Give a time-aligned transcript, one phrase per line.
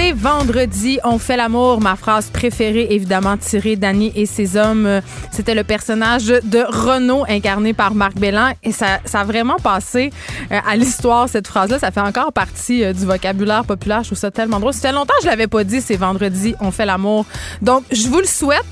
[0.00, 1.80] C'est vendredi, on fait l'amour.
[1.80, 4.86] Ma phrase préférée, évidemment, tirée d'Annie et ses hommes.
[4.86, 5.00] Euh,
[5.32, 8.52] C'était le personnage de Renaud, incarné par Marc Bellan.
[8.62, 10.12] Et ça, ça a vraiment passé
[10.52, 11.80] euh, à l'histoire, cette phrase-là.
[11.80, 14.04] Ça fait encore partie euh, du vocabulaire populaire.
[14.04, 14.72] Je trouve ça tellement drôle.
[14.72, 17.26] Ça fait longtemps que je l'avais pas dit, c'est vendredi, on fait l'amour.
[17.60, 18.66] Donc, je vous le souhaite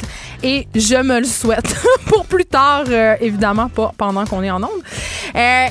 [0.45, 1.74] et je me le souhaite
[2.06, 2.84] pour plus tard,
[3.20, 4.70] évidemment, pas pendant qu'on est en onde.
[5.34, 5.66] Euh,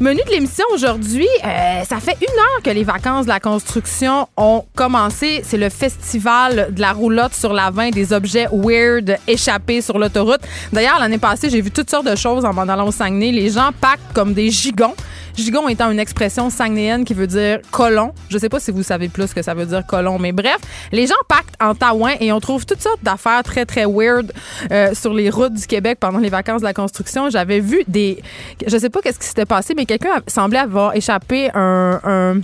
[0.00, 4.26] Menu de l'émission aujourd'hui, euh, ça fait une heure que les vacances de la construction
[4.36, 5.42] ont commencé.
[5.44, 10.40] C'est le festival de la roulotte sur la 20 des objets weird échappés sur l'autoroute.
[10.72, 13.30] D'ailleurs, l'année passée, j'ai vu toutes sortes de choses en m'en allant au Saguenay.
[13.30, 14.94] Les gens pactent comme des gigons.
[15.36, 18.12] Gigon étant une expression saguenéenne qui veut dire colon.
[18.28, 20.58] Je sais pas si vous savez plus ce que ça veut dire colon, mais bref,
[20.92, 24.32] les gens pactent en taouin et on trouve toutes sortes d'affaires très, très weird
[24.70, 27.30] euh, sur les routes du Québec pendant les vacances de la construction.
[27.30, 28.22] J'avais vu des...
[28.66, 32.00] Je sais pas qu'est-ce qui s'était passé, mais quelqu'un semblait avoir échappé un...
[32.04, 32.40] un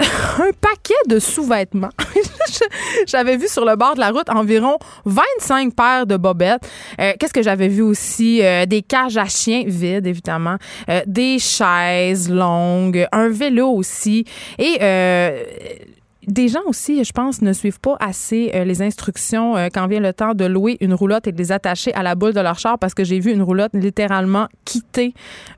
[0.38, 1.90] un paquet de sous-vêtements.
[3.06, 6.62] j'avais vu sur le bord de la route environ 25 paires de bobettes.
[7.00, 8.40] Euh, Qu'est-ce que j'avais vu aussi?
[8.42, 10.56] Euh, des cages à chiens vides, évidemment.
[10.88, 13.06] Euh, des chaises longues.
[13.12, 14.24] Un vélo aussi.
[14.58, 14.78] Et...
[16.30, 19.98] Des gens aussi, je pense, ne suivent pas assez euh, les instructions euh, quand vient
[19.98, 22.56] le temps de louer une roulotte et de les attacher à la boule de leur
[22.56, 25.12] char parce que j'ai vu une roulotte littéralement quitter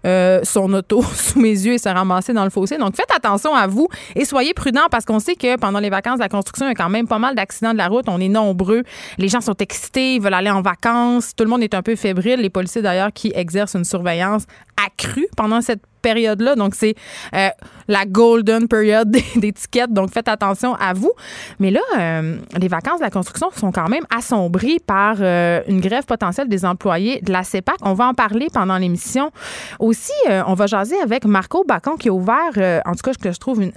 [0.06, 2.78] euh, son auto sous mes yeux et se ramasser dans le fossé.
[2.78, 6.18] Donc faites attention à vous et soyez prudents parce qu'on sait que pendant les vacances
[6.20, 8.06] la construction, il y a quand même pas mal d'accidents de la route.
[8.08, 8.82] On est nombreux.
[9.18, 11.34] Les gens sont excités, ils veulent aller en vacances.
[11.36, 12.40] Tout le monde est un peu fébrile.
[12.40, 14.44] Les policiers d'ailleurs qui exercent une surveillance
[14.82, 16.54] accrue pendant cette période-là.
[16.56, 16.94] Donc, c'est
[17.34, 17.48] euh,
[17.88, 19.22] la golden period des.
[19.88, 21.12] Donc, faites attention à vous.
[21.58, 25.80] Mais là, euh, les vacances de la construction sont quand même assombries par euh, une
[25.80, 27.76] grève potentielle des employés de la CEPAC.
[27.82, 29.30] On va en parler pendant l'émission.
[29.78, 33.38] Aussi, on va jaser avec Marco Bacon qui a ouvert, en tout cas, que je
[33.38, 33.72] trouve une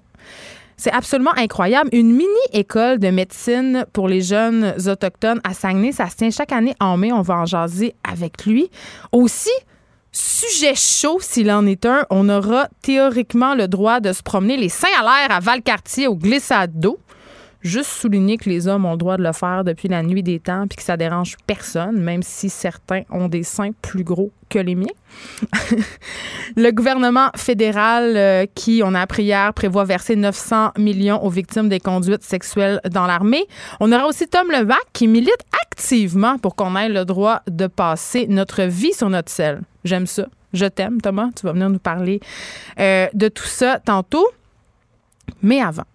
[0.77, 1.89] c'est absolument incroyable.
[1.93, 5.91] Une mini-école de médecine pour les jeunes autochtones à Saguenay.
[5.91, 7.13] Ça se tient chaque année en mai.
[7.13, 8.69] On va en jaser avec lui.
[9.11, 9.51] Aussi,
[10.15, 14.69] sujet chaud s'il en est un, on aura théoriquement le droit de se promener les
[14.69, 16.99] seins à l'air à Valcartier au glissade d'eau.
[17.61, 20.39] Juste souligner que les hommes ont le droit de le faire depuis la nuit des
[20.39, 24.59] temps puis que ça dérange personne, même si certains ont des seins plus gros que
[24.59, 24.85] les miens.
[26.55, 31.67] le gouvernement fédéral, euh, qui, on a appris hier, prévoit verser 900 millions aux victimes
[31.67, 33.47] des conduites sexuelles dans l'armée.
[33.79, 35.33] On aura aussi Tom Levac qui milite
[35.63, 39.61] activement pour qu'on ait le droit de passer notre vie sur notre selle.
[39.85, 40.25] J'aime ça.
[40.51, 41.29] Je t'aime, Thomas.
[41.35, 42.19] Tu vas venir nous parler
[42.79, 44.27] euh, de tout ça tantôt.
[45.41, 45.85] Mais avant,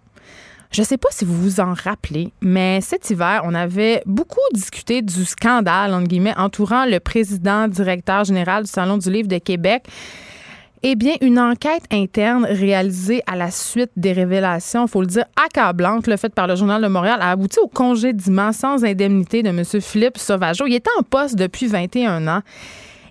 [0.71, 4.39] je ne sais pas si vous vous en rappelez, mais cet hiver, on avait beaucoup
[4.53, 9.37] discuté du scandale, entre guillemets, entourant le président directeur général du Salon du Livre de
[9.37, 9.83] Québec.
[10.83, 16.07] Eh bien, une enquête interne réalisée à la suite des révélations, faut le dire, accablantes,
[16.07, 19.63] le fait par le Journal de Montréal, a abouti au congédiement sans indemnité de M.
[19.81, 20.65] Philippe Sauvageau.
[20.67, 22.41] Il était en poste depuis 21 ans.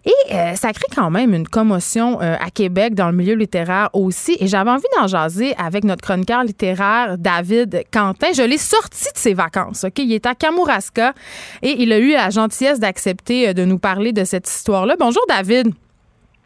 [0.04, 3.90] Et euh, ça crée quand même une commotion euh, à Québec dans le milieu littéraire
[3.92, 4.36] aussi.
[4.40, 8.32] Et j'avais envie d'en jaser avec notre chroniqueur littéraire David Quentin.
[8.32, 9.84] Je l'ai sorti de ses vacances.
[9.84, 11.12] Ok, il est à Kamouraska
[11.62, 14.96] et il a eu la gentillesse d'accepter euh, de nous parler de cette histoire-là.
[14.98, 15.72] Bonjour David.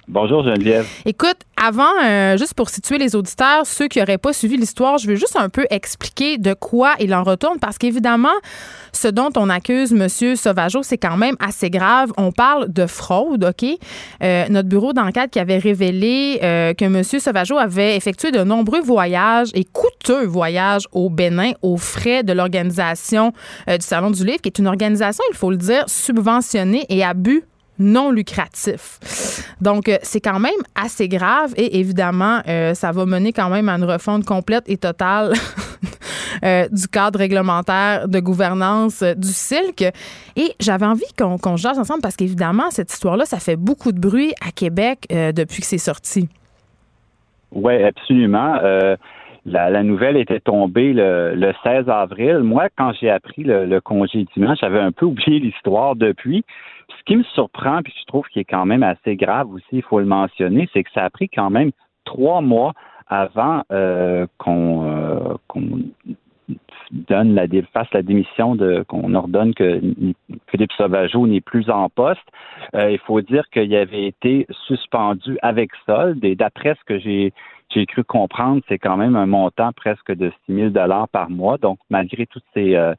[0.06, 0.86] Bonjour Geneviève.
[1.06, 5.08] Écoute, avant, euh, juste pour situer les auditeurs, ceux qui n'auraient pas suivi l'histoire, je
[5.08, 8.34] veux juste un peu expliquer de quoi il en retourne parce qu'évidemment,
[8.92, 10.36] ce dont on accuse M.
[10.36, 12.12] Sauvageau, c'est quand même assez grave.
[12.18, 13.66] On parle de fraude, OK?
[14.22, 17.02] Euh, notre bureau d'enquête qui avait révélé euh, que M.
[17.02, 23.32] Sauvageau avait effectué de nombreux voyages et coûteux voyages au Bénin aux frais de l'organisation
[23.66, 27.14] du Salon du Livre, qui est une organisation, il faut le dire, subventionnée et à
[27.78, 28.98] non lucratif.
[29.60, 33.68] Donc, euh, c'est quand même assez grave et évidemment, euh, ça va mener quand même
[33.68, 35.32] à une refonte complète et totale
[36.44, 39.82] euh, du cadre réglementaire de gouvernance du Silk.
[40.36, 43.98] Et j'avais envie qu'on qu'on jase ensemble parce qu'évidemment, cette histoire-là, ça fait beaucoup de
[43.98, 46.28] bruit à Québec depuis que c'est sorti.
[47.52, 48.58] Oui, absolument.
[49.46, 52.38] La, nouvelle était tombée le, le 16 avril.
[52.38, 56.44] Moi, quand j'ai appris le, le congédiement, j'avais un peu oublié l'histoire depuis.
[57.04, 59.82] Ce qui me surprend, puis je trouve qu'il est quand même assez grave aussi, il
[59.82, 61.70] faut le mentionner, c'est que ça a pris quand même
[62.06, 62.72] trois mois
[63.08, 65.34] avant euh, qu'on euh,
[66.90, 69.80] donne la fasse la démission de qu'on ordonne que
[70.48, 72.26] Philippe Sauvageau n'est plus en poste.
[72.74, 77.32] Euh, il faut dire qu'il avait été suspendu avec solde et d'après ce que j'ai
[77.70, 81.58] j'ai cru comprendre, c'est quand même un montant presque de 6 000 dollars par mois.
[81.58, 82.94] Donc malgré toutes ces euh,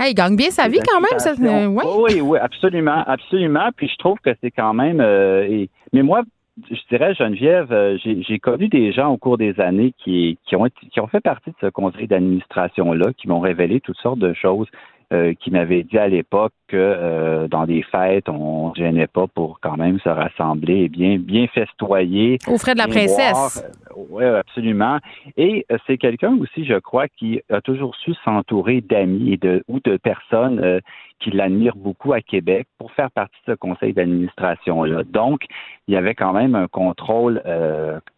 [0.00, 1.18] il gagne bien sa vie quand même.
[1.18, 3.68] Ça, Oui, oui, absolument, absolument.
[3.76, 5.00] Puis je trouve que c'est quand même.
[5.00, 6.22] et, mais moi,
[6.70, 10.68] je dirais, Geneviève, euh, j'ai connu des gens au cours des années qui, qui, ont,
[10.92, 14.68] qui ont fait partie de ce conseil d'administration-là, qui m'ont révélé toutes sortes de choses
[15.14, 19.26] euh, qui m'avait dit à l'époque que euh, dans des fêtes, on ne gênait pas
[19.28, 22.38] pour quand même se rassembler et bien, bien festoyer.
[22.48, 23.64] Au frais de la princesse.
[23.64, 24.98] Euh, oui, absolument.
[25.36, 29.78] Et c'est quelqu'un aussi, je crois, qui a toujours su s'entourer d'amis et de, ou
[29.84, 30.80] de personnes
[31.20, 35.04] qui l'admirent beaucoup à Québec pour faire partie de ce conseil d'administration-là.
[35.04, 35.42] Donc,
[35.86, 37.40] il y avait quand même un contrôle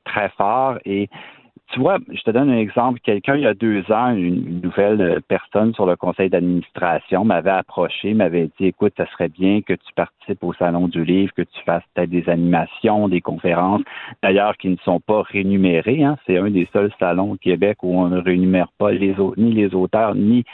[0.05, 1.11] très fort et
[1.73, 3.01] tu vois, je te donne un exemple.
[3.01, 8.15] Quelqu'un, il y a deux ans, une, nouvelle personne sur le conseil d'administration m'avait approché,
[8.15, 11.61] m'avait dit, écoute, ça serait bien que tu participes au Salon du Livre, que tu
[11.65, 13.83] fasses peut-être des animations, des conférences,
[14.23, 16.05] d'ailleurs, qui ne sont pas rémunérées.
[16.05, 16.17] Hein.
[16.27, 19.75] C'est un des seuls salons au Québec où on ne rémunère pas les, ni les
[19.75, 20.45] auteurs, ni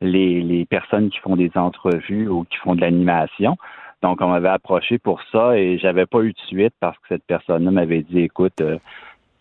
[0.00, 3.56] les, les personnes qui font des entrevues ou qui font de l'animation.
[4.02, 7.24] Donc, on m'avait approché pour ça et j'avais pas eu de suite parce que cette
[7.24, 8.78] personne-là m'avait dit, écoute, euh,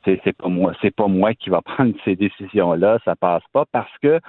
[0.06, 3.92] c'est pas moi, c'est pas moi qui va prendre ces décisions-là, ça passe pas parce
[4.02, 4.19] que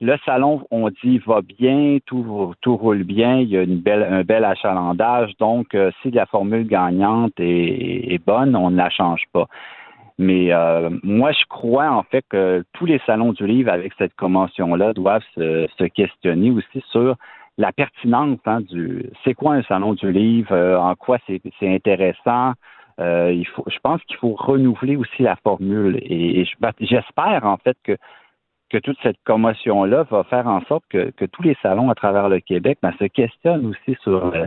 [0.00, 4.02] le salon, on dit, va bien, tout, tout roule bien, il y a une belle,
[4.02, 9.22] un bel achalandage, donc euh, si la formule gagnante est, bonne, on ne la change
[9.32, 9.46] pas.
[10.18, 14.14] Mais euh, moi, je crois en fait que tous les salons du livre avec cette
[14.14, 17.16] convention-là doivent se, questionner aussi sur
[17.58, 22.52] la pertinence hein, du c'est quoi un salon du livre, euh, en quoi c'est intéressant,
[23.00, 25.98] euh, il faut, je pense qu'il faut renouveler aussi la formule.
[26.02, 27.96] Et, ben, j'espère en fait que
[28.70, 32.28] que toute cette commotion-là va faire en sorte que, que, tous les salons à travers
[32.28, 34.46] le Québec ben, se questionnent aussi sur euh,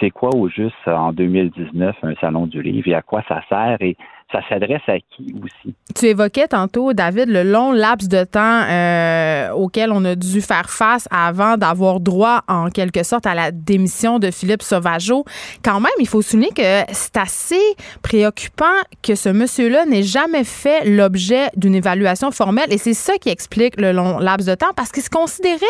[0.00, 3.78] c'est quoi au juste en 2019 un salon du livre et à quoi ça sert
[3.80, 3.96] et
[4.32, 5.74] ça s'adresse à qui aussi?
[5.94, 10.70] Tu évoquais tantôt, David, le long laps de temps euh, auquel on a dû faire
[10.70, 15.24] face avant d'avoir droit, en quelque sorte, à la démission de Philippe Sauvageau.
[15.62, 17.60] Quand même, il faut souligner que c'est assez
[18.02, 18.64] préoccupant
[19.02, 23.80] que ce monsieur-là n'ait jamais fait l'objet d'une évaluation formelle et c'est ça qui explique
[23.80, 25.66] le long laps de temps parce qu'il se considérait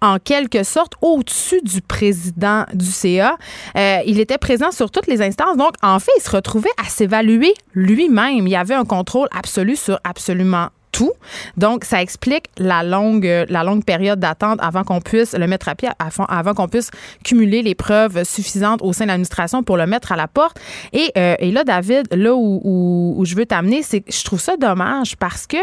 [0.00, 3.36] en quelque sorte au-dessus du président du CA.
[3.76, 5.56] Euh, il était présent sur toutes les instances.
[5.56, 7.54] Donc, en fait, il se retrouvait à s'évaluer
[7.88, 8.46] lui-même.
[8.46, 11.12] Il avait un contrôle absolu sur absolument tout.
[11.56, 15.74] Donc, ça explique la longue, la longue période d'attente avant qu'on puisse le mettre à
[15.74, 15.88] pied,
[16.28, 16.90] avant qu'on puisse
[17.24, 20.58] cumuler les preuves suffisantes au sein de l'administration pour le mettre à la porte.
[20.92, 24.40] Et, euh, là, David, là où, où, où je veux t'amener, c'est que je trouve
[24.40, 25.58] ça dommage parce que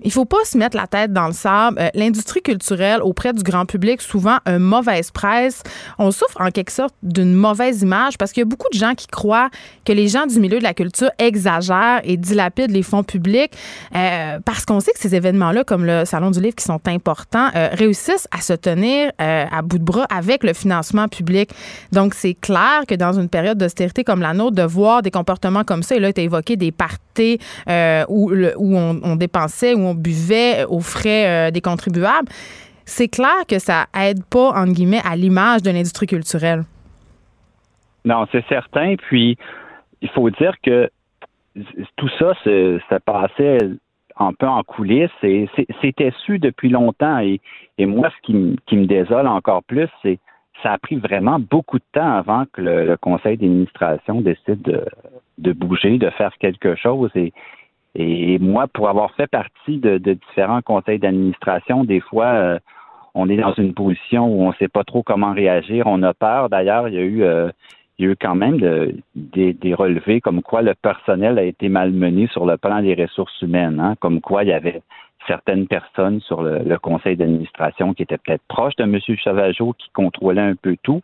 [0.00, 1.78] il faut pas se mettre la tête dans le sable.
[1.80, 5.62] Euh, l'industrie culturelle auprès du grand public, souvent une mauvaise presse.
[5.98, 8.94] On souffre en quelque sorte d'une mauvaise image parce qu'il y a beaucoup de gens
[8.94, 9.50] qui croient
[9.84, 13.52] que les gens du milieu de la culture exagèrent et dilapident les fonds publics
[13.94, 17.48] euh, parce qu'on sait que ces événements-là, comme le Salon du Livre, qui sont importants,
[17.56, 21.50] euh, réussissent à se tenir à bout de bras avec le financement public.
[21.92, 25.64] Donc, c'est clair que dans une période d'austérité comme la nôtre, de voir des comportements
[25.64, 27.38] comme ça, et là, tu as évoqué des parties
[28.08, 32.28] où, où on, on dépensait, où on buvait aux frais euh, des contribuables,
[32.84, 36.62] c'est clair que ça aide pas, entre guillemets, à l'image de l'industrie culturelle.
[38.04, 38.96] Non, c'est certain.
[38.96, 39.36] Puis,
[40.00, 40.90] il faut dire que
[41.96, 42.32] tout ça,
[42.88, 43.58] ça passait
[44.18, 45.48] un peu en coulisses et
[45.80, 47.18] c'était su depuis longtemps.
[47.18, 47.40] Et,
[47.78, 50.18] moi, ce qui, me désole encore plus, c'est
[50.62, 54.84] ça a pris vraiment beaucoup de temps avant que le, conseil d'administration décide de,
[55.38, 57.10] de, bouger, de faire quelque chose.
[57.14, 57.32] Et,
[57.98, 62.58] et moi, pour avoir fait partie de, différents conseils d'administration, des fois, euh,
[63.14, 66.14] on est dans une position où on ne sait pas trop comment réagir, on a
[66.14, 66.48] peur.
[66.48, 67.50] D'ailleurs, il y a eu euh,
[67.98, 68.60] il y a eu quand même
[69.16, 73.80] des, relevés comme quoi le personnel a été malmené sur le plan des ressources humaines,
[73.80, 74.82] hein, comme quoi il y avait
[75.26, 78.98] certaines personnes sur le, conseil d'administration qui étaient peut-être proches de M.
[79.16, 81.02] Chavageau, qui contrôlaient un peu tout,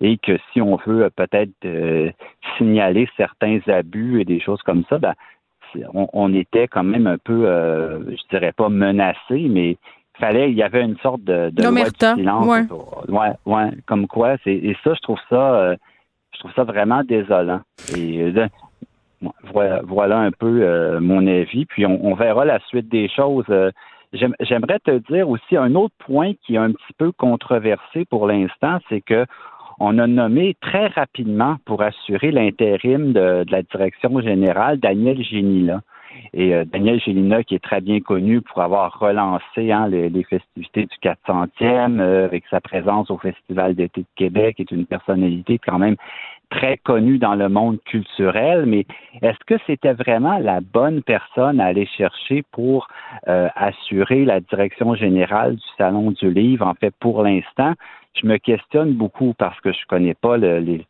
[0.00, 2.10] et que si on veut peut-être euh,
[2.56, 5.14] signaler certains abus et des choses comme ça, ben,
[5.94, 9.76] on, était quand même un peu, euh, je dirais pas menacé, mais
[10.18, 12.68] fallait, il y avait une sorte de, de loi silence.
[13.08, 13.32] Ouais.
[13.46, 15.76] ouais, comme quoi, c'est, et ça, je trouve ça, euh,
[16.32, 17.60] je trouve ça vraiment désolant.
[17.96, 18.48] Et euh,
[19.52, 21.64] voilà, voilà un peu mon avis.
[21.66, 23.46] Puis on, verra la suite des choses.
[24.12, 28.78] j'aimerais te dire aussi un autre point qui est un petit peu controversé pour l'instant,
[28.88, 29.26] c'est que
[29.78, 35.80] on a nommé très rapidement pour assurer l'intérim de, la direction générale Daniel Génila.
[36.32, 40.86] Et euh, Daniel Gélina, qui est très bien connu pour avoir relancé hein, les, festivités
[40.86, 45.78] du 400e euh, avec sa présence au Festival d'été de Québec, est une personnalité quand
[45.78, 45.96] même
[46.50, 48.86] très connue dans le monde culturel, mais
[49.22, 52.88] est-ce que c'était vraiment la bonne personne à aller chercher pour
[53.28, 56.66] euh, assurer la direction générale du Salon du Livre?
[56.66, 57.72] En fait, pour l'instant,
[58.14, 60.86] je me questionne beaucoup parce que je connais pas le, les,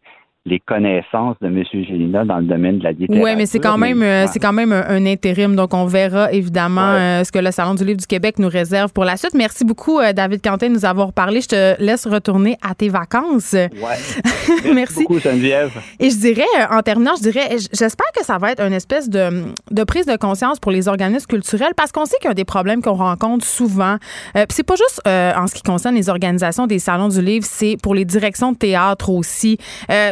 [0.46, 1.64] les connaissances de M.
[1.72, 3.24] Gélina dans le domaine de la littérature.
[3.24, 6.92] Oui, mais c'est quand même euh, c'est quand même un, intérim, donc on verra évidemment
[6.92, 9.34] euh, ce que le Salon du livre du Québec nous réserve pour la suite.
[9.34, 11.40] Merci beaucoup, euh, David Quentin, de nous avoir parlé.
[11.40, 13.54] Je te laisse retourner à tes vacances.
[13.54, 14.72] Ouais.
[14.74, 15.72] Merci, beaucoup, Geneviève.
[15.98, 19.46] Et je dirais, en terminant, je dirais, j'espère que ça va être une espèce de,
[19.72, 22.44] de prise de conscience pour les organismes culturels, parce qu'on sait qu'il y a des
[22.44, 23.96] problèmes qu'on rencontre souvent.
[24.36, 27.76] Euh, c'est pas juste en ce qui concerne les organisations des salons du livre, c'est
[27.82, 29.58] pour les directions de théâtre aussi.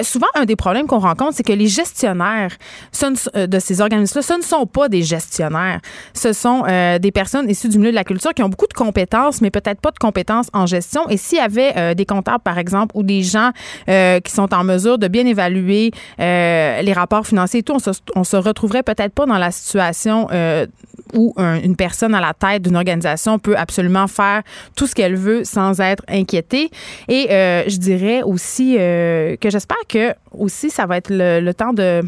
[0.03, 2.53] souvent un des problèmes qu'on rencontre, c'est que les gestionnaires
[3.37, 5.81] euh, de ces organismes-là, ce ne sont pas des gestionnaires.
[6.13, 8.75] Ce sont euh, des personnes issues du milieu de la culture qui ont beaucoup de
[8.75, 11.09] compétences, mais peut-être pas de compétences en gestion.
[11.09, 13.51] Et s'il y avait euh, des comptables, par exemple, ou des gens
[13.87, 18.25] qui sont en mesure de bien évaluer les rapports financiers et tout, on se, on
[18.25, 20.29] se retrouverait peut-être pas dans la situation
[21.13, 24.43] où une personne à la tête d'une organisation peut absolument faire
[24.77, 26.71] tout ce qu'elle veut sans être inquiétée.
[27.09, 32.03] Et je dirais aussi que j'espère que aussi, ça va être le, temps de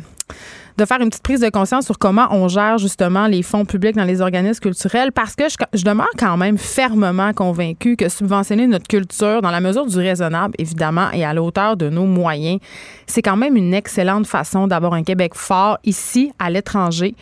[0.76, 3.96] de faire une petite prise de conscience sur comment on gère justement les fonds publics
[3.96, 8.86] dans les organismes culturels parce que je, demeure quand même fermement convaincue que subventionner notre
[8.86, 12.60] culture dans la mesure du raisonnable, évidemment, et à la hauteur de nos moyens,
[13.06, 17.14] c'est quand même une excellente façon d'avoir un Québec fort ici, à l'étranger.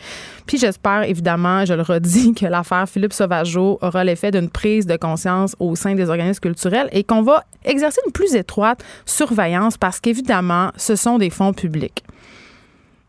[0.45, 4.97] Puis j'espère, évidemment, je le redis, que l'affaire Philippe Sauvageau aura l'effet d'une prise de
[4.97, 9.99] conscience au sein des organismes culturels et qu'on va exercer une plus étroite surveillance parce
[9.99, 12.03] qu'évidemment, ce sont des fonds publics.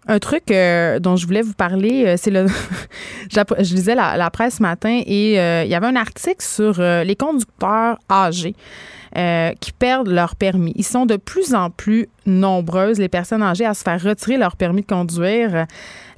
[0.09, 2.47] Un truc euh, dont je voulais vous parler, euh, c'est le.
[3.31, 7.17] je lisais la, presse ce matin et euh, il y avait un article sur les
[7.17, 8.55] conducteurs âgés
[9.61, 10.75] qui perdent leur permis.
[10.77, 14.57] Ils sont de plus en plus nombreuses, les personnes âgées, à se faire retirer leur
[14.57, 15.67] permis de conduire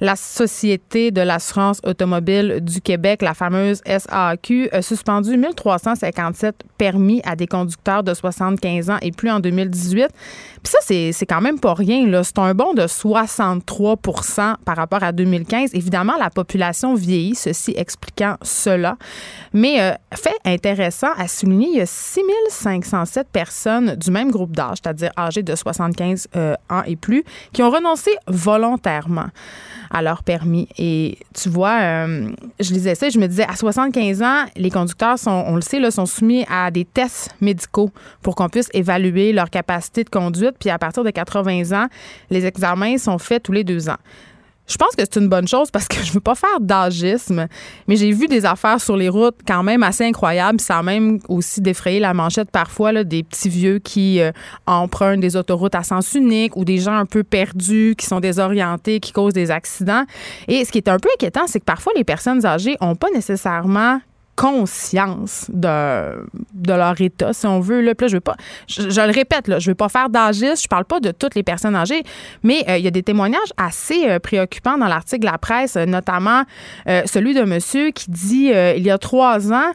[0.01, 7.35] la Société de l'assurance automobile du Québec, la fameuse SAQ, a suspendu 1357 permis à
[7.35, 10.07] des conducteurs de 75 ans et plus en 2018.
[10.63, 12.23] Puis ça, c'est quand même pas rien.
[12.23, 15.71] C'est un bond de 63% par rapport à 2015.
[15.73, 18.97] Évidemment, la population vieillit, ceci expliquant cela.
[19.53, 24.77] Mais euh, fait intéressant à souligner, il y a 6507 personnes du même groupe d'âge,
[24.83, 29.27] c'est-à-dire âgées de 75 euh, ans et plus, qui ont renoncé volontairement
[29.91, 30.67] à leur permis.
[30.77, 32.29] Et tu vois, euh,
[32.59, 35.61] je lisais ça et je me disais, à 75 ans, les conducteurs sont, on le
[35.61, 37.91] sait, sont soumis à des tests médicaux
[38.21, 40.55] pour qu'on puisse évaluer leur capacité de conduite.
[40.59, 41.87] Puis à partir de 80 ans,
[42.29, 43.97] les examens sont faits tous les deux ans.
[44.69, 47.47] Je pense que c'est une bonne chose parce que je veux pas faire d'agisme,
[47.87, 50.61] mais j'ai vu des affaires sur les routes quand même assez incroyables.
[50.61, 54.31] Ça a même aussi défrayé la manchette parfois là, des petits vieux qui euh,
[54.67, 58.99] empruntent des autoroutes à sens unique ou des gens un peu perdus, qui sont désorientés,
[58.99, 60.03] qui causent des accidents.
[60.47, 63.09] Et ce qui est un peu inquiétant, c'est que parfois les personnes âgées ont pas
[63.13, 63.99] nécessairement
[64.39, 67.81] conscience de, de leur état, si on veut.
[67.81, 67.91] Là.
[67.99, 71.01] je veux pas, je, le répète, là, je veux pas faire d'âgisme, je parle pas
[71.01, 72.03] de toutes les personnes âgées,
[72.41, 75.75] mais euh, il y a des témoignages assez euh, préoccupants dans l'article de la presse,
[75.75, 76.43] notamment
[76.87, 79.73] euh, celui de monsieur qui dit il y a trois ans,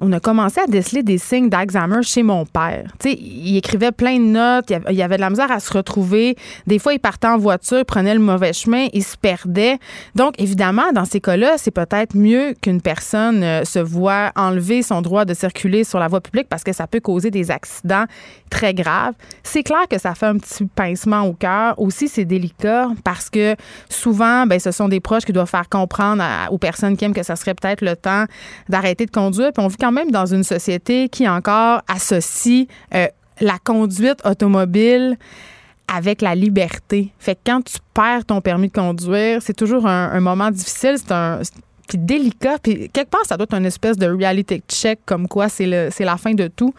[0.00, 2.84] on a commencé à déceler des signes d'Alzheimer chez mon père.
[3.00, 6.36] sais, il écrivait plein de notes, il y avait de la misère à se retrouver.
[6.66, 9.78] Des fois, il partait en voiture, prenait le mauvais chemin, il se perdait.
[10.14, 15.02] Donc, évidemment, dans ces cas-là, c'est peut-être mieux qu'une personne euh, se voit enlever son
[15.02, 18.04] droit de circuler sur la voie publique parce que ça peut causer des accidents
[18.50, 19.14] très graves.
[19.42, 21.74] C'est clair que ça fait un petit pincement au cœur.
[21.78, 23.56] Aussi, c'est délicat parce que
[23.88, 27.22] souvent, ben, ce sont des proches qui doivent faire comprendre aux personnes qui aiment que
[27.22, 28.24] ça serait peut-être le temps
[28.68, 29.52] d'arrêter de conduire.
[29.52, 33.06] Puis on vit quand même dans une société qui encore associe euh,
[33.40, 35.16] la conduite automobile
[35.86, 37.12] avec la liberté.
[37.18, 40.96] Fait que quand tu perds ton permis de conduire, c'est toujours un, un moment difficile.
[40.96, 41.40] C'est un,
[41.88, 42.58] puis délicat.
[42.62, 46.16] Puis quelque part, ça doit être une espèce de reality check, comme quoi c'est la
[46.16, 46.72] fin de tout.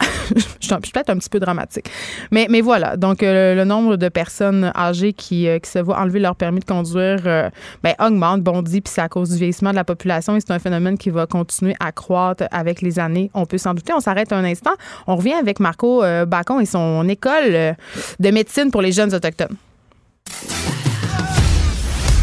[0.60, 1.90] je suis peut-être un petit peu dramatique.
[2.30, 2.96] Mais, mais voilà.
[2.96, 6.60] Donc, euh, le nombre de personnes âgées qui, euh, qui se voient enlever leur permis
[6.60, 7.48] de conduire euh,
[7.82, 10.58] ben, augmente, bondit, puis c'est à cause du vieillissement de la population et c'est un
[10.58, 13.30] phénomène qui va continuer à croître avec les années.
[13.34, 13.92] On peut s'en douter.
[13.94, 14.72] On s'arrête un instant.
[15.06, 17.76] On revient avec Marco Bacon et son école
[18.18, 19.56] de médecine pour les jeunes autochtones.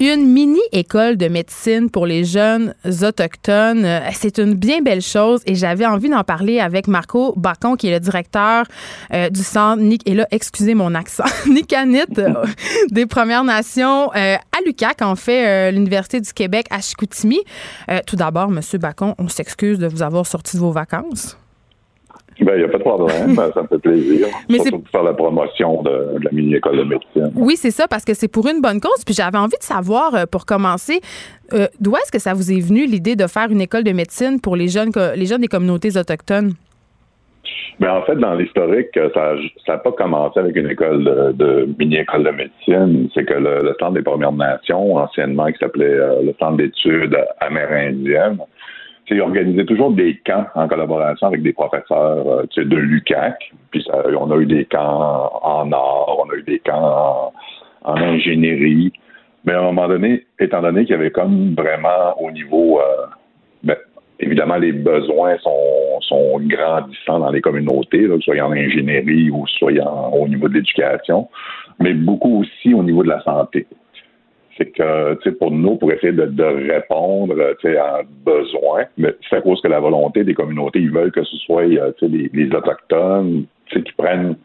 [0.00, 3.84] Une mini-école de médecine pour les jeunes autochtones.
[3.84, 7.88] Euh, c'est une bien belle chose et j'avais envie d'en parler avec Marco Bacon, qui
[7.88, 8.64] est le directeur
[9.12, 10.08] euh, du centre Nick.
[10.08, 11.24] Et là, excusez mon accent.
[11.46, 12.32] Nicanit euh,
[12.90, 17.40] des Premières Nations à l'UQAC, en fait, l'Université du Québec à Chicoutimi.
[18.06, 21.36] tout d'abord, Monsieur Bacon, on s'excuse de vous avoir sorti de vos vacances.
[22.40, 23.34] Ben, il n'y a pas de problème.
[23.54, 24.26] Ça me fait plaisir.
[24.48, 27.32] Mais Surtout pour faire la promotion de, la mini-école de médecine.
[27.36, 29.04] Oui, c'est ça, parce que c'est pour une bonne cause.
[29.04, 31.00] Puis j'avais envie de savoir, euh, pour commencer,
[31.52, 34.40] euh, d'où est-ce que ça vous est venu l'idée de faire une école de médecine
[34.40, 36.52] pour les jeunes, les jeunes des communautés autochtones?
[37.80, 39.36] Ben, en fait, dans l'historique, ça
[39.68, 41.02] n'a pas commencé avec une école
[41.34, 43.08] de, mini-école de médecine.
[43.14, 48.38] C'est que le, Centre des Premières Nations, anciennement qui s'appelait euh, le Centre d'études amérindiennes,
[49.10, 53.52] il organisait toujours des camps en collaboration avec des professeurs euh, de l'UCAC.
[53.70, 53.84] Puis
[54.18, 57.32] on a eu des camps en art, on a eu des camps
[57.84, 58.92] en, ingénierie.
[59.44, 63.06] Mais à un moment donné, étant donné qu'il y avait comme vraiment au niveau, euh,
[63.64, 63.76] ben,
[64.18, 70.48] évidemment, les besoins sont, sont grandissants dans les communautés, soit en ingénierie ou au niveau
[70.48, 71.28] de l'éducation,
[71.78, 73.66] mais beaucoup aussi au niveau de la santé
[74.60, 79.40] c'est que, pour nous, pour essayer de, répondre, sais, à un besoin, mais c'est à
[79.40, 83.46] cause que la volonté des communautés, ils veulent que ce soit, euh, sais, les, autochtones,
[83.70, 84.36] qui prennent,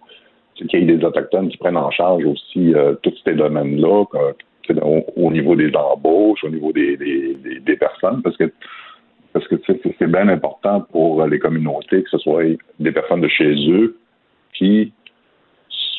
[0.56, 4.06] qu'il y ait des autochtones qui prennent en charge aussi euh, tous ces domaines-là,
[5.16, 8.52] au, niveau des embauches, au niveau des, des, personnes, parce que
[9.34, 13.54] parce que c'est bien important pour les communautés que ce soit des personnes de chez
[13.70, 13.98] eux
[14.54, 14.94] qui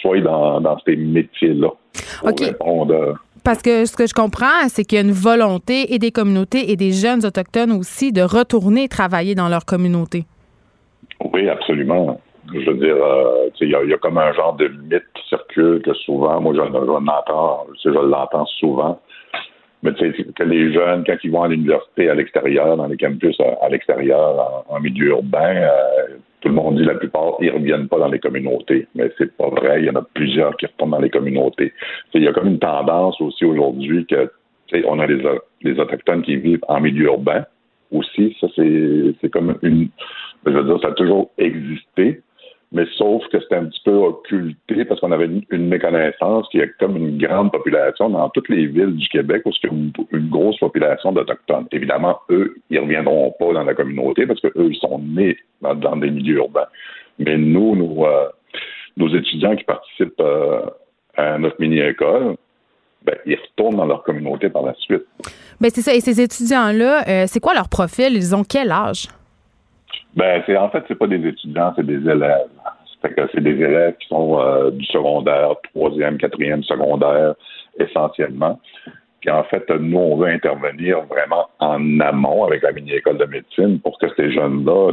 [0.01, 1.69] soient dans, dans ces métiers-là.
[2.23, 2.57] OK.
[3.47, 6.73] Parce que ce que je comprends, c'est qu'il y a une volonté et des communautés
[6.73, 10.25] et des jeunes autochtones aussi de retourner travailler dans leur communauté.
[11.33, 12.21] Oui, absolument.
[12.53, 15.95] Je veux dire, euh, il y, a comme un genre de mythe qui circule que
[15.95, 19.01] souvent, moi, je, l'entends, je l'entends souvent.
[19.85, 23.69] Mais que les jeunes, quand ils vont à l'université à l'extérieur, dans les campus à,
[23.69, 25.69] l'extérieur, en, milieu urbain, euh,
[26.47, 28.87] tout le monde dit la plupart, ils reviennent pas dans les communautés.
[28.95, 29.81] Mais c'est pas vrai.
[29.81, 31.73] Il y en a plusieurs qui retournent dans les communautés.
[32.15, 34.31] il y a comme une tendance aussi aujourd'hui que
[34.85, 37.45] on a les, Autochtones qui vivent en milieu urbain
[37.91, 38.37] aussi.
[38.41, 39.89] Ça, c'est comme une.
[40.47, 42.21] Je veux dire, ça a toujours existé
[42.77, 46.63] mais sauf que c'était un petit peu occulté parce qu'on avait une, méconnaissance qu'il y
[46.63, 50.19] a comme une grande population dans toutes les villes du Québec où il y a
[50.19, 51.67] une, grosse population d'Autochtones.
[51.73, 56.11] Évidemment, eux, ils reviendront pas dans la communauté parce qu'eux, ils sont nés dans, des
[56.11, 56.67] milieux urbains.
[57.19, 58.29] Mais nous, euh,
[58.99, 60.67] nos étudiants qui participent euh,
[61.17, 62.37] à notre mini-école,
[63.05, 65.05] ben, ils retournent dans leur communauté par la suite.
[65.63, 65.95] Ben, c'est ça.
[65.95, 68.13] Et ces étudiants-là, euh, c'est quoi leur profil?
[68.13, 69.09] Ils ont quel âge?
[70.17, 72.49] Ben, c'est en fait, c'est pas des étudiants, c'est des élèves.
[73.03, 77.35] C'est des élèves qui sont euh, du secondaire, troisième, quatrième secondaire,
[77.79, 78.59] essentiellement.
[79.21, 83.79] Puis en fait, nous, on veut intervenir vraiment en amont avec la mini-école de médecine
[83.81, 84.93] pour que ces jeunes-là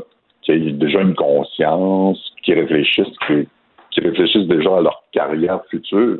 [0.49, 6.19] aient déjà une conscience, qui réfléchissent, qui, réfléchissent déjà à leur carrière future,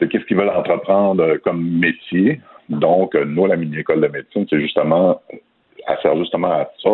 [0.00, 2.40] de qu'est-ce qu'ils veulent entreprendre comme métier.
[2.68, 5.20] Donc, nous, la mini-école de médecine, c'est justement,
[5.86, 6.90] à faire justement à ça,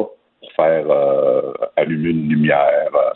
[0.57, 2.91] faire euh, allumer une lumière.
[2.95, 3.11] Euh,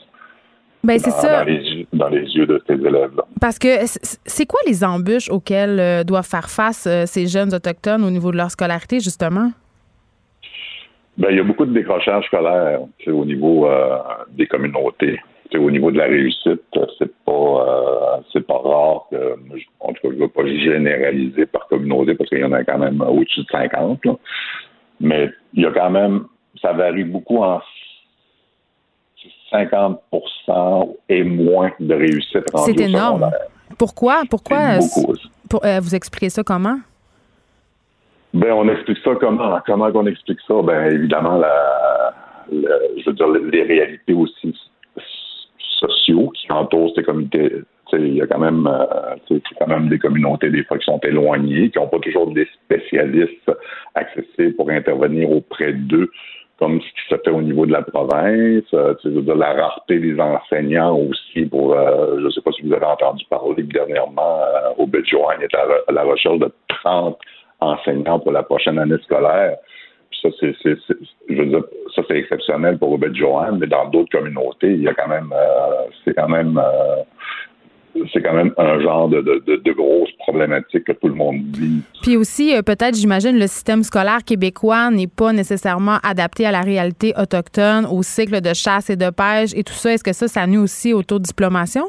[0.85, 1.45] ben, c'est ça.
[1.93, 3.25] Dans les, yeux de ces élèves-là.
[3.41, 8.11] Parce que c'est quoi les embûches auxquelles euh, doivent faire face ces jeunes autochtones au
[8.11, 9.51] niveau de leur scolarité, justement?
[11.19, 13.69] Ben, il y a beaucoup de décrochage scolaire au niveau
[14.31, 15.19] des communautés.
[15.53, 16.63] au niveau de la réussite,
[16.99, 19.17] c'est pas c'est pas rare que,
[19.81, 22.63] en tout cas, je ne veux pas généraliser par communauté parce qu'il y en a
[22.63, 24.01] quand même au-dessus de 50.
[25.01, 26.27] Mais il y a quand même
[26.61, 27.61] ça varie beaucoup en
[29.53, 33.31] 50% et moins de réussite C'est énorme.
[33.79, 34.23] Pourquoi?
[34.29, 34.79] Pourquoi?
[35.49, 36.79] Pour, euh, vous expliquez ça comment?
[38.35, 39.59] Ben, on explique ça comment?
[39.67, 40.55] Comment on explique ça?
[40.63, 42.15] Ben, évidemment, la,
[42.51, 44.55] je veux dire, les réalités aussi
[45.81, 47.63] sociaux qui entourent ces communautés.
[47.95, 51.71] Il y a quand même, euh, quand même des communautés, des fois, qui sont éloignées,
[51.71, 53.51] qui n'ont pas toujours des spécialistes
[53.95, 56.11] accessibles pour intervenir auprès d'eux
[56.59, 60.19] comme ce qui se fait au niveau de la province, euh, de la rareté des
[60.19, 64.83] enseignants aussi pour, euh, je ne sais pas si vous avez entendu parler dernièrement, euh,
[64.83, 67.17] au Joanne est à, la recherche de 30
[67.61, 69.57] enseignants pour la prochaine année scolaire.
[70.21, 71.63] Ça, c'est, je veux dire,
[71.95, 75.33] ça c'est exceptionnel pour Obed Joanne, mais dans d'autres communautés, il y a quand même,
[75.33, 76.61] euh, c'est quand même
[78.13, 81.83] c'est quand même un genre de, de, grosses problématiques que tout le monde vit.
[82.03, 86.61] Puis aussi, euh, peut-être, j'imagine, le système scolaire québécois n'est pas nécessairement adapté à la
[86.61, 89.93] réalité autochtone, au cycle de chasse et de pêche et tout ça.
[89.93, 91.85] Est-ce que ça, ça nuit aussi au taux de diplomation?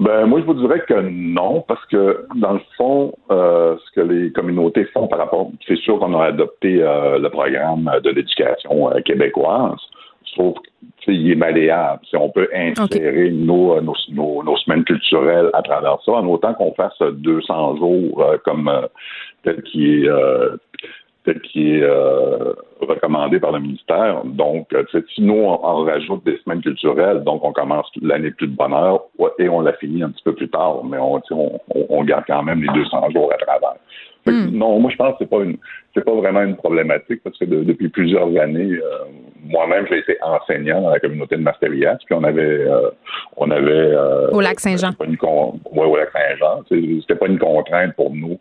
[0.00, 4.06] Ben, moi, je vous dirais que non, parce que dans le fond, euh, ce que
[4.06, 8.90] les communautés font par rapport, c'est sûr qu'on a adopté euh, le programme de l'éducation
[9.04, 9.80] québécoise,
[10.38, 10.56] sauf
[11.00, 12.00] qu'il est malléable.
[12.08, 13.94] Si on peut insérer nos, nos,
[14.42, 18.70] nos, semaines culturelles à travers ça, en autant qu'on fasse 200 jours comme
[19.42, 20.08] tel qui est
[21.28, 24.24] tel qui est euh, recommandé par le ministère.
[24.24, 28.56] Donc, euh, si nous, on, rajoute des semaines culturelles, donc on commence l'année plus de
[28.56, 29.02] bonheur
[29.38, 31.20] et on la finit un petit peu plus tard, mais on,
[31.90, 33.74] on, garde quand même les 200 jours à travers.
[34.30, 34.56] Hmm.
[34.56, 35.56] Non, moi je pense que c'est pas une
[35.94, 39.04] c'est pas vraiment une problématique parce que depuis plusieurs années, euh,
[39.44, 42.66] moi-même j'ai été enseignant dans la communauté de Masterias, puis on avait
[43.36, 43.94] on avait
[44.32, 44.90] au lac Saint-Jean.
[45.00, 46.62] Ouais, au lac Saint-Jean.
[46.68, 48.38] C'était pas une contrainte pour nous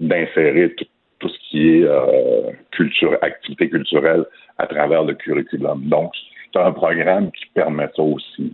[0.00, 0.86] d'insérer tout
[1.24, 4.24] tout ce qui est euh, culture, activité culturelle
[4.58, 5.82] à travers le curriculum.
[5.84, 6.12] Donc,
[6.54, 8.52] c'est un programme qui permet ça aussi.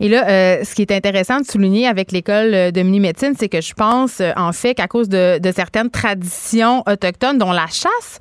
[0.00, 3.60] Et là, euh, ce qui est intéressant de souligner avec l'école de mini-médecine, c'est que
[3.60, 8.18] je pense, euh, en fait, qu'à cause de, certaines traditions autochtones, dont la chasse,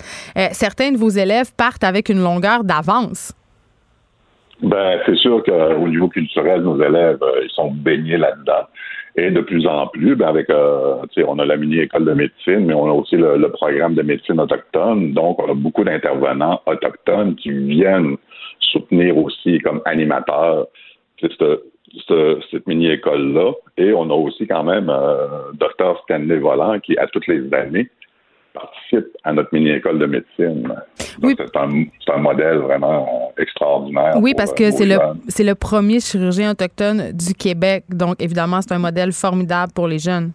[0.54, 3.34] certains de vos élèves partent avec une longueur d'avance.
[4.62, 8.66] Ben, c'est sûr qu'au niveau culturel, nos élèves, ils sont baignés là-dedans.
[9.20, 12.76] Et de plus en plus, ben avec, euh, on a la mini-école de médecine, mais
[12.76, 15.14] on a aussi le, programme de médecine autochtone.
[15.14, 18.18] Donc, on a beaucoup d'intervenants autochtones qui viennent
[18.72, 20.68] soutenir aussi comme animateurs
[21.22, 21.42] cette,
[22.52, 23.54] cette mini-école-là.
[23.78, 27.90] Et on a aussi quand même euh, Dr Stanley Volant qui, à toutes les années,
[28.54, 30.74] participe à notre mini-école de médecine.
[31.22, 31.36] Oui.
[31.38, 34.16] C'est un, modèle vraiment extraordinaire.
[34.20, 37.86] Oui, parce que c'est le, c'est le premier chirurgien autochtone du Québec.
[37.90, 40.32] Donc, évidemment, c'est un modèle formidable pour les jeunes.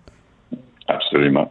[0.88, 1.51] Absolument.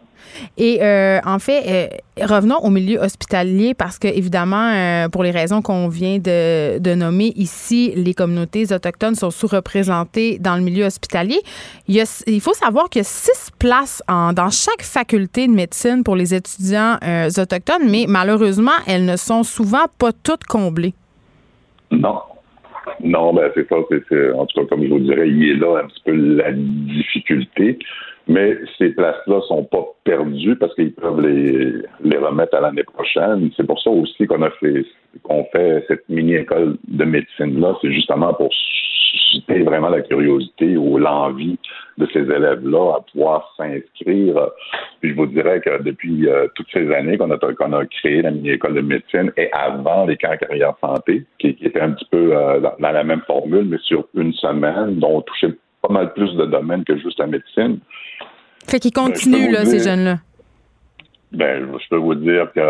[0.58, 5.32] Et euh, en fait, euh, revenons au milieu hospitalier parce que, évidemment, euh, pour les
[5.32, 10.86] raisons qu'on vient de, de, nommer ici, les communautés autochtones sont sous-représentées dans le milieu
[10.86, 11.40] hospitalier.
[11.88, 15.48] Il, y a, il faut savoir qu'il y a six places en, dans chaque faculté
[15.48, 16.98] de médecine pour les étudiants
[17.38, 20.94] autochtones, mais malheureusement, elles ne sont souvent pas toutes comblées.
[21.92, 22.20] Non.
[23.04, 23.76] Non, ben c'est ça.
[24.10, 26.52] C'est, en tout cas, comme je vous dirais, il est là un petit peu la
[26.52, 27.80] difficulté.
[28.28, 33.50] Mais ces places-là sont pas perdues parce qu'ils peuvent les, les remettre à l'année prochaine.
[33.58, 34.86] C'est pour ça aussi qu'on a fait
[35.24, 37.78] qu'on fait cette mini-école de médecine-là.
[37.82, 41.58] C'est justement pour susciter vraiment la curiosité ou l'envie
[41.98, 44.50] de ces élèves-là à pouvoir s'inscrire.
[45.02, 48.22] Puis je vous dirais que depuis euh, toutes ces années qu'on a, qu'on a créé
[48.22, 52.36] la mini-école de médecine et avant les camps carrière santé, qui, était un petit peu
[52.36, 56.14] euh, dans, dans, la même formule, mais sur une semaine, dont on touchait pas mal
[56.14, 57.80] plus de domaines que juste la médecine.
[58.68, 60.18] Fait qu'ils ben, continuent, là, ces jeunes-là.
[61.32, 62.62] Ben, je peux vous dire que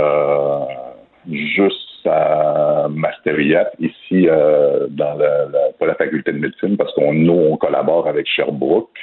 [1.31, 5.47] juste à Masteriat, ici, euh, dans la,
[5.79, 8.97] pas la faculté de médecine, parce qu'on nous, on collabore avec Sherbrooke,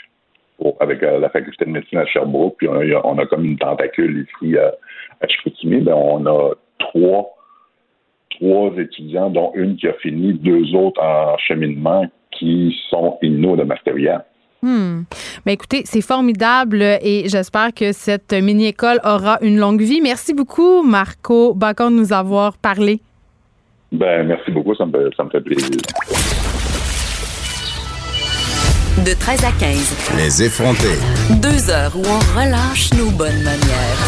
[0.80, 4.56] avec euh, la faculté de médecine à Sherbrooke, puis on a, comme une tentacule ici
[4.58, 4.72] à,
[5.20, 7.36] à Chicoutimi, ben, on a trois,
[8.30, 13.64] trois étudiants, dont une qui a fini, deux autres en cheminement, qui sont inno de
[13.64, 14.24] Masteriat.
[14.62, 15.02] Hmm.
[15.46, 20.00] Ben écoutez, c'est formidable et j'espère que cette mini-école aura une longue vie.
[20.00, 23.00] Merci beaucoup, Marco Bacon, de nous avoir parlé.
[23.92, 24.92] Ben, merci beaucoup, ça me,
[25.30, 25.70] fait, plaisir.
[29.04, 30.16] De 13 à 15.
[30.16, 30.98] Les effrontés.
[31.40, 33.98] Deux heures où on relâche nos bonnes manières.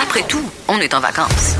[0.00, 1.56] Après tout, on est en vacances.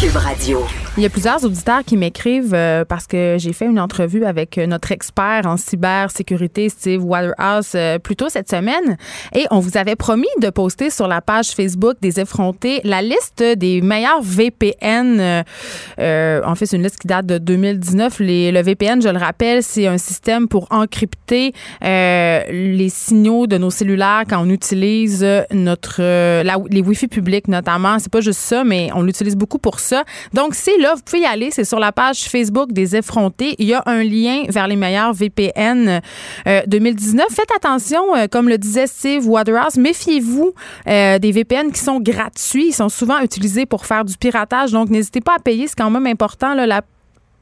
[0.00, 0.64] Cube Radio.
[0.98, 4.56] Il y a plusieurs auditeurs qui m'écrivent euh, parce que j'ai fait une entrevue avec
[4.56, 8.96] euh, notre expert en cybersécurité, Steve Waterhouse, euh, plus tôt cette semaine.
[9.34, 13.42] Et on vous avait promis de poster sur la page Facebook des effrontés la liste
[13.42, 15.44] des meilleurs VPN.
[15.98, 18.20] en fait, c'est une liste qui date de 2019.
[18.20, 23.70] Les, le VPN, je le rappelle, c'est un système pour encrypter les signaux de nos
[23.70, 26.00] cellulaires quand on utilise notre
[26.70, 27.98] les Wi-Fi publics notamment.
[27.98, 30.04] C'est pas juste ça, mais on l'utilise beaucoup pour ça.
[30.32, 31.50] Donc, c'est vous pouvez y aller.
[31.50, 33.54] C'est sur la page Facebook des effrontés.
[33.58, 36.00] Il y a un lien vers les meilleurs VPN
[36.66, 37.26] 2019.
[37.26, 40.52] Euh, Faites attention, euh, comme le disait Steve Waterhouse, méfiez-vous
[40.88, 42.68] euh, des VPN qui sont gratuits.
[42.68, 44.72] Ils sont souvent utilisés pour faire du piratage.
[44.72, 45.66] Donc, n'hésitez pas à payer.
[45.68, 46.82] C'est quand même important, la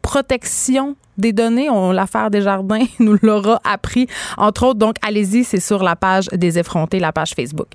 [0.02, 1.70] protection des données.
[1.70, 4.78] On, l'affaire des jardins nous l'aura appris, entre autres.
[4.78, 7.68] Donc, allez-y, c'est sur la page des effrontés, la page Facebook.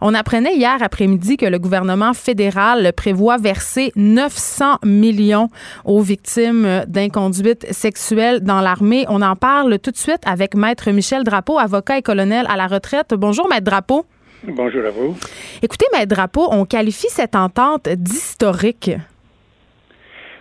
[0.00, 5.48] On apprenait hier après-midi que le gouvernement fédéral prévoit verser 900 millions
[5.84, 9.04] aux victimes d'inconduite sexuelle dans l'armée.
[9.08, 12.66] On en parle tout de suite avec Maître Michel Drapeau, avocat et colonel à la
[12.66, 13.14] retraite.
[13.16, 14.04] Bonjour, Maître Drapeau.
[14.46, 15.16] Bonjour à vous.
[15.62, 18.90] Écoutez, Maître Drapeau, on qualifie cette entente d'historique.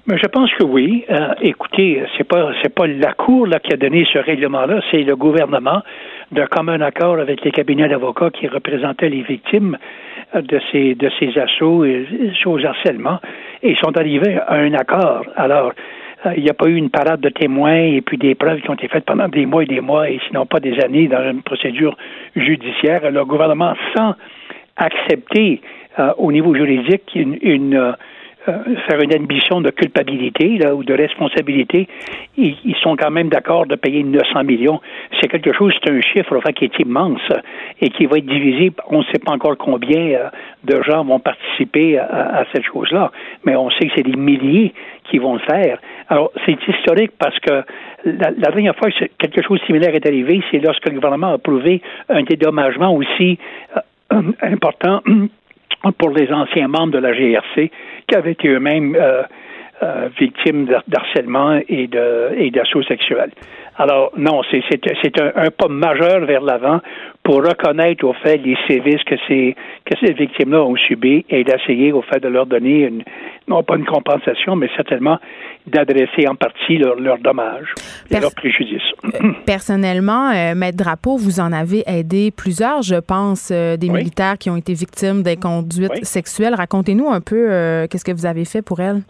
[0.06, 1.06] Mais je pense que oui.
[1.10, 5.04] Euh, écoutez, c'est pas c'est pas la Cour là, qui a donné ce règlement-là, c'est
[5.04, 5.82] le gouvernement
[6.34, 9.78] d'un commun accord avec les cabinets d'avocats qui représentaient les victimes
[10.36, 12.08] euh, de ces de ces assauts et
[12.44, 13.20] ces harcèlements.
[13.62, 15.26] Et ils sont arrivés à un accord.
[15.36, 15.72] Alors,
[16.26, 18.70] euh, il n'y a pas eu une parade de témoins et puis des preuves qui
[18.70, 21.24] ont été faites pendant des mois et des mois et sinon pas des années dans
[21.30, 21.96] une procédure
[22.36, 23.10] judiciaire.
[23.12, 24.16] Le gouvernement, sans
[24.76, 25.62] accepter
[26.18, 27.92] au niveau juridique une, une euh,
[28.46, 31.88] faire une admission de culpabilité là, ou de responsabilité,
[32.38, 34.82] ils, sont quand même d'accord de payer 900 millions.
[35.22, 37.22] C'est quelque chose, c'est un chiffre enfin, qui est immense
[37.80, 38.72] et qui va être divisé.
[38.90, 40.30] On ne sait pas encore combien euh,
[40.64, 43.12] de gens vont participer à, cette chose-là,
[43.46, 44.74] mais on sait que c'est des milliers
[45.10, 45.80] qui vont le faire.
[46.10, 47.64] Alors, c'est historique parce que
[48.06, 51.34] la, dernière fois que quelque chose de similaire est arrivé, c'est lorsque le gouvernement a
[51.34, 53.38] approuvé un dédommagement aussi
[54.12, 55.02] euh, important
[55.92, 57.72] pour les anciens membres de la GRC
[58.08, 59.24] qui avaient été eux-mêmes euh,
[59.82, 63.32] euh, victimes d'harcèlement et de et d'assaut sexuel.
[63.76, 66.80] Alors non, c'est un, un, pas majeur vers l'avant
[67.24, 71.92] pour reconnaître au fait les sévices que ces que ces victimes-là ont subis et d'essayer
[71.92, 73.04] au fait de leur donner une
[73.48, 75.18] non pas une compensation, mais certainement
[75.68, 77.74] d'adresser en partie leurs leur dommages
[78.10, 78.82] et leurs préjudices.
[79.06, 84.38] Euh, personnellement, euh, Maître Drapeau, vous en avez aidé plusieurs, je pense, euh, des militaires
[84.38, 86.54] qui ont été victimes d'inconduite sexuelle.
[86.56, 87.48] Racontez-nous un peu
[87.90, 89.02] qu'est-ce que vous avez fait pour elles.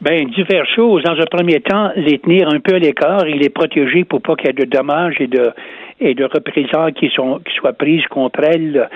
[0.00, 1.02] Bien, diverses choses.
[1.04, 4.36] Dans un premier temps, les tenir un peu à l'écart et les protéger pour pas
[4.36, 5.50] qu'il y ait de dommages et de
[5.98, 8.86] et de représailles qui sont qui soient prises contre elles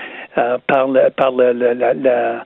[0.67, 2.45] par le, par le, la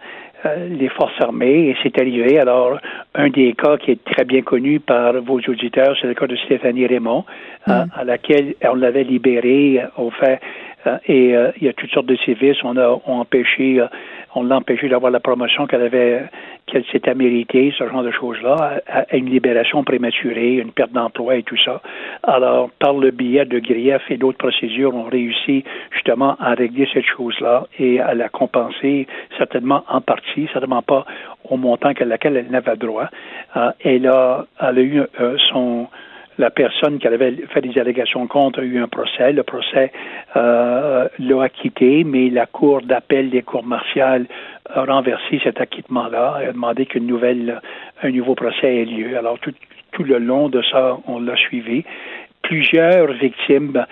[0.70, 2.40] les forces armées et c'est arrivé.
[2.40, 2.80] Alors,
[3.14, 6.36] un des cas qui est très bien connu par vos auditeurs, c'est le cas de
[6.36, 7.26] Stéphanie Raymond,
[7.68, 7.90] euh, mm.
[7.96, 10.40] à laquelle on l'avait libérée, au fait,
[10.88, 12.58] euh, et il y a toutes sortes de services.
[12.64, 13.82] On a empêché
[14.36, 16.24] on l'a empêché d'avoir la promotion qu'elle avait,
[16.66, 21.44] qu'elle s'était méritée, ce genre de choses-là, à, une libération prématurée, une perte d'emploi et
[21.44, 21.82] tout ça.
[22.24, 27.06] Alors, par le biais de grief et d'autres procédures, on réussit justement à régler cette
[27.06, 31.06] chose-là et à la compenser, certainement en partie, certainement pas
[31.50, 33.10] au montant qu'à laquelle elle n'avait droit.
[33.56, 35.88] Euh, elle a, elle a eu euh, son
[36.38, 39.32] la personne qui avait fait des allégations contre a eu un procès.
[39.32, 39.92] Le procès
[40.36, 44.26] euh, l'a acquitté, mais la Cour d'appel des cours martiales
[44.70, 47.62] a renversé cet acquittement-là et a demandé qu'une nouvelle,
[48.04, 49.18] un nouveau procès ait lieu.
[49.18, 49.54] Alors, tout,
[49.92, 51.84] tout le long de ça, on l'a suivi.
[52.42, 53.86] Plusieurs victimes,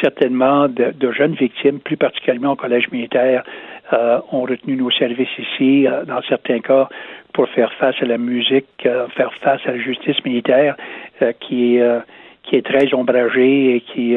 [0.00, 3.42] certainement de, de, jeunes victimes, plus particulièrement au collège militaire,
[3.92, 6.88] euh, ont retenu nos services ici, euh, dans certains cas,
[7.32, 10.76] pour faire face à la musique, euh, faire face à la justice militaire,
[11.40, 12.02] qui est
[12.42, 14.16] qui est très ombragée et qui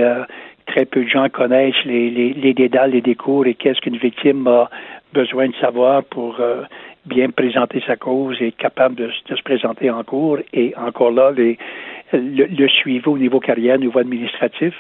[0.68, 4.48] très peu de gens connaissent les, les, les dédales, les décours et qu'est-ce qu'une victime
[4.48, 4.70] a
[5.14, 6.40] besoin de savoir pour
[7.06, 10.38] bien présenter sa cause et être capable de, de, se présenter en cours.
[10.54, 11.58] Et encore là, les,
[12.14, 14.74] le, le suivi au niveau carrière, au niveau administratif.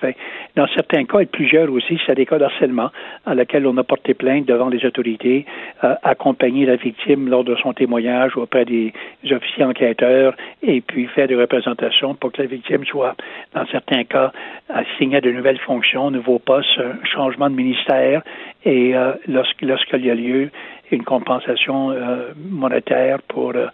[0.55, 2.89] Dans certains cas, et plusieurs aussi, c'est des cas d'harcèlement
[3.25, 5.45] à laquelle on a porté plainte devant les autorités,
[5.83, 8.93] euh, accompagner la victime lors de son témoignage auprès des
[9.29, 13.15] officiers enquêteurs et puis faire des représentations pour que la victime soit,
[13.53, 14.31] dans certains cas,
[14.69, 18.21] assignée à de nouvelles fonctions, nouveaux postes, un changement de ministère
[18.65, 20.49] et euh, lorsqu'il y a lieu,
[20.91, 23.67] une compensation euh, monétaire pour euh,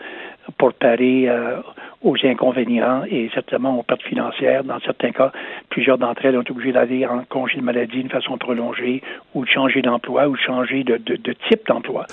[0.58, 1.58] pour parer euh,
[2.04, 4.64] aux inconvénients et certainement aux pertes financières.
[4.64, 5.32] Dans certains cas,
[5.70, 9.02] plusieurs d'entre elles ont été obligées d'aller en congé de maladie d'une façon prolongée
[9.34, 12.06] ou de changer d'emploi ou de changer de, de, de type d'emploi.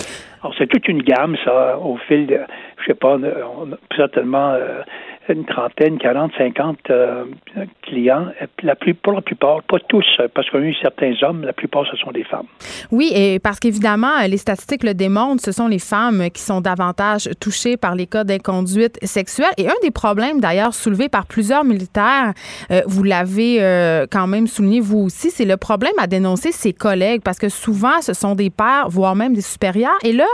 [0.42, 2.38] Alors, c'est toute une gamme, ça, au fil de,
[2.78, 3.16] je sais pas,
[3.96, 4.54] certainement
[5.32, 7.24] une trentaine, 40, 50 euh,
[7.82, 8.26] clients.
[8.62, 11.96] La pour la plupart, pas tous, parce qu'on a eu certains hommes, la plupart, ce
[11.96, 12.46] sont des femmes.
[12.90, 17.30] Oui, et parce qu'évidemment, les statistiques le démontrent, ce sont les femmes qui sont davantage
[17.40, 19.52] touchées par les cas d'inconduite sexuelle.
[19.56, 22.32] Et un des problèmes, d'ailleurs, soulevés par plusieurs militaires,
[22.70, 26.72] euh, vous l'avez euh, quand même souligné vous aussi, c'est le problème à dénoncer ses
[26.72, 29.98] collègues, parce que souvent, ce sont des pères, voire même des supérieurs.
[30.02, 30.26] Et là,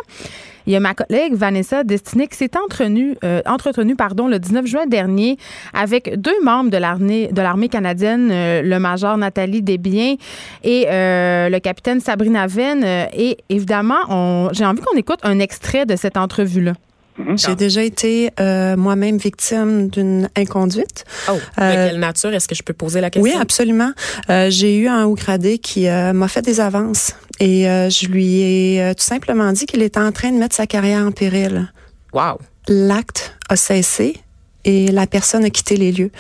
[0.67, 4.67] il y a ma collègue Vanessa Destiné qui s'est entretenue, euh, entretenue pardon, le 19
[4.67, 5.37] juin dernier
[5.73, 10.17] avec deux membres de l'armée, canadienne, euh, le major Nathalie Desbiens
[10.65, 12.85] et euh, le capitaine Sabrina Venn.
[12.85, 16.73] et évidemment, j'ai envie qu'on écoute un extrait de cette entrevue-là.
[17.21, 17.39] Mhm.
[17.39, 21.05] J'ai déjà été euh, moi-même victime d'une inconduite.
[21.29, 22.33] Oh, de quelle nature?
[22.33, 23.33] Est-ce que je peux poser la question?
[23.33, 23.93] Oui, absolument.
[24.29, 28.95] Euh, j'ai eu un haut gradé qui m'a fait des avances et je lui ai
[28.97, 31.73] tout simplement dit qu'il était en train de mettre sa carrière en péril.
[32.13, 32.39] Wow.
[32.69, 34.17] L'acte a cessé
[34.65, 36.11] et la personne a quitté les lieux.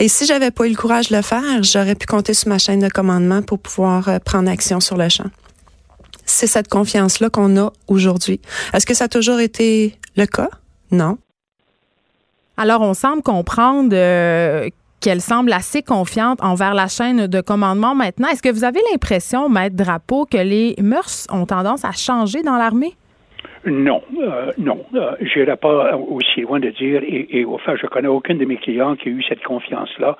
[0.00, 2.58] Et si j'avais pas eu le courage de le faire, j'aurais pu compter sur ma
[2.58, 5.30] chaîne de commandement pour pouvoir prendre action sur le champ
[6.24, 8.40] c'est cette confiance-là qu'on a aujourd'hui.
[8.72, 10.48] Est-ce que ça a toujours été le cas?
[10.90, 11.18] Non.
[12.56, 14.68] Alors, on semble comprendre euh,
[15.00, 18.28] qu'elle semble assez confiante envers la chaîne de commandement maintenant.
[18.28, 22.56] Est-ce que vous avez l'impression, Maître Drapeau, que les mœurs ont tendance à changer dans
[22.56, 22.94] l'armée?
[23.66, 24.84] Non, euh, non.
[24.94, 28.34] Euh, je n'irai pas aussi loin de dire, et, et au fait, je connais aucun
[28.34, 30.16] de mes clients qui a eu cette confiance-là.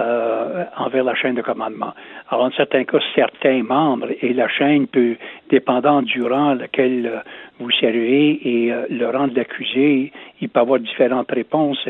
[0.00, 1.92] Euh, envers la chaîne de commandement.
[2.30, 5.16] Alors, en certains cas, certains membres, et la chaîne peut,
[5.50, 7.18] dépendant du rang lequel euh,
[7.60, 11.86] vous servez et euh, le rang de l'accusé, il peut avoir différentes réponses.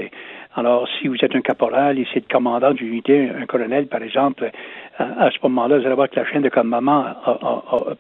[0.56, 4.50] alors, si vous êtes un caporal et c'est le commandant d'unité, un colonel, par exemple,
[4.98, 7.04] à, ce moment-là, vous allez voir que la chaîne de commandement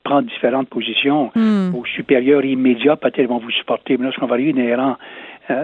[0.02, 1.30] prend différentes positions.
[1.36, 1.70] Hmm.
[1.70, 3.96] Vos supérieurs immédiats, peut-être, vont vous supporter.
[3.98, 4.96] Mais lorsqu'on va arriver des rangs,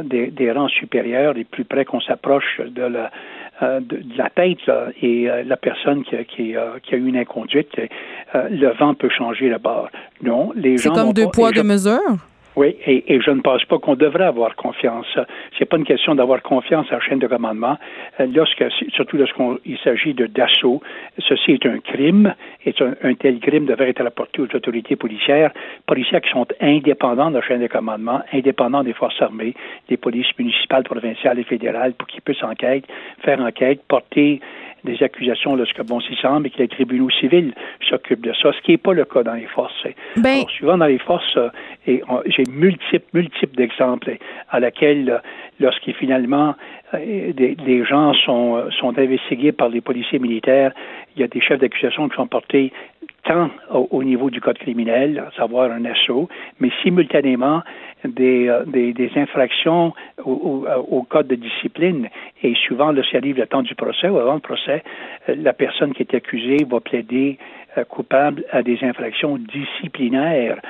[0.05, 3.11] des, des rangs supérieurs, les plus près qu'on s'approche de la
[3.63, 4.59] euh, de, la tête
[5.03, 7.71] et euh, la personne qui, qui, qui, a eu une inconduite,
[8.35, 9.89] euh, le vent peut changer le bord.
[10.23, 10.95] Non, les gens.
[10.95, 12.19] C'est comme deux poids, deux mesures?
[12.59, 15.07] Oui, et, et, je ne pense pas qu'on devrait avoir confiance.
[15.57, 17.79] C'est pas une question d'avoir confiance à la chaîne de commandement.
[18.35, 20.83] Lorsque, surtout lorsqu'il s'agit de d'assaut,
[21.21, 22.35] ceci est un crime,
[22.67, 25.53] et un, tel crime devrait être rapporté aux autorités policières,
[25.87, 29.55] policières qui sont indépendants de la chaîne de commandement, indépendants des forces armées,
[29.89, 32.83] des polices municipales, provinciales et fédérales, pour qu'ils puissent enquête,
[33.23, 34.41] faire enquête, porter
[34.85, 37.55] des accusations lorsque bon s'y semble et que les tribunaux civils
[37.89, 39.87] s'occupent de ça, ce qui n'est pas le cas dans les forces.
[40.17, 40.45] Ben...
[40.59, 41.51] souvent dans les forces, euh,
[41.87, 44.17] et j'ai multiples, multiples d'exemples
[44.51, 45.19] à laquelle, euh,
[45.61, 46.55] lorsqu'il finalement
[46.95, 50.73] euh, des, des, gens sont, sont investigués par les policiers militaires,
[51.19, 52.73] il y a des chefs d'accusation qui sont portés
[53.25, 56.29] tant au, niveau du code criminel, à savoir un assaut,
[56.61, 57.63] mais simultanément
[58.05, 59.93] des, euh, des, infractions
[60.25, 62.09] au, au, code de discipline.
[62.43, 64.83] Et souvent, lorsqu'il arrive le temps du procès ou avant le procès,
[65.29, 67.39] euh, la personne qui est accusée va plaider
[67.77, 70.61] euh, coupable à des infractions disciplinaires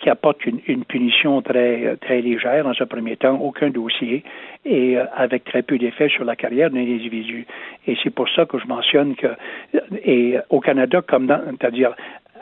[0.00, 4.24] qui apportent une, une, punition très, très légère dans un premier temps, aucun dossier,
[4.64, 7.46] et avec très peu d'effet sur la carrière d'un individu.
[7.86, 9.28] Et c'est pour ça que je mentionne que,
[10.04, 11.94] et au Canada, comme dans, c'est-à-dire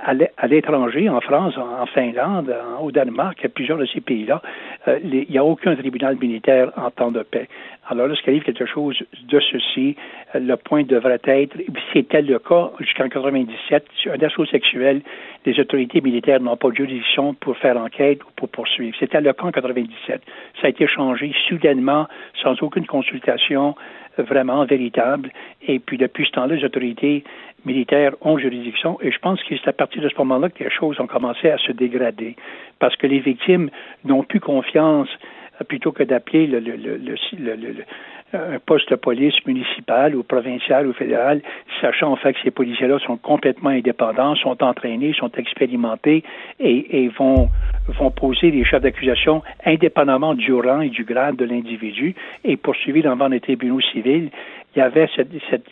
[0.05, 4.43] à l'étranger, en France, en Finlande, au Danemark, à plusieurs de ces pays-là,
[4.89, 7.49] euh, il n'y a aucun tribunal militaire en temps de paix.
[7.89, 9.97] Alors, lorsqu'il arrive quelque chose de ceci,
[10.35, 11.57] euh, le point devrait être,
[11.93, 15.03] c'était le cas jusqu'en 97, un assaut sexuel,
[15.45, 18.97] les autorités militaires n'ont pas de juridiction pour faire enquête ou pour poursuivre.
[18.99, 20.21] C'était le cas en 97.
[20.61, 22.07] Ça a été changé soudainement,
[22.43, 23.75] sans aucune consultation
[24.19, 25.31] vraiment véritable.
[25.67, 27.25] Et puis, depuis ce temps-là, les autorités
[27.67, 28.99] militaires ont juridiction.
[29.03, 31.51] Et je pense que c'est à partir de ce moment-là que les choses ont commencé
[31.51, 32.37] à se dégrader.
[32.79, 33.69] Parce que les victimes
[34.05, 35.09] n'ont plus confiance
[35.61, 37.85] euh, plutôt que d'appeler le, le,
[38.33, 41.43] un poste de police municipal ou provincial ou fédéral,
[41.81, 46.25] sachant en fait que ces policiers-là sont complètement indépendants, sont entraînés, sont expérimentés
[46.59, 47.49] et, vont,
[48.17, 53.29] poser des chefs d'accusation indépendamment du rang et du grade de l'individu et poursuivis devant
[53.29, 54.31] les tribunaux civils
[54.77, 55.65] il y avait cette, cette,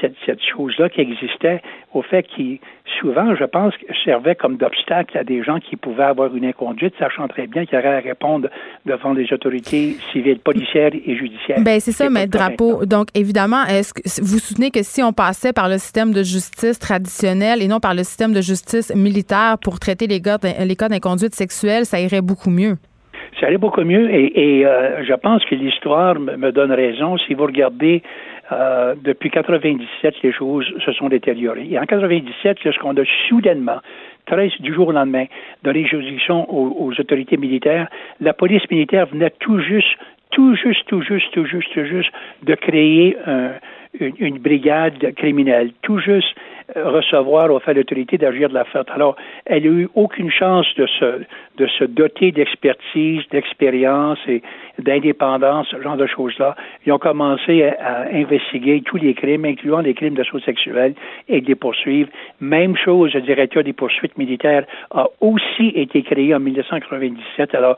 [0.00, 1.60] cette, cette chose-là qui existait,
[1.92, 2.60] au fait qui,
[3.00, 7.26] souvent, je pense, servait comme d'obstacle à des gens qui pouvaient avoir une inconduite, sachant
[7.26, 8.48] très bien qu'il y aurait à répondre
[8.86, 11.58] devant les autorités civiles, policières et judiciaires.
[11.60, 12.86] Ben c'est ça, Maître Drapeau.
[12.86, 16.78] Donc, évidemment, est-ce que vous soutenez que si on passait par le système de justice
[16.78, 20.88] traditionnel et non par le système de justice militaire pour traiter les, gars, les cas
[20.88, 22.76] d'inconduite sexuelle, ça irait beaucoup mieux?
[23.40, 27.18] Ça irait beaucoup mieux et, et euh, je pense que l'histoire me donne raison.
[27.18, 28.02] Si vous regardez
[28.52, 31.68] euh, depuis 97, les choses se sont détériorées.
[31.70, 33.78] Et en 97, lorsqu'on a soudainement,
[34.26, 35.24] 13 du jour au lendemain,
[35.62, 37.88] donné juridiction aux, aux autorités militaires,
[38.20, 39.96] la police militaire venait tout juste,
[40.30, 42.12] tout juste, tout juste, tout juste, tout juste
[42.42, 43.50] de créer un,
[43.98, 46.34] une, une, brigade criminelle, tout juste
[46.76, 48.88] recevoir au fait l'autorité d'agir de la fête.
[48.94, 51.22] Alors, elle n'a eu aucune chance de se,
[51.58, 54.42] de se doter d'expertise, d'expérience et
[54.78, 56.56] d'indépendance, ce genre de choses-là.
[56.86, 60.94] Ils ont commencé à, investiguer tous les crimes, incluant les crimes d'assaut sexuel,
[61.28, 62.08] et de les poursuivre.
[62.40, 67.54] Même chose, le directeur des poursuites militaires a aussi été créé en 1997.
[67.54, 67.76] Alors,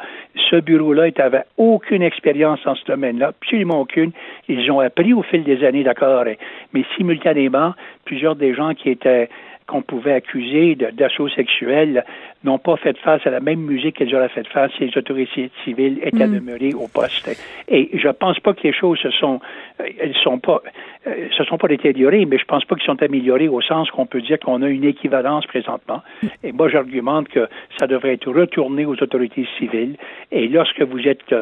[0.51, 4.13] ce bureau-là n'avait aucune expérience dans ce domaine-là, absolument aucune.
[4.49, 6.25] Ils ont appris au fil des années, d'accord,
[6.73, 7.73] mais simultanément,
[8.05, 9.29] plusieurs des gens qui étaient
[9.67, 12.05] qu'on pouvait accuser d'assaut sexuel
[12.43, 15.51] n'ont pas fait face à la même musique qu'elles auraient fait face si les autorités
[15.65, 16.35] civiles étaient mm.
[16.35, 17.31] demeurées au poste.
[17.69, 19.41] Et je pense pas que les choses se sont,
[19.79, 20.63] elles sont pas,
[21.07, 24.07] euh, se sont pas détériorés, mais je pense pas qu'ils sont améliorés au sens qu'on
[24.07, 26.03] peut dire qu'on a une équivalence présentement.
[26.43, 27.49] Et moi, j'argumente que
[27.79, 29.97] ça devrait être retourné aux autorités civiles.
[30.33, 31.35] Et lorsque vous êtes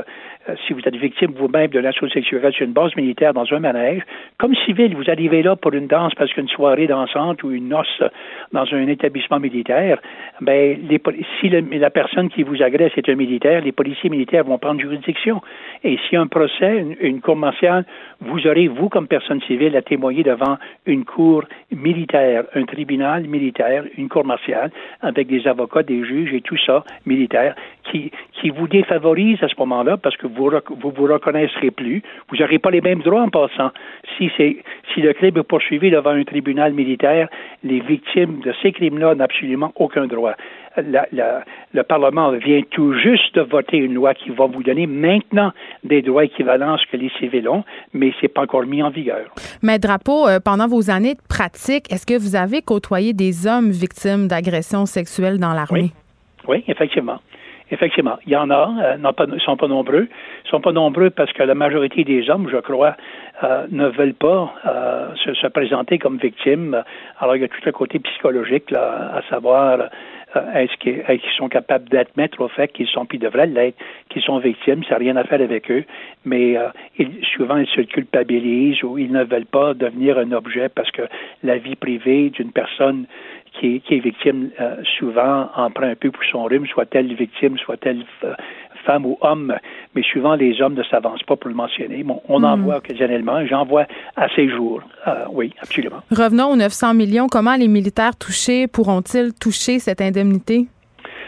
[0.49, 3.61] euh, si vous êtes victime vous-même de l'assaut sexuel sur une base militaire dans un
[3.61, 4.03] manège,
[4.39, 8.03] comme civil, vous arrivez là pour une danse parce qu'une soirée dansante ou une noce
[8.53, 9.99] dans un établissement militaire,
[10.41, 10.79] ben,
[11.41, 15.41] si la personne qui vous agresse est un militaire, les policiers militaires vont prendre juridiction.
[15.85, 17.85] Et si un procès, une, une cour martiale,
[18.21, 23.85] vous aurez, vous, comme personne civile, à témoigner devant une cour militaire, un tribunal militaire,
[23.97, 27.55] une cour martiale, avec des avocats, des juges et tout ça, militaire,
[27.91, 32.03] qui, qui vous défavorise à ce moment-là parce que vous vous, vous reconnaîtrez plus.
[32.29, 33.71] Vous n'aurez pas les mêmes droits en passant.
[34.17, 34.57] Si, c'est,
[34.93, 37.29] si le crime est poursuivi devant un tribunal militaire,
[37.63, 40.35] les victimes de ces crimes-là n'ont absolument aucun droit.
[40.77, 44.87] La, la, le Parlement vient tout juste de voter une loi qui va vous donner
[44.87, 45.53] maintenant
[45.85, 47.63] des droits équivalents à ce que les civils ont,
[47.93, 49.27] mais c'est pas encore mis en vigueur.
[49.63, 53.71] Mais Drapeau, euh, pendant vos années de pratique, est-ce que vous avez côtoyé des hommes
[53.71, 55.93] victimes d'agressions sexuelles dans l'armée?
[56.49, 56.65] Oui.
[56.65, 57.21] oui, effectivement.
[57.73, 60.07] Effectivement, il y en a, euh, non pas, sont pas nombreux.
[60.45, 62.97] Ils sont pas nombreux parce que la majorité des hommes, je crois,
[63.43, 66.83] euh, ne veulent pas euh, se, se, présenter comme victimes.
[67.19, 69.89] Alors, il y a tout le côté psychologique, à savoir
[70.37, 73.79] euh, est-ce qu'ils sont capables d'admettre au fait qu'ils sont, puis devraient l'être,
[74.11, 75.85] qu'ils sont victimes, ça n'a rien à faire avec eux,
[76.27, 76.59] mais
[76.99, 81.03] ils, souvent ils se culpabilisent ou ils ne veulent pas devenir un objet parce que
[81.43, 83.07] la vie privée d'une personne
[83.59, 87.15] qui est, qui est victime euh, souvent en prend un peu pour son rhume, soit-elle
[87.15, 88.35] victime, soit-elle euh,
[88.85, 89.55] femme ou homme,
[89.95, 92.03] mais souvent les hommes ne s'avancent pas pour le mentionner.
[92.03, 92.63] Bon, on en hmm.
[92.63, 93.87] voit occasionnellement, j'en vois
[94.17, 94.83] à ces jours.
[95.07, 96.01] Euh, oui, absolument.
[96.11, 97.27] Revenons aux 900 millions.
[97.31, 100.67] Comment les militaires touchés pourront-ils toucher cette indemnité?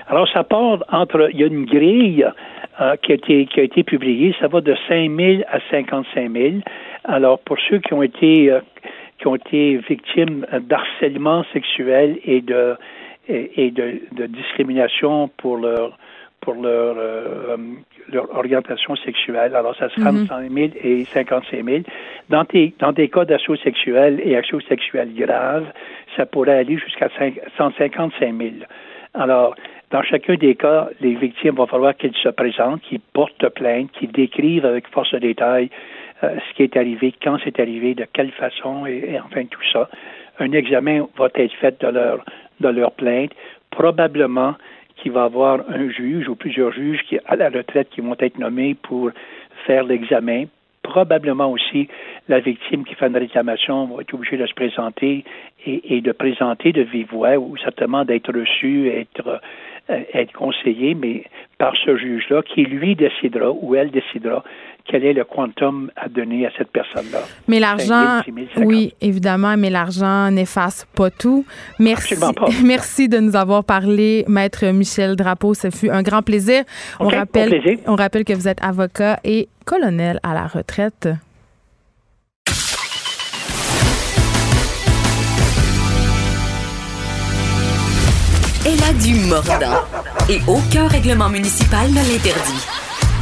[0.09, 1.31] Alors, ça part entre.
[1.33, 2.27] Il y a une grille
[2.81, 4.35] euh, qui, a été, qui a été publiée.
[4.41, 6.55] Ça va de 5 000 à 55 000.
[7.05, 8.51] Alors, pour ceux qui ont été.
[8.51, 8.61] Euh,
[9.19, 12.77] qui ont été victimes d'harcèlement sexuel et de
[13.27, 15.97] et, de, de, discrimination pour leur
[16.41, 17.57] pour leur, euh,
[18.13, 19.57] leur orientation sexuelle.
[19.57, 21.79] Alors, ça sera entre 100 000 et 55 000.
[22.29, 25.65] Dans, des, dans des cas d'assaut sexuel et assaut sexuel grave,
[26.17, 27.09] ça pourrait aller jusqu'à
[27.57, 28.51] 155 000.
[29.15, 29.55] Alors,
[29.91, 34.13] dans chacun des cas, les victimes vont falloir qu'elles se présentent, qu'ils portent plainte, qu'ils
[34.13, 35.71] décrivent avec force de détail
[36.23, 39.89] ce qui est arrivé, quand c'est arrivé, de quelle façon, et, enfin tout ça.
[40.39, 42.25] Un examen va être fait de leur,
[42.61, 43.33] de leur plainte.
[43.71, 44.55] Probablement,
[44.97, 48.17] qu'il va y avoir un juge ou plusieurs juges qui, à la retraite qui vont
[48.19, 49.11] être nommés pour
[49.67, 50.45] faire l'examen.
[50.83, 51.89] Probablement aussi
[52.29, 55.25] la victime qui fait une réclamation va être obligée de se présenter
[55.67, 59.39] et, et de présenter de vive voix ou certainement d'être reçu, être, euh,
[59.89, 61.25] être conseillé, mais
[61.59, 64.43] par ce juge-là qui lui décidera ou elle décidera
[64.87, 67.21] quel est le quantum à donner à cette personne-là.
[67.49, 68.21] Mais l'argent,
[68.59, 71.47] oui, évidemment, mais l'argent n'efface pas tout.
[71.79, 72.33] Merci, pas.
[72.65, 75.55] merci de nous avoir parlé, Maître Michel Drapeau.
[75.55, 76.65] Ce fut un grand plaisir.
[77.01, 77.79] on, rappelle, plaisir.
[77.87, 81.09] on rappelle que vous êtes avocat et colonel à la retraite.
[89.03, 89.83] Du mordant
[90.29, 92.67] et aucun règlement municipal ne l'interdit.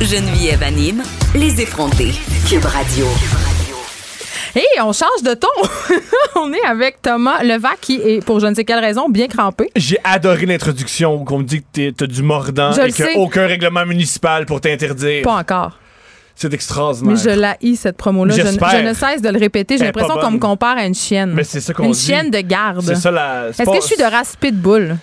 [0.00, 1.02] Geneviève anime
[1.34, 2.12] les effrontés.
[2.48, 3.06] Cube Radio.
[4.54, 5.48] Hey, on change de ton.
[6.36, 9.70] on est avec Thomas Levac qui est, pour je ne sais quelle raison, bien crampé.
[9.76, 13.14] J'ai adoré l'introduction où on me dit que t'as du mordant Je et sais.
[13.14, 15.22] qu'aucun règlement municipal pour t'interdire.
[15.22, 15.78] Pas encore.
[16.34, 17.14] C'est extraordinaire.
[17.16, 18.34] Mais je l'haïs, cette promo-là.
[18.34, 18.70] Je, J'espère.
[18.70, 19.78] je ne cesse de le répéter.
[19.78, 21.32] J'ai l'impression pas qu'on me compare à une chienne.
[21.34, 22.00] Mais c'est ça qu'on Une dit.
[22.00, 22.82] chienne de garde.
[22.84, 23.48] C'est ça la.
[23.48, 24.96] Est-ce pas- que je suis de race pitbull?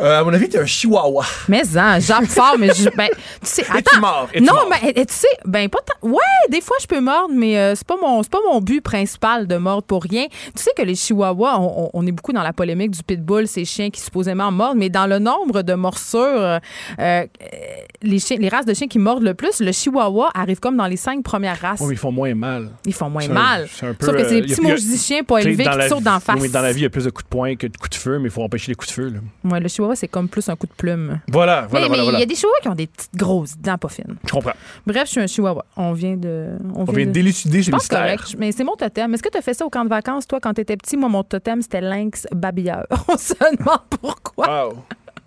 [0.00, 1.24] Euh, à mon avis, t'es un chihuahua.
[1.48, 4.00] Mais hein, jappe fort, mais je, ben, tu sais, Es-tu attends.
[4.00, 4.28] mort?
[4.32, 4.68] Es-tu non, mort?
[4.70, 7.74] mais et tu sais, ben pas tant- Ouais, des fois je peux mordre, mais euh,
[7.76, 10.26] c'est pas mon, c'est pas mon but principal de mordre pour rien.
[10.56, 13.46] Tu sais que les chihuahuas, on, on- on est beaucoup dans la polémique du pitbull,
[13.46, 16.58] ces chiens qui supposément mordent, mais dans le nombre de morsures, euh,
[16.98, 17.24] euh,
[18.02, 20.86] les chiens, les races de chiens qui mordent le plus, le chihuahua arrive comme dans
[20.86, 21.80] les cinq premières races.
[21.80, 22.70] Oui, mais ils font moins mal.
[22.84, 23.68] Ils font moins un- mal.
[23.72, 25.88] c'est un peu, Sauf que c'est des petits maudits chiens pas élevés dans qui la
[25.88, 26.34] sautent vie- d'en face.
[26.36, 27.76] Oui, mais dans la vie, il y a plus de coups de poing que de
[27.76, 29.08] coups de feu, mais il faut empêcher les coups de feu.
[29.10, 29.20] là.
[29.50, 31.20] Ouais, le chihuahua, c'est comme plus un coup de plume.
[31.30, 32.02] Voilà, voilà, mais voilà.
[32.02, 32.18] il voilà.
[32.20, 34.16] y a des chihuahuas qui ont des petites grosses dents pas fines.
[34.26, 34.52] Je comprends.
[34.86, 35.64] Bref, je suis un chihuahua.
[35.76, 36.56] On vient de.
[36.74, 38.00] On vient de délucider pense mystère.
[38.00, 39.12] correct, mais c'est mon totem.
[39.14, 40.96] Est-ce que tu as fait ça au camp de vacances, toi, quand tu étais petit?
[40.96, 42.86] Moi, mon totem, c'était lynx babilleur.
[43.08, 44.68] On se demande pourquoi.
[44.68, 44.78] Wow.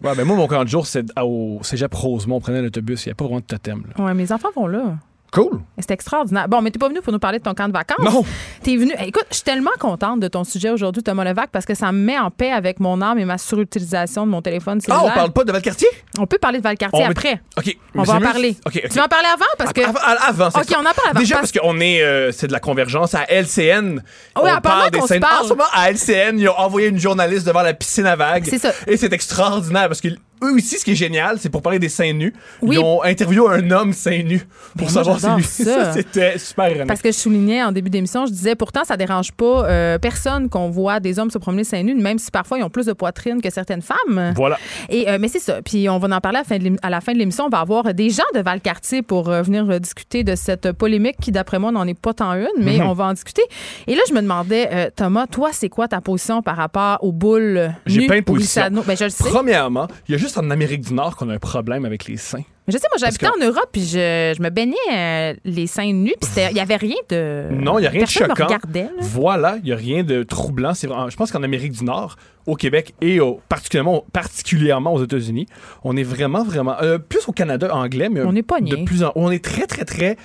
[0.04, 2.36] Ouais, ben moi, mon camp de jour, c'est au cégep Rosemont.
[2.38, 3.06] On prenait l'autobus.
[3.06, 3.84] Il n'y a pas vraiment de totem.
[3.98, 4.06] là.
[4.06, 4.96] Ouais, mes enfants vont là.
[5.38, 5.60] Cool.
[5.78, 6.48] C'est extraordinaire.
[6.48, 8.00] Bon, mais t'es pas venu pour nous parler de ton camp de vacances.
[8.04, 8.26] Non.
[8.64, 8.94] T'es venu.
[9.06, 12.00] Écoute, je suis tellement contente de ton sujet aujourd'hui, Thomas Levac, parce que ça me
[12.00, 15.32] met en paix avec mon âme et ma surutilisation de mon téléphone Ah, on parle
[15.34, 15.88] pas de Valcartier?
[16.18, 17.40] On peut parler de Valcartier On- après.
[17.58, 17.78] OK.
[17.94, 18.56] On va en parler.
[18.72, 19.46] Tu vas en parler avant?
[19.60, 19.82] Parce que.
[19.82, 22.52] Avant, avant, OK, on en parle avant, Déjà, parce- parce qu'on est, euh, c'est de
[22.54, 24.02] la convergence à LCN.
[24.42, 25.20] Oui, on parle des scènes.
[25.22, 25.44] parle.
[25.44, 28.46] En ce moment, à LCN, ils ont envoyé une journaliste devant la piscine à vagues.
[28.50, 28.72] C'est ça.
[28.88, 30.08] Et c'est extraordinaire parce que
[30.44, 32.34] eux aussi, ce qui est génial, c'est pour parler des seins nus.
[32.62, 32.76] Oui.
[32.76, 34.42] Ils ont interviewé un homme seins nus
[34.78, 35.44] pour savoir si lui.
[35.66, 35.94] ça.
[35.94, 36.88] c'était super ironique.
[36.88, 40.50] Parce que je soulignais en début d'émission, je disais pourtant ça dérange pas euh, personne
[40.50, 42.94] qu'on voit des hommes se promener seins nus, même si parfois ils ont plus de
[42.94, 44.34] poitrine que certaines femmes.
[44.36, 44.58] Voilà.
[44.90, 45.62] Et euh, mais c'est ça.
[45.64, 46.40] Puis on va en parler
[46.82, 47.46] à la fin de l'émission.
[47.46, 51.32] On va avoir des gens de Valcartier pour euh, venir discuter de cette polémique qui,
[51.32, 52.88] d'après moi, n'en est pas tant une, mais Mhm.
[52.88, 53.42] on va en discuter.
[53.88, 57.72] Et là, je me demandais, Thomas, toi, c'est quoi ta position par rapport aux boules
[57.86, 58.64] J'ai plein de positions.
[58.86, 59.24] Ben, je le sais.
[59.30, 62.18] Premièrement, il y a juste en Amérique du Nord qu'on a un problème avec les
[62.18, 62.44] seins.
[62.68, 65.94] Mais je sais, moi, j'habitais en Europe, puis je, je me baignais euh, les seins
[65.94, 67.46] nus, puis il n'y avait rien de.
[67.52, 68.46] Non, il n'y a rien de me choquant.
[68.46, 68.90] regardait.
[69.00, 70.74] Voilà, il n'y a rien de troublant.
[70.74, 75.46] Je pense qu'en Amérique du Nord, au Québec et au- particulièrement, particulièrement aux États-Unis,
[75.86, 76.76] on est vraiment, vraiment.
[76.82, 78.72] euh, plus au Canada anglais, mais On est pogné.
[78.72, 80.18] de plus en On est très, très, très.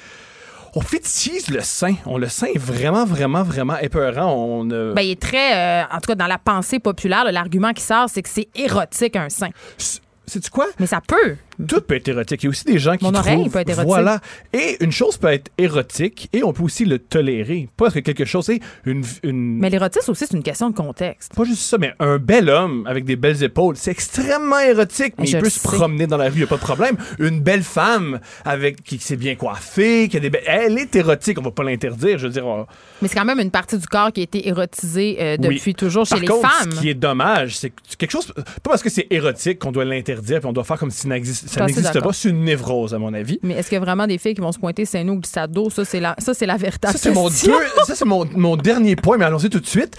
[0.75, 1.97] On fétichise le sein.
[2.07, 4.33] On, le sein est vraiment, vraiment, vraiment épeurant.
[4.33, 7.73] On, euh, Ben, il est très, euh, en tout cas, dans la pensée populaire, l'argument
[7.73, 9.51] qui sort, c'est que c'est érotique un sein.
[9.77, 10.67] Sais-tu quoi?
[10.79, 11.37] Mais ça peut.
[11.69, 12.43] Tout peut être érotique.
[12.43, 13.51] Il y a aussi des gens qui Mon oreille trouvent...
[13.53, 13.87] peut être érotique.
[13.89, 14.21] Voilà.
[14.53, 17.69] Et une chose peut être érotique et on peut aussi le tolérer.
[17.77, 19.05] Pas parce que quelque chose est une...
[19.23, 19.59] une...
[19.59, 21.35] Mais l'érotisme aussi, c'est une question de contexte.
[21.35, 25.27] Pas juste ça, mais un bel homme avec des belles épaules, c'est extrêmement érotique, mais
[25.27, 25.69] Je il peut se sais.
[25.69, 26.97] promener dans la rue, il a pas de problème.
[27.19, 30.43] Une belle femme avec qui s'est bien coiffée, qui a des belles...
[30.47, 32.47] Elle est érotique, on va pas l'interdire, je veux dire...
[32.47, 32.67] on-
[33.03, 35.75] Mais c'est quand même une partie du corps qui a été érotisée euh, depuis Oui.
[35.75, 36.73] toujours chez Par les contre, femmes.
[36.73, 38.33] ce qui est dommage, c'est que quelque chose...
[38.35, 41.09] Pas parce que c'est érotique qu'on doit l'interdire, puis on doit faire comme si ça
[41.09, 42.13] n'existe- ça n'existe pas.
[42.13, 43.39] C'est une névrose, à mon avis.
[43.43, 45.21] Mais est-ce qu'il y a vraiment des filles qui vont se pointer seins nus ou
[45.21, 45.71] glissade d'eau?
[45.71, 49.25] Ça, c'est la, ça, c'est la véritable Ça, c'est mon, mon, mon dernier point, mais
[49.25, 49.97] allons-y tout de suite.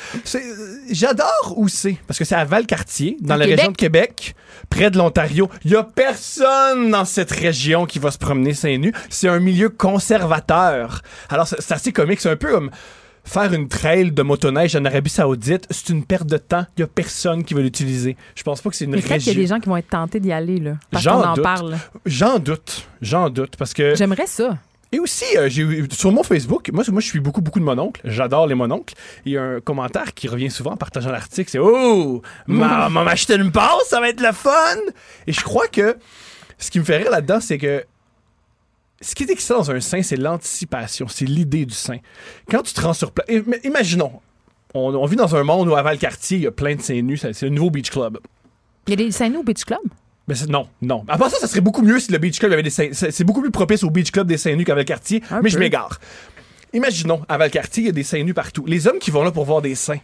[0.92, 3.60] J'adore où c'est, parce que c'est à Valcartier, dans la Québec?
[3.60, 4.36] région de Québec,
[4.70, 5.50] près de l'Ontario.
[5.66, 8.94] Il y a personne dans cette région qui va se promener seins nus.
[9.10, 11.02] C'est un milieu conservateur.
[11.30, 12.20] Alors, c'est c'est assez comique.
[12.20, 12.70] C'est un peu comme
[13.24, 15.66] faire une trail de motoneige en Arabie Saoudite.
[15.70, 16.66] C'est une perte de temps.
[16.78, 18.18] Il y a personne qui va l'utiliser.
[18.36, 19.34] Je pense pas que c'est une peut-être qu'il y a région.
[19.42, 20.74] des gens qui vont être tentés d'y aller, là.
[20.92, 21.44] Parce J'en en doute.
[21.44, 21.78] parle.
[22.06, 22.88] J'en doute.
[23.02, 23.96] J'en doute, parce que...
[23.96, 24.58] J'aimerais ça.
[24.92, 28.00] Et aussi, euh, j'ai sur mon Facebook, moi, moi je suis beaucoup, beaucoup de mononcles.
[28.04, 28.94] J'adore les mononcles.
[29.26, 31.50] Il y a un commentaire qui revient souvent en partageant l'article.
[31.50, 34.52] C'est Oh, m'a m'a acheté une passe, ça va être le fun.
[35.26, 35.98] Et je crois que
[36.60, 37.84] ce qui me fait rire là-dedans, c'est que
[39.04, 41.98] ce qui est excitant dans un sein, c'est l'anticipation, c'est l'idée du sein.
[42.50, 44.14] Quand tu te rends sur place, im- imaginons,
[44.74, 47.02] on, on vit dans un monde où à Valcartier, il y a plein de seins
[47.02, 48.18] nus, c'est le nouveau beach club.
[48.88, 49.80] Il y a des seins nus au Beach Club?
[50.28, 51.06] Mais non, non.
[51.08, 52.90] À part ça, ça serait beaucoup mieux si le Beach Club avait des seins.
[52.92, 56.00] C'est beaucoup plus propice au Beach Club des seins nus qu'à Valcartier, mais je m'égare.
[56.74, 58.66] Imaginons, à Valcartier, il y a des seins nus partout.
[58.66, 60.00] Les hommes qui vont là pour voir des seins,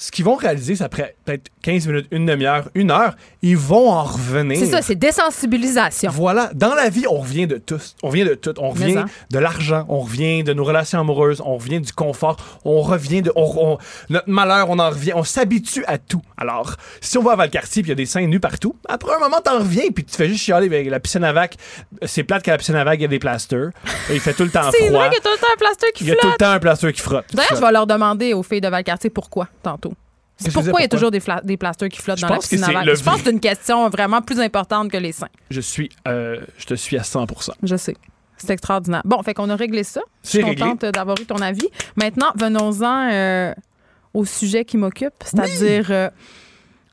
[0.00, 3.90] ce qu'ils vont réaliser, c'est après peut-être 15 minutes, une demi-heure, une heure, ils vont
[3.90, 4.56] en revenir.
[4.56, 6.10] C'est ça, c'est désensibilisation.
[6.12, 7.80] Voilà, dans la vie, on revient de tout.
[8.02, 8.54] On revient de tout.
[8.58, 12.80] On revient de l'argent, on revient de nos relations amoureuses, on revient du confort, on
[12.80, 13.78] revient de on- on-
[14.08, 16.22] notre malheur, on en revient, on s'habitue à tout.
[16.36, 19.14] Alors, si on va à Valcartier puis il y a des seins nus partout, après
[19.14, 21.54] un moment t'en reviens puis tu te fais juste chialer avec la piscine à vague.
[22.06, 23.70] C'est plate qu'à la piscine à vague il y a des plasters.
[24.10, 25.00] Et il fait tout le temps C'est froid.
[25.00, 26.28] vrai qu'il y a tout le temps un plaster qui Il y a tout le
[26.30, 26.38] flotte.
[26.38, 27.24] temps un plaster qui frotte.
[27.34, 29.87] D'ailleurs, je vais leur demander aux filles de Valcartier pourquoi, tantôt.
[30.44, 32.38] Que Pourquoi il y a c'est, toujours des, des plasters qui flottent Je dans la
[32.38, 35.28] piscine c'est le Je pense que c'est une question vraiment plus importante que les seins.
[35.50, 37.50] Je suis euh, je te suis à 100%.
[37.62, 37.96] Je sais.
[38.36, 39.02] C'est extraordinaire.
[39.04, 40.00] Bon, fait qu'on a réglé ça.
[40.22, 41.66] Je suis C'est contente d'avoir eu ton avis.
[41.96, 43.52] Maintenant, venons-en euh,
[44.14, 46.08] au sujet qui m'occupe, c'est-à-dire, euh,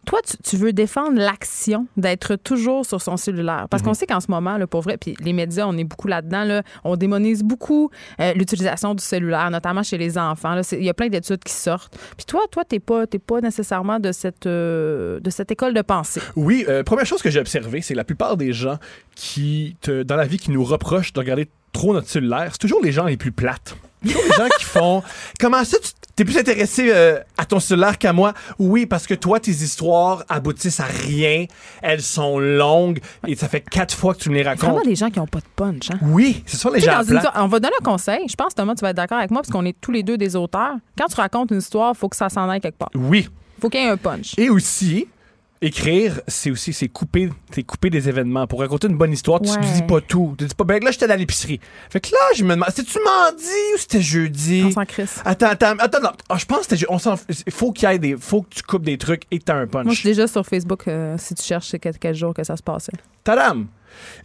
[0.06, 3.68] toi, tu, tu veux défendre l'action d'être toujours sur son cellulaire.
[3.70, 3.88] Parce Mhm.
[3.90, 6.44] qu'on sait qu'en ce moment, là, pour vrai, puis les médias, on est beaucoup là-dedans,
[6.46, 7.90] là, on démonise beaucoup
[8.20, 10.62] euh, l'utilisation du cellulaire, notamment chez les enfants.
[10.72, 11.98] Il y a plein d'études qui sortent.
[12.16, 16.22] Puis toi, toi, t'es pas, pas nécessairement de cette, euh, de cette école de pensée.
[16.36, 18.78] Oui, euh, première chose que j'ai observé, c'est la plupart des gens
[19.16, 22.82] qui, te- dans la vie, qui nous reprochent de regarder trop notre cellulaire, c'est toujours
[22.84, 23.76] les gens les plus plates.
[24.06, 25.04] Les gens qui font
[25.40, 28.34] Comment ça, tu t'es plus intéressé euh, à ton cellulaire qu'à moi?
[28.60, 31.46] Oui, parce que toi, tes histoires aboutissent à rien.
[31.82, 34.86] Elles sont longues et ça fait quatre fois que tu me les Vraiment racontes.
[34.86, 35.98] des gens qui ont pas de punch, hein?
[36.02, 38.20] Oui, c'est ça les Tu sais, gens une on va donner un conseil.
[38.30, 40.18] Je pense, Thomas, tu vas être d'accord avec moi, parce qu'on est tous les deux
[40.18, 40.76] des auteurs.
[40.98, 42.90] Quand tu racontes une histoire, il faut que ça s'en aille quelque part.
[42.96, 43.28] Oui.
[43.60, 44.34] faut qu'il y ait un punch.
[44.38, 45.08] Et aussi,
[45.66, 48.46] Écrire, c'est aussi c'est couper, c'est couper des événements.
[48.46, 49.58] Pour raconter une bonne histoire, tu Ouais.
[49.74, 50.36] dis pas tout.
[50.38, 51.60] Tu dis pas, ben là, j'étais à l'épicerie.
[51.90, 54.64] Fait que là, je me demande, c'était-tu mardi ou c'était jeudi?
[54.68, 55.22] On s'en crisse.
[55.26, 56.12] Attends, attends, attends, non.
[56.30, 57.16] Ah, je pense que c'était je- on s'en
[57.48, 59.56] il faut qu'il y ait des faut que tu coupes des trucs et que t'as
[59.56, 59.86] un punch.
[59.86, 60.88] Moi, je suis déjà sur Facebook.
[60.88, 62.92] euh, si tu cherches, c'est quel, quel jour que ça se passait.
[63.24, 63.66] Tadam!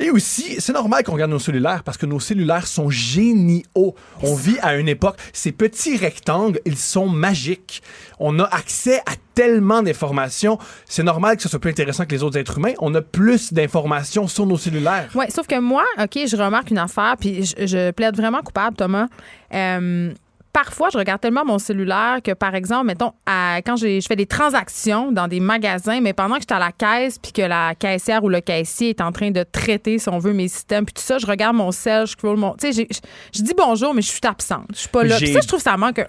[0.01, 3.95] Et aussi, c'est normal qu'on regarde nos cellulaires parce que nos cellulaires sont géniaux.
[4.22, 7.80] On vit à une époque, ces petits rectangles, ils sont magiques.
[8.18, 10.59] On a accès à tellement d'informations.
[10.84, 12.74] C'est normal que ce soit plus intéressant que les autres êtres humains.
[12.78, 15.09] On a plus d'informations sur nos cellulaires.
[15.14, 18.76] Oui, sauf que moi, OK, je remarque une affaire, puis je, je plaide vraiment coupable,
[18.76, 19.07] Thomas.
[19.55, 20.12] Euh,
[20.53, 24.17] parfois, je regarde tellement mon cellulaire que, par exemple, mettons, à- quand j'ai- je fais
[24.17, 27.75] des transactions dans des magasins, mais pendant que j'étais à la caisse, puis que la
[27.75, 30.95] caissière ou le caissier est en train de traiter, si on veut, mes systèmes, puis
[30.95, 32.55] tout ça, je regarde mon sel, je scroll mon.
[32.55, 32.89] Tu sais, j'ai-
[33.35, 34.67] je dis bonjour, mais je suis absente.
[34.75, 35.17] Je suis pas là.
[35.17, 36.05] Puis ça, je trouve ça manque.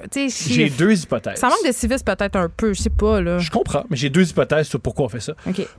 [0.54, 1.38] J'ai deux hypothèses.
[1.40, 3.38] ça manque de civisme peut-être un peu, je sais pas, là.
[3.40, 5.34] Je comprends, mais j'ai deux hypothèses sur pourquoi on fait ça.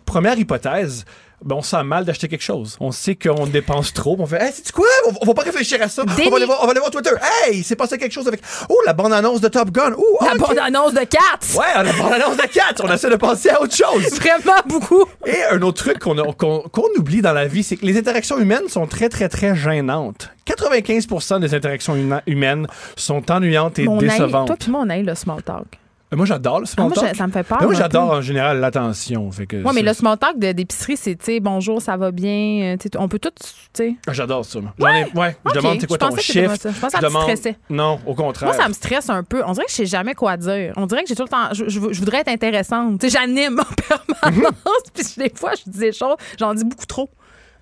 [0.06, 1.04] Première hypothèse,
[1.44, 2.76] ben, on sent mal d'acheter quelque chose.
[2.80, 4.16] On sait qu'on dépense trop.
[4.18, 4.86] On fait, hey, c'est quoi?
[5.08, 6.02] On, on va pas réfléchir à ça.
[6.02, 7.10] On va, aller voir, on va aller voir Twitter.
[7.46, 8.40] Hey, il s'est passé quelque chose avec.
[8.68, 9.92] Oh, la bande-annonce de Top Gun.
[9.96, 11.58] Oh, La bande-annonce de Cats!
[11.58, 12.84] Ouais, la bande-annonce de 4.
[12.84, 14.04] On essaie de penser à autre chose.
[14.20, 15.04] Vraiment beaucoup.
[15.26, 18.86] Et un autre truc qu'on oublie dans la vie, c'est que les interactions humaines sont
[18.86, 20.28] très, très, très gênantes.
[20.46, 22.66] 95% des interactions huma- humaines
[22.96, 24.46] sont ennuyantes et Mon décevantes.
[24.48, 25.66] toi puis moi, on a eu le small talk.
[26.12, 27.08] Euh, Moi, j'adore le Ah, small moi, talk.
[27.12, 27.58] je- ça me fait peur.
[27.60, 29.30] Mais moi, j'adore en général l'attention.
[29.30, 32.74] Ouais, mais le small talk d'épicerie, c'est, tu sais, bonjour, ça va bien.
[32.74, 33.94] euh, on peut tout, tu sais.
[34.06, 34.58] Ah, J'adore ça.
[34.78, 36.52] J'en ai- ouais, je demande c'est quoi je ton chiffre?
[36.54, 37.56] Je pensais que ça te demande- stressait.
[37.70, 38.50] Non, au contraire.
[38.52, 39.42] Moi, ça me stresse un peu.
[39.46, 40.72] On dirait que je sais jamais quoi dire.
[40.76, 41.48] On dirait que j'ai tout le temps.
[41.52, 43.00] Je, je je voudrais être intéressante.
[43.00, 43.74] Tu sais, j'anime en
[44.20, 44.54] permanence.
[44.94, 47.08] Puis des fois, je dis des choses, j'en dis beaucoup trop.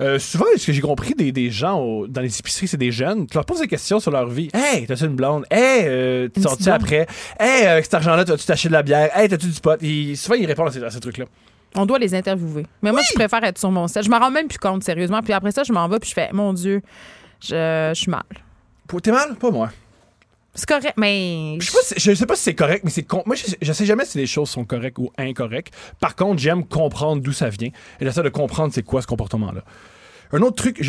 [0.00, 2.90] Euh, souvent, ce que j'ai compris des, des gens au- dans les épiceries, c'est des
[2.90, 3.26] jeunes.
[3.26, 4.48] Tu leur poses des questions sur leur vie.
[4.54, 5.44] Hey, t'as-tu une blonde?
[5.50, 7.06] Hey, euh, tu Une sorti après?
[7.38, 9.10] Hey, euh, avec cet argent-là, t'as-tu t'acheté de la bière?
[9.16, 9.78] Hey, t'as-tu du pot?
[10.16, 11.26] Souvent, ils répondent à ces, ces trucs-là.
[11.76, 12.66] On doit les interviewer.
[12.82, 14.02] Mais moi, je préfère être sur mon set.
[14.04, 15.20] Je m'en rends même plus compte, sérieusement.
[15.22, 16.80] Puis après ça, je m'en vais, puis je fais, mon Dieu,
[17.42, 18.22] je, je suis mal.
[19.02, 19.36] T'es mal?
[19.36, 19.70] Pas moi.
[20.54, 21.56] C'est correct, mais.
[21.60, 23.86] Je sais, pas si- sais pas si c'est correct, mais c'est moi je, je sais
[23.86, 25.72] jamais si les choses sont correctes ou incorrectes.
[26.00, 29.62] Par contre, j'aime comprendre d'où ça vient et j'essaie de comprendre c'est quoi ce comportement-là.
[30.32, 30.80] Un autre truc,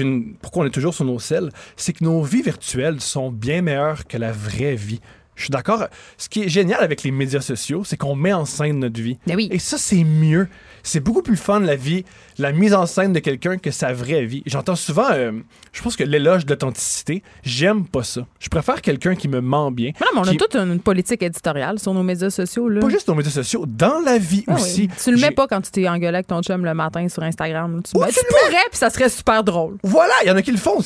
[0.42, 4.06] pourquoi on est toujours sur nos selles, c'est que nos vies virtuelles sont bien meilleures
[4.08, 5.00] que la vraie vie.
[5.36, 5.86] Je suis d'accord.
[6.18, 9.18] Ce qui est génial avec les médias sociaux, c'est qu'on met en scène notre vie.
[9.26, 9.48] Ben oui.
[9.52, 10.48] Et ça, c'est mieux.
[10.84, 12.06] C'est beaucoup plus fun, la vie,
[12.40, 14.42] la mise en scène de quelqu'un que sa vraie vie.
[14.48, 15.32] J'entends souvent, euh,
[15.72, 18.26] je pense que l'éloge de l'authenticité, j'aime pas ça.
[18.40, 19.92] Je préfère quelqu'un qui me ment bien.
[20.02, 22.68] Non, mais on a toute une politique éditoriale sur nos médias sociaux.
[22.68, 22.82] Là.
[22.82, 24.62] pas juste nos médias sociaux, dans la vie Ah oui.
[24.62, 24.90] aussi.
[25.04, 27.76] Tu le mets pas quand tu t'es engueulé avec ton chum le matin sur Instagram.
[27.76, 27.82] là.
[27.84, 28.40] Tu, Oh, tu tu le mets.
[28.50, 29.78] pourrais, puis ça serait super drôle.
[29.84, 30.82] Voilà, il y en a qui le font.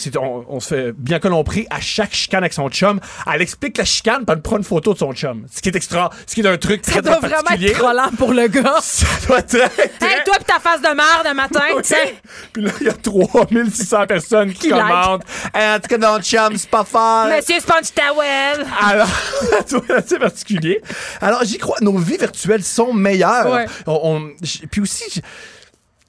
[0.50, 3.00] On se fait bien que l'on prie à chaque chicane avec son chum.
[3.34, 5.46] Elle explique la chicane, puis elle prend une photo de son chum.
[5.54, 7.72] Ce qui est extra, ce qui est un truc Ça très, doit très vraiment particulier.
[7.72, 8.76] être trollant pour le gars.
[8.82, 11.82] Ça doit être très, très- Hey, toi pis ta face de merde le matin, Oui.
[11.84, 11.98] tiens.
[12.54, 14.82] Puis là, il y a 3600 personnes qui, Qui like.
[14.82, 15.24] commentent.
[15.54, 17.28] Hey, en tout cas, dans le chum, c'est pas fort.
[17.28, 18.66] Monsieur Sponge Towel.
[18.82, 19.08] Alors,
[20.06, 20.82] c'est particulier.
[21.22, 21.78] Alors, j'y crois.
[21.82, 23.50] Nos vies virtuelles sont meilleures.
[23.52, 23.66] Ouais.
[23.88, 24.32] On- on-
[24.72, 25.22] puis aussi,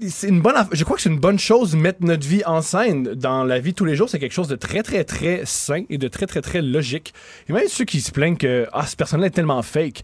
[0.01, 0.55] c'est une bonne.
[0.73, 3.59] Je crois que c'est une bonne chose de mettre notre vie en scène dans la
[3.59, 4.09] vie de tous les jours.
[4.09, 7.15] C'est quelque chose de très, très, très sain et de très, très, très logique.
[7.49, 10.03] Et même ceux qui se plaignent que ah, cette personne-là est tellement fake.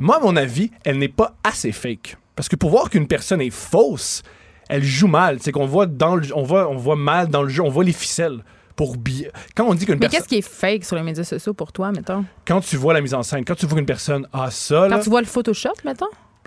[0.00, 2.16] Moi, à mon avis, elle n'est pas assez fake.
[2.36, 4.22] Parce que pour voir qu'une personne est fausse,
[4.68, 5.38] elle joue mal.
[5.40, 7.84] C'est qu'on voit dans le, on voit, on voit mal dans le jeu, on voit
[7.84, 8.42] les ficelles.
[8.74, 9.28] Pour bien.
[9.54, 10.20] Quand on dit qu'une Mais personne.
[10.20, 12.24] qu'est-ce qui est fake sur les médias sociaux pour toi, mettons?
[12.46, 14.96] Quand tu vois la mise en scène, quand tu vois qu'une personne a ça, là,
[14.96, 16.06] Quand tu vois le Photoshop, mettons?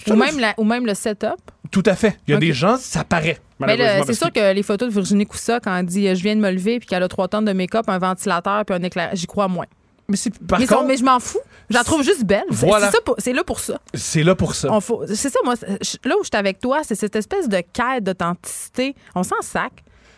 [0.10, 1.40] Ou même, la- ou même le setup?
[1.72, 2.18] Tout à fait.
[2.28, 3.40] Il y a des gens, ça paraît.
[3.60, 6.36] Mais c'est sûr que les photos de Virginie Coussa, quand elle dit euh, je viens
[6.36, 9.18] de me lever puis qu'elle a trois tonnes de make-up, un ventilateur puis un éclairage,
[9.20, 9.66] j'y crois moins.
[10.08, 11.40] Mais, c'est, par mais, contre, mais je m'en fous.
[11.70, 12.44] Je la trouve juste belle.
[12.52, 12.88] C'est- Voilà.
[12.88, 13.80] C'est ça pour- c'est là pour ça.
[13.94, 14.72] c'est là pour ça.
[14.72, 17.58] On faut- C'est ça, moi, là où je suis avec toi, c'est cette espèce de
[17.74, 18.94] quête d'authenticité.
[19.16, 19.72] On s'en sac.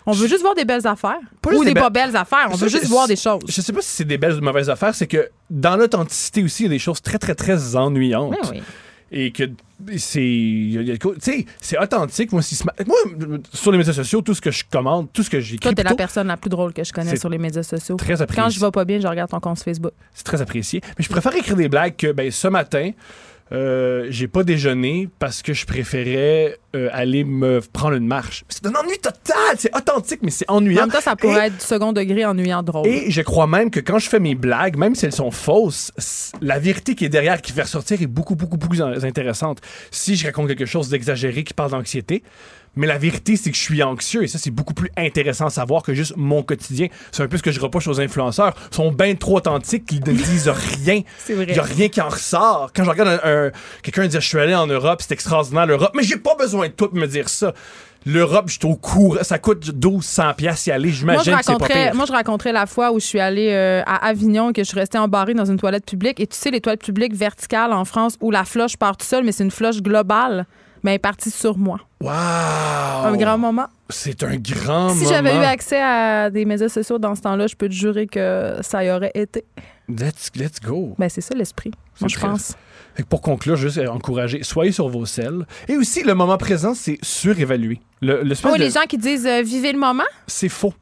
[0.05, 1.19] On veut juste voir des belles affaires.
[1.41, 2.47] Pas juste Ou des des belles- pas belles affaires.
[2.49, 3.41] On Ça, veut juste voir des choses.
[3.47, 6.63] Je sais pas si c'est des belles ou mauvaises affaires, c'est que dans l'authenticité aussi,
[6.63, 8.35] il y a des choses très, très, très ennuyantes.
[8.43, 8.63] Oui, oui.
[9.11, 9.43] Et que
[9.97, 11.45] c'est.
[11.61, 12.31] c'est authentique.
[12.31, 12.97] Moi, si moi,
[13.53, 15.83] sur les médias sociaux, tout ce que je commande, tout ce que j'écris, Toi, t'es
[15.83, 17.95] la personne la plus drôle que je connais sur les médias sociaux.
[17.95, 18.43] très apprécié.
[18.43, 19.93] Quand je vais pas bien, je regarde ton compte Facebook.
[20.13, 20.81] C'est très apprécié.
[20.97, 22.91] Mais je préfère écrire des blagues que, ben, ce matin,
[23.51, 28.43] euh, j'ai pas déjeuné parce que je préférais euh, aller me prendre une marche.
[28.49, 29.33] C'est un ennui total.
[29.57, 30.81] C'est authentique, mais c'est En ennuyant.
[30.81, 32.87] même temps, ça Et- pourrait être du second degré ennuyant drôle.
[32.87, 35.91] Et je crois même que quand je fais mes blagues, même si elles sont fausses,
[36.41, 39.59] la vérité qui est derrière, qui fait ressortir, est beaucoup, beaucoup, beaucoup in- intéressante.
[39.91, 42.23] Si je raconte quelque chose d'exagéré qui parle d'anxiété,
[42.77, 45.49] Mais la vérité, c'est que je suis anxieux et ça, c'est beaucoup plus intéressant à
[45.49, 46.87] savoir que juste mon quotidien.
[47.11, 48.53] C'est un peu ce que je reproche aux influenceurs.
[48.71, 51.01] Ils sont bien trop authentiques qu'ils ne disent rien.
[51.29, 52.71] Il n'y a rien qui en ressort.
[52.75, 53.51] Quand je regarde un, un-
[53.83, 56.73] quelqu'un dire je suis allé en Europe, c'est extraordinaire l'Europe, mais j'ai pas besoin de
[56.73, 57.53] tout pour me dire ça.
[58.05, 59.21] L'Europe, je suis au courant.
[59.23, 60.87] Ça coûte 1200 pièces y aller.
[60.87, 61.95] Moi je, J'imagine que c'est pas raconterais, pire.
[61.95, 64.67] moi, je raconterais la fois où je suis allée euh, à Avignon et que je
[64.67, 66.19] suis restée embarrée dans une toilette publique.
[66.21, 69.25] Et tu sais, les toilettes publiques verticales en France où la floche part tout seul,
[69.25, 70.45] mais c'est une floche globale,
[70.83, 71.79] mais elle est partie sur moi.
[72.01, 72.11] Wow!
[72.11, 73.67] Un grand moment.
[73.89, 75.09] C'est un grand Si moment.
[75.09, 78.55] j'avais eu accès à des médias sociaux dans ce temps-là, je peux te jurer que
[78.61, 79.43] ça y aurait été.
[79.89, 80.95] Let's, let's go.
[80.97, 81.71] Ben, c'est ça l'esprit,
[82.01, 82.55] moi, je pense.
[82.95, 85.45] Fait que pour conclure, juste encourager, soyez sur vos selles.
[85.67, 87.79] Et aussi, le moment présent, c'est surévalué.
[88.01, 90.03] Le, le Oh, de- les gens qui disent euh, vivez le moment?
[90.27, 90.73] C'est faux.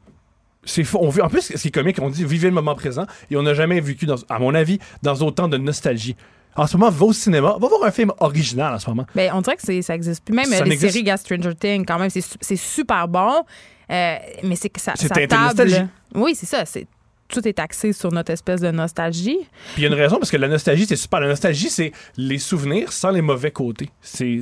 [0.64, 0.98] C'est faux.
[1.00, 3.36] On vit- en plus, ce qui est comique, on dit vivez le moment présent et
[3.36, 6.16] on n'a jamais vécu, dans, à mon avis, dans autant de nostalgie.
[6.56, 9.06] En ce moment, va au cinéma, va voir un film original en ce moment.
[9.14, 10.34] Ben, on dirait que ça existe plus.
[10.34, 13.44] Même Ça les séries Gas Stranger Things, quand même, c'est su- c'est super bon.
[13.90, 15.34] Euh, mais c'est que ça, C'est ça table.
[15.44, 15.86] nostalgie.
[16.14, 16.64] Oui, c'est ça.
[16.64, 16.86] C'est
[17.28, 19.38] tout est axé sur notre espèce de nostalgie.
[19.74, 21.18] Puis il y a une raison parce que la nostalgie, c'est super.
[21.20, 23.90] La nostalgie, c'est les souvenirs sans les mauvais côtés.
[24.00, 24.40] C'est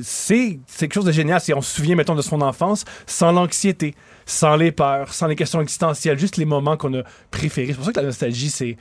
[0.77, 1.41] quelque chose de génial.
[1.41, 3.95] C'est on se souvient, mettons, de son enfance sans l'anxiété,
[4.25, 7.69] sans les peurs, sans les questions existentielles, juste les moments qu'on a préférés.
[7.69, 8.77] C'est pour ça que la nostalgie, c'est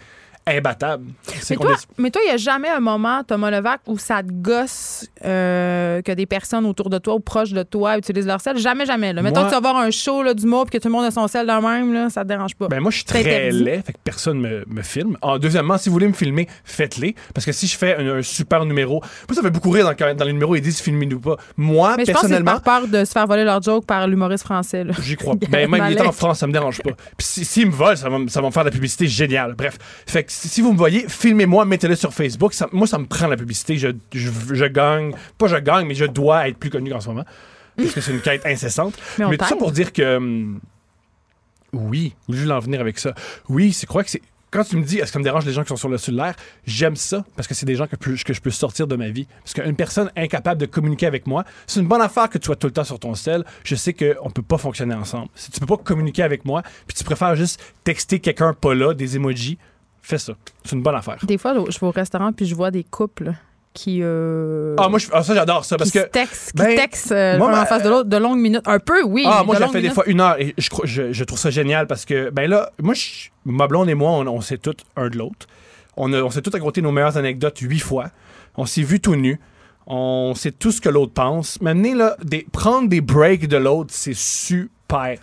[0.47, 1.05] imbattable.
[1.51, 4.29] Mais toi, mais toi, il n'y a jamais un moment, Thomas Levac, où ça te
[4.31, 8.59] gosse euh, que des personnes autour de toi ou proches de toi utilisent leur sel?
[8.59, 9.13] Jamais, jamais.
[9.13, 9.23] Là.
[9.23, 11.05] Mettons Moi- que tu vas voir un show là, d'humour puis que tout le monde
[11.05, 12.69] a son sel de même, là, ça te dérange pas.
[12.69, 13.65] Ben moi, je suis très interdit.
[13.65, 15.17] laid, fait que personne me, me filme.
[15.23, 17.15] En deuxièmement, si vous voulez me filmer, faites-les.
[17.35, 20.15] Parce que si je fais un, un super numéro, moi, ça fait beaucoup rire dans,
[20.17, 21.37] dans les numéros, ils disent filmez-nous pas.
[21.57, 24.45] Moi, mais je pense personnellement, par peur de se faire voler leur joke par l'humoriste
[24.45, 24.85] français.
[25.03, 25.35] J'y crois.
[25.49, 26.91] Ben, même il est en France, ça me dérange pas.
[27.17, 29.07] Puis si- s'ils me volent, ça va, me- ça va me faire de la publicité
[29.07, 29.55] géniale.
[29.55, 29.79] Bref.
[30.07, 32.55] Fait que si vous me voyez, filmez-moi, mettez-le sur Facebook.
[32.55, 33.77] Ça- moi, ça me prend la publicité.
[33.77, 35.13] Je, je, je gagne.
[35.39, 37.25] Pas je gagne, mais je dois être plus connu en ce moment.
[37.77, 38.95] Parce que c'est une quête incessante.
[39.19, 40.17] Mais on tout ça pour dire que.
[40.17, 40.61] hum,
[41.73, 43.15] oui, je voulais en venir avec ça.
[43.49, 44.23] Oui, c'est quoi que c'est.
[44.53, 45.99] Quand tu me dis, est-ce que ça me dérange les gens qui sont sur le
[45.99, 48.95] cellulaire, j'aime ça parce que c'est des gens que, plus- que je peux sortir de
[48.95, 49.27] ma vie.
[49.43, 52.55] Parce qu'une personne incapable de communiquer avec moi, c'est une bonne affaire que tu sois
[52.55, 53.45] tout le temps sur ton cell.
[53.65, 55.27] Je sais qu'on peut pas fonctionner ensemble.
[55.35, 58.95] Si tu peux pas communiquer avec moi, puis tu préfères juste texter quelqu'un pas là,
[58.95, 59.59] des emojis,
[60.07, 60.35] fais ça.
[60.65, 61.19] C'est une bonne affaire.
[61.23, 63.33] Des fois, je vais au restaurant puis je vois des couples
[63.73, 64.01] qui.
[64.03, 66.05] euh, Ah, moi, je- ah, ça, j'adore ça parce qui que.
[66.05, 68.63] se textent, qui ben, textent euh, moi, en face de l'autre de longues minutes.
[68.67, 69.25] Un peu, oui.
[69.27, 71.51] Ah, moi, longues fait des fois une heure et je, crois- je, je trouve ça
[71.51, 74.77] génial parce que, ben là, moi, je- ma blonde et moi, on, on sait tout
[74.97, 75.47] un de l'autre.
[75.97, 78.11] On, a- on s'est tout raconté nos meilleures anecdotes huit fois.
[78.57, 79.41] On s'est vu tout nu.
[79.87, 81.61] On sait tout ce que l'autre pense.
[81.61, 84.71] Maintenant, là, des, prendre des breaks de l'autre, c'est super.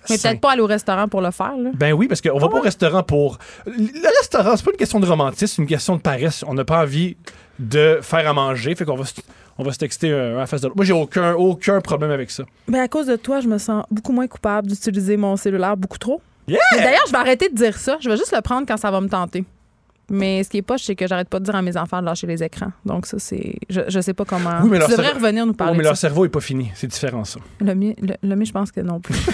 [0.10, 0.30] Mais sain.
[0.30, 1.56] peut-être pas aller au restaurant pour le faire.
[1.58, 1.72] Là.
[1.74, 3.38] Ben oui, parce qu'on va pas au restaurant pour.
[3.66, 6.44] Le restaurant, c'est pas une question de romantisme, c'est une question de paresse.
[6.48, 7.16] On n'a pas envie
[7.60, 9.14] de faire à manger, fait qu'on va se,
[9.58, 10.78] on va se texter un, un à face de l'autre.
[10.78, 12.44] Moi, j'ai aucun, aucun problème avec ça.
[12.68, 15.98] Ben, à cause de toi, je me sens beaucoup moins coupable d'utiliser mon cellulaire beaucoup
[16.00, 16.22] trop.
[16.48, 16.60] Yeah!
[16.76, 17.98] Mais D'ailleurs, je vais arrêter de dire ça.
[18.02, 19.46] Je vais juste le prendre quand ça va me tenter.
[20.12, 22.06] Mais ce qui est pas, c'est que j'arrête pas de dire à mes enfants de
[22.06, 22.72] lâcher les écrans.
[22.86, 23.56] Donc ça, c'est...
[23.70, 24.60] Je, je sais pas comment...
[24.64, 26.02] Oui, mais leur tu devrais cerveau- revenir nous Oh, parler mais de leur ça.
[26.02, 26.70] cerveau est pas fini.
[26.76, 27.40] C'est différent, ça.
[27.60, 29.16] Le mien, le, le mien, je pense que non plus.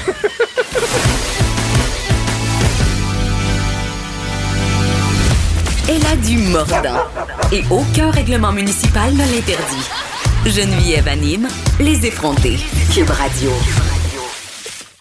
[5.89, 7.03] Elle a du mordant.
[7.51, 9.89] Et aucun règlement municipal ne l'interdit.
[10.45, 11.47] Geneviève anime
[11.79, 12.57] les effrontés.
[12.93, 13.51] Cube Radio.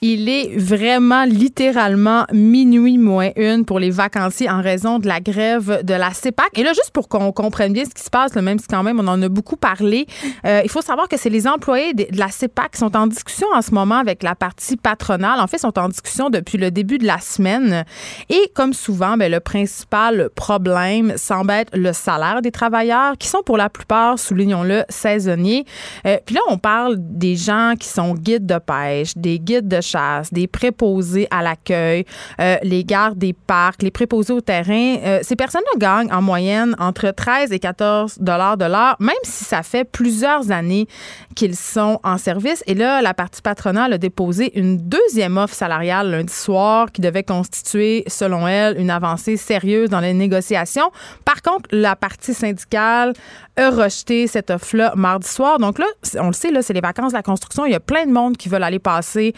[0.09, 5.81] Il est vraiment littéralement minuit moins une pour les vacanciers en raison de la grève
[5.83, 6.57] de la CEPAC.
[6.57, 9.01] Et là, juste pour qu'on comprenne bien ce qui se passe, même si quand même
[9.01, 10.07] on en a beaucoup parlé,
[10.45, 13.49] euh, il faut savoir que c'est les employés de, la CEPAC qui sont en discussion
[13.53, 15.41] en ce moment avec la partie patronale.
[15.41, 17.85] En fait, ils sont en discussion depuis le début de la semaine.
[18.29, 23.43] Et comme souvent, ben, le principal problème semble être le salaire des travailleurs qui sont
[23.45, 25.65] pour la plupart, soulignons-le, saisonniers.
[26.07, 29.81] Euh, Puis là, on parle des gens qui sont guides de pêche, des guides de
[29.81, 29.96] chasse,
[30.33, 32.05] des préposés à l'accueil,
[32.41, 34.97] euh, les gardes des parcs, les préposés au terrain.
[35.05, 39.45] Euh, ces personnes-là gagnent en moyenne entre 13 et 14 dollars de l'heure, même si
[39.45, 40.87] ça fait plusieurs années
[41.35, 42.63] qu'ils sont en service.
[42.67, 47.23] Et là, la partie patronale a déposé une deuxième offre salariale lundi soir qui devait
[47.23, 50.91] constituer, selon elle, une avancée sérieuse dans les négociations.
[51.25, 53.13] Par contre, la partie syndicale
[53.57, 55.59] a rejeté cette offre-là mardi soir.
[55.59, 55.87] Donc là,
[56.19, 57.65] on le sait, là, c'est les vacances de la construction.
[57.65, 59.35] Il y a plein de monde qui veulent aller passer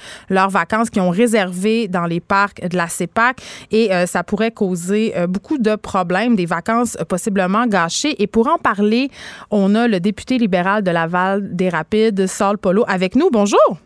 [0.48, 3.40] vacances, qui ont réservé dans les parcs de la CEPAC
[3.70, 8.20] et euh, ça pourrait causer euh, beaucoup de problèmes, des vacances euh, possiblement gâchées.
[8.22, 9.10] Et pour en parler,
[9.50, 13.30] on a le député libéral de Laval des Rapides, Saul Polo, avec nous.
[13.30, 13.78] Bonjour.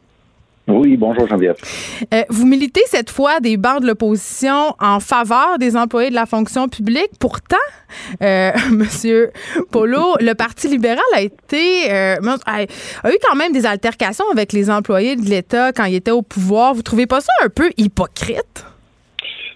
[0.69, 1.57] Oui, bonjour Geneviève.
[2.15, 6.27] Euh, vous militez cette fois des bancs de l'opposition en faveur des employés de la
[6.27, 7.11] fonction publique.
[7.19, 7.57] Pourtant,
[8.23, 9.31] euh, Monsieur
[9.73, 14.71] Polo, le Parti libéral a été euh, a, eu quand même des altercations avec les
[14.71, 16.75] employés de l'État quand il était au pouvoir.
[16.75, 18.65] Vous trouvez pas ça un peu hypocrite?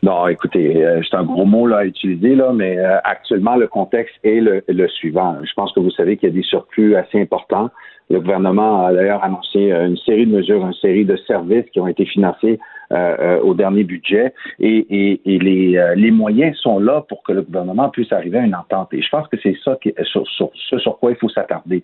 [0.03, 3.67] Non, écoutez, euh, c'est un gros mot là, à utiliser, là, mais euh, actuellement, le
[3.67, 5.39] contexte est le, le, suivant.
[5.43, 7.71] Je pense que vous savez qu'il y a des surplus assez importants
[8.09, 11.81] le gouvernement a d'ailleurs annoncé euh, une série de mesures, une série de services qui
[11.81, 12.59] ont été financés
[12.93, 17.89] euh, euh, au dernier budget et, les, les, moyens sont là pour que le gouvernement
[17.89, 18.95] puisse arriver à une entente.
[18.95, 21.83] Et je pense que c'est ça qui, sur, sur, ce sur quoi il faut s'attarder.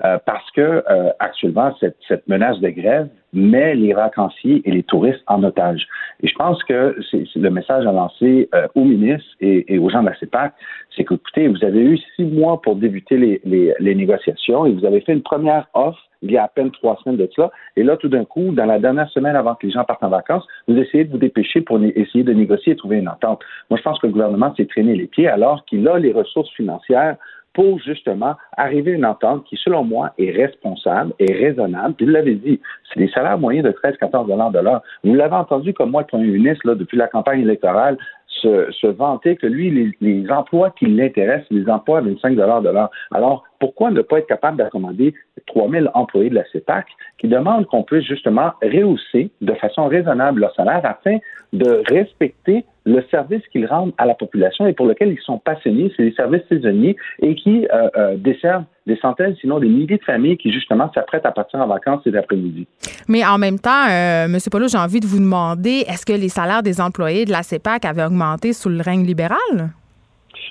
[0.00, 0.84] parce que
[1.18, 5.88] actuellement, cette, cette menace de grève met les vacanciers et les touristes en otage.
[6.22, 10.10] Et je pense que c'est le message à lancer aux ministres et, aux gens de
[10.10, 10.54] la CEPAC,
[10.96, 15.00] c'est que, écoutez, vous avez eu six mois pour débuter les, négociations et vous avez
[15.00, 17.50] fait une première offre il y a à peine trois semaines de cela.
[17.76, 20.08] Et là, tout d'un coup, dans la dernière semaine avant que les gens partent en
[20.08, 23.42] vacances, vous essayez de vous dépêcher pour essayer de négocier et trouver une entente.
[23.68, 26.50] Moi, je pense que le gouvernement s'est traîné les pieds alors qu'il a les ressources
[26.52, 27.16] financières
[27.54, 31.94] pour justement arriver à une entente qui, selon moi, est responsable et raisonnable.
[31.94, 32.60] Puis vous l'avez dit,
[32.92, 34.82] c'est des salaires moyens de 13-14 dollars de l'heure.
[35.04, 37.96] Vous l'avez entendu comme moi, le premier ministre, depuis la campagne électorale,
[38.40, 42.42] se, se vanter que lui, les, les emplois qui l'intéressent, les emplois à 25 de
[42.42, 42.90] l'heure.
[43.12, 45.14] Alors, pourquoi ne pas être capable d'accommoder
[45.46, 46.86] 3000 employés de la CEPAC
[47.18, 51.18] qui demandent qu'on puisse justement rehausser de façon raisonnable leur salaire afin
[51.52, 55.92] de respecter le service qu'ils rendent à la population et pour lequel ils sont passionnés,
[55.96, 60.04] c'est des services saisonniers et qui euh, euh, desservent des centaines, sinon des milliers de
[60.04, 62.66] familles qui justement s'apprêtent à partir en vacances cet après-midi.
[63.08, 64.36] Mais en même temps, euh, M.
[64.50, 67.84] Polo, j'ai envie de vous demander, est-ce que les salaires des employés de la CEPAC
[67.84, 69.38] avaient augmenté sous le règne libéral?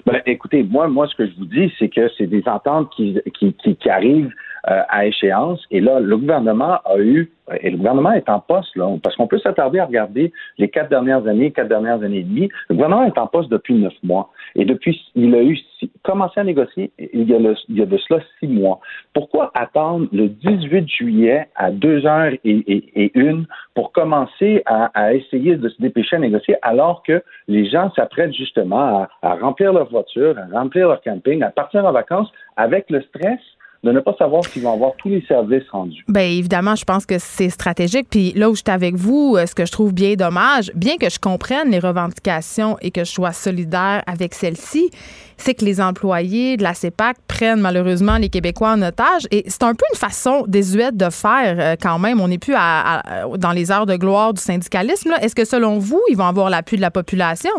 [0.06, 3.20] Ben, écoutez, moi, moi, ce que je vous dis, c'est que c'est des ententes qui,
[3.40, 4.32] qui, qui arrivent
[4.70, 5.62] euh, à échéance.
[5.72, 9.28] Et là, le gouvernement a eu, et le gouvernement est en poste, là, parce qu'on
[9.28, 12.50] peut s'attarder à regarder les quatre dernières années, quatre dernières années et demie.
[12.70, 14.30] Le gouvernement est en poste depuis neuf mois.
[14.56, 15.60] Et depuis, il a eu
[16.04, 18.80] commencé à négocier il y, a il y a de cela six mois.
[19.14, 23.46] Pourquoi attendre le 18 juillet à deux heures et, une
[23.76, 28.34] pour commencer à, à, essayer de se dépêcher à négocier alors que les gens s'apprêtent
[28.34, 32.90] justement à, à remplir leur voiture, à remplir leur camping, à partir en vacances avec
[32.90, 33.40] le stress
[33.84, 36.04] de ne pas savoir s'ils vont avoir tous les services rendus.
[36.08, 38.08] Bien, évidemment, je pense que c'est stratégique.
[38.10, 40.96] Puis là où je suis avec vous, euh, ce que je trouve bien dommage, bien
[40.98, 44.90] que je comprenne les revendications et que je sois solidaire avec celles-ci,
[45.36, 49.28] c'est que les employés de la CEPAC prennent malheureusement les Québécois en otage.
[49.32, 52.22] Et c'est un peu une façon désuète de faire euh, quand même.
[52.22, 55.12] On n'est plus dans les heures de gloire du syndicalisme.
[55.22, 57.52] Est-ce que selon vous, ils vont avoir l'appui de la population?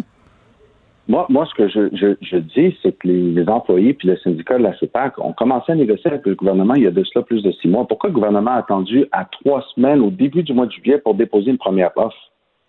[1.07, 4.57] Moi, moi, ce que je, je, je dis, c'est que les, employés puis le syndicat
[4.57, 7.23] de la CEPAC ont commencé à négocier avec le gouvernement il y a de cela
[7.23, 7.87] plus de six mois.
[7.87, 11.15] Pourquoi le gouvernement a attendu à trois semaines au début du mois de juillet pour
[11.15, 12.17] déposer une première offre?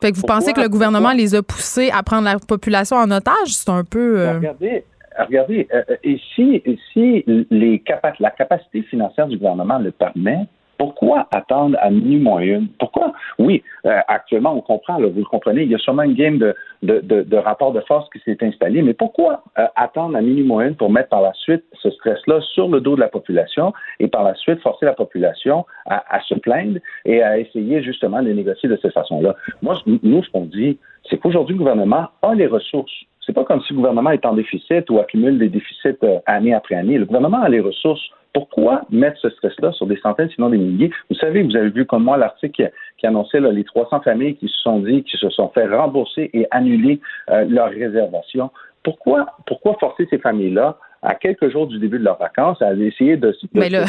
[0.02, 3.10] Fait que vous pensez que le gouvernement les a poussés à prendre la population en
[3.10, 3.48] otage?
[3.48, 4.20] C'est un peu.
[4.20, 4.84] Euh, regardez,
[5.18, 6.62] regardez euh, euh, et si,
[6.92, 7.82] si les
[8.20, 10.46] la capacité financière du gouvernement le permet,
[10.78, 12.66] pourquoi attendre à minuit moins?
[12.80, 13.14] Pourquoi?
[13.40, 16.56] Oui, euh, actuellement, on comprend, vous le comprenez, il y a sûrement une game de,
[16.84, 20.74] de, de, rapport de force qui s'est installé, mais pourquoi euh, attendre à minuit moins
[20.74, 24.24] pour mettre par la suite ce stress-là sur le dos de la population et par
[24.24, 28.70] la suite forcer la population à, à se plaindre et à essayer justement de négocier
[28.70, 29.36] de cette façon-là?
[29.62, 30.78] Moi, nous, ce qu'on dit,
[31.10, 34.34] c'est qu'aujourd'hui, le gouvernement a les ressources c'est pas comme si le gouvernement est en
[34.34, 36.98] déficit ou accumule des déficits euh, année après année.
[36.98, 38.02] Le gouvernement a les ressources.
[38.34, 40.92] Pourquoi mettre ce stress-là sur des centaines, sinon des milliers?
[41.10, 44.58] Vous savez, vous avez vu comme moi l'article qui, annonçait les 300 familles qui se
[44.62, 47.00] sont dit, qui se sont fait rembourser et annuler
[47.30, 48.52] euh, leurs réservations.
[48.84, 53.16] Pourquoi, pourquoi forcer ces familles-là à quelques jours du début de leurs vacances à essayer
[53.16, 53.86] de, de, Mais là,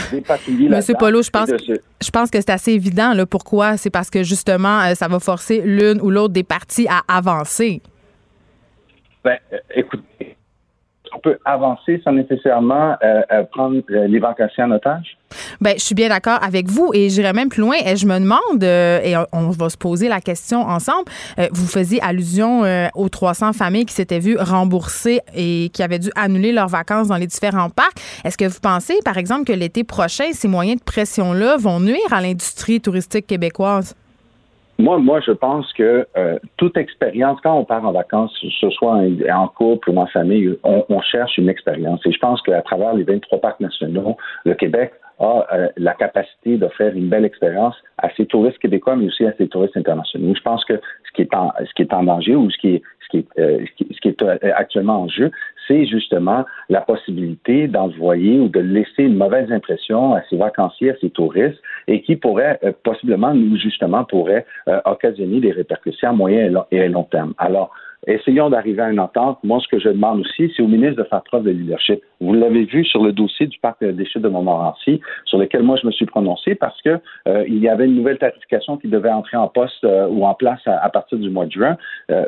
[0.68, 3.14] Monsieur Polo, je pense, je pense que c'est assez évident.
[3.14, 3.76] Là, pourquoi?
[3.78, 7.80] C'est parce que justement, euh, ça va forcer l'une ou l'autre des parties à avancer.
[9.26, 10.36] Ben, euh, écoutez,
[11.12, 15.18] on peut avancer sans nécessairement euh, euh, prendre les vacanciers en otage?
[15.60, 17.74] Ben, je suis bien d'accord avec vous et j'irai même plus loin.
[17.84, 21.10] Et je me demande, et on va se poser la question ensemble,
[21.50, 22.62] vous faisiez allusion
[22.94, 27.16] aux 300 familles qui s'étaient vues rembourser et qui avaient dû annuler leurs vacances dans
[27.16, 27.98] les différents parcs.
[28.24, 32.12] Est-ce que vous pensez, par exemple, que l'été prochain, ces moyens de pression-là vont nuire
[32.12, 33.96] à l'industrie touristique québécoise?
[34.78, 38.70] Moi, moi, je pense que euh, toute expérience, quand on part en vacances, que ce
[38.70, 39.00] soit
[39.30, 42.00] en, couple ou en famille, on, cherche une expérience.
[42.04, 46.58] Et je pense qu'à travers les 23 parcs nationaux, le Québec a euh, la capacité
[46.58, 50.34] d'offrir une belle expérience à ses touristes québécois, mais aussi à ses touristes internationaux.
[50.36, 52.74] Je pense que ce qui est en, ce qui est en danger ou ce qui
[52.74, 55.30] est, ce qui est, euh, ce qui, est actuellement en jeu,
[55.66, 60.96] c'est justement la possibilité d'envoyer ou de laisser une mauvaise impression à ses vacanciers, à
[61.00, 66.12] ses touristes, et qui pourrait euh, possiblement, nous justement, pourrait euh, occasionner des répercussions à
[66.12, 67.34] moyen et long terme.
[67.38, 67.70] Alors,
[68.06, 69.38] essayons d'arriver à une entente.
[69.42, 72.00] Moi, ce que je demande aussi, c'est au ministre de faire preuve de leadership.
[72.20, 75.76] Vous l'avez vu sur le dossier du parc des chutes de Montmorency, sur lequel moi
[75.80, 76.98] je me suis prononcé parce que
[77.28, 80.60] euh, il y avait une nouvelle tarification qui devait entrer en poste ou en place
[80.66, 81.76] à, partir du mois de juin.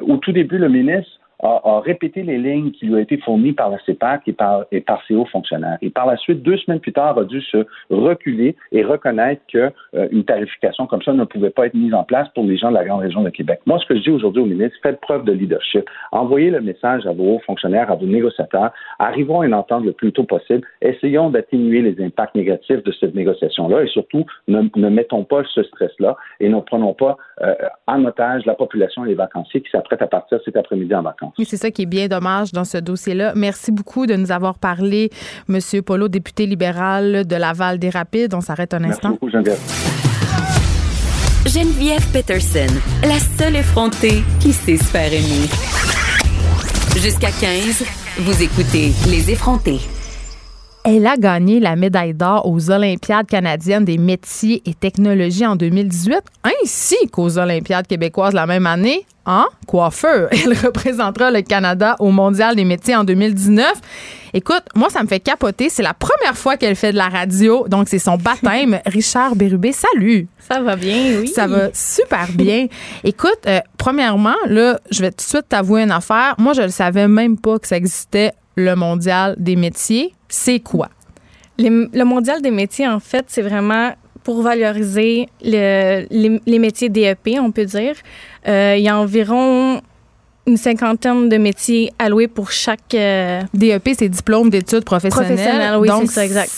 [0.03, 3.70] Au tout début, le ministre a, répété les lignes qui lui ont été fournies par
[3.70, 5.78] la CEPAC et par, et par ses hauts fonctionnaires.
[5.82, 9.70] Et par la suite, deux semaines plus tard, a dû se reculer et reconnaître qu'une
[9.95, 12.74] euh, tarification comme ça ne pouvait pas être mise en place pour les gens de
[12.74, 13.61] la grande région de Québec.
[13.66, 15.89] Moi, ce que je dis aujourd'hui au ministre, faites preuve de leadership.
[16.12, 18.70] Envoyez le message à vos hauts fonctionnaires, à vos négociateurs.
[18.99, 20.66] Arrivons à une entente le plus tôt possible.
[20.82, 25.62] Essayons d'atténuer les impacts négatifs de cette négociation-là et surtout, ne, ne mettons pas ce
[25.62, 27.55] stress-là et ne prenons pas euh,
[27.86, 31.28] en otage la population et les vacanciers qui s'apprêtent à partir cet après-midi en vacances.
[31.39, 33.33] Oui, c'est ça qui est bien dommage dans ce dossier-là.
[33.37, 35.11] Merci beaucoup de nous avoir parlé,
[35.49, 38.35] Monsieur Polo, député libéral de Laval des Rapides.
[38.35, 39.11] On s'arrête un instant.
[39.11, 39.59] Merci beaucoup, Geneviève.
[41.47, 42.66] Geneviève Peterson,
[43.03, 45.49] la seule effrontée qui sait se faire aimer.
[46.97, 47.85] Jusqu'à 15,
[48.18, 49.81] vous écoutez Les effrontés.
[50.85, 56.20] Elle a gagné la médaille d'or aux Olympiades canadiennes des métiers et technologies en 2018,
[56.45, 60.29] ainsi qu'aux Olympiades québécoises la même année en coiffeur.
[60.33, 63.72] Elle représentera le Canada au Mondial des métiers en 2019.
[64.33, 65.68] Écoute, moi, ça me fait capoter.
[65.68, 68.79] C'est la première fois qu'elle fait de la radio, donc c'est son baptême.
[68.87, 70.29] Richard Bérubé, salut.
[70.39, 71.29] Ça va bien, oui.
[71.29, 72.66] Ça va super bien.
[73.05, 76.35] Écoute, euh, premièrement, là, je vais tout de suite t'avouer une affaire.
[76.39, 80.14] Moi, je ne savais même pas que ça existait le mondial des métiers.
[80.28, 80.88] C'est quoi?
[81.61, 83.90] le mondial des métiers, en fait, c'est vraiment
[84.22, 86.06] pour valoriser les,
[86.46, 87.94] métiers DEP, on peut dire.
[88.46, 89.80] Euh, il y a environ
[90.46, 95.36] une cinquantaine de métiers alloués pour chaque euh, DEP, c'est diplôme d'études professionnelles.
[95.36, 96.50] Professionnel, oui, c'est ça, exact.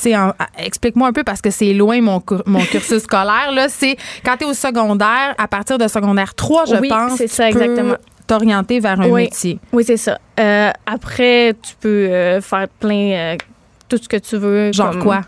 [0.58, 4.44] explique-moi un peu parce que c'est loin mon, mon cursus scolaire là, c'est quand tu
[4.44, 7.16] es au secondaire, à partir de secondaire 3, je pense.
[7.16, 7.94] c'est ça exactement
[8.30, 9.58] t'orienter vers un métier.
[9.72, 10.20] Oui, c'est ça.
[10.38, 13.36] Euh, après, tu peux euh, faire plein, euh,
[13.88, 14.72] tout ce que tu veux.
[14.72, 15.22] Genre quoi?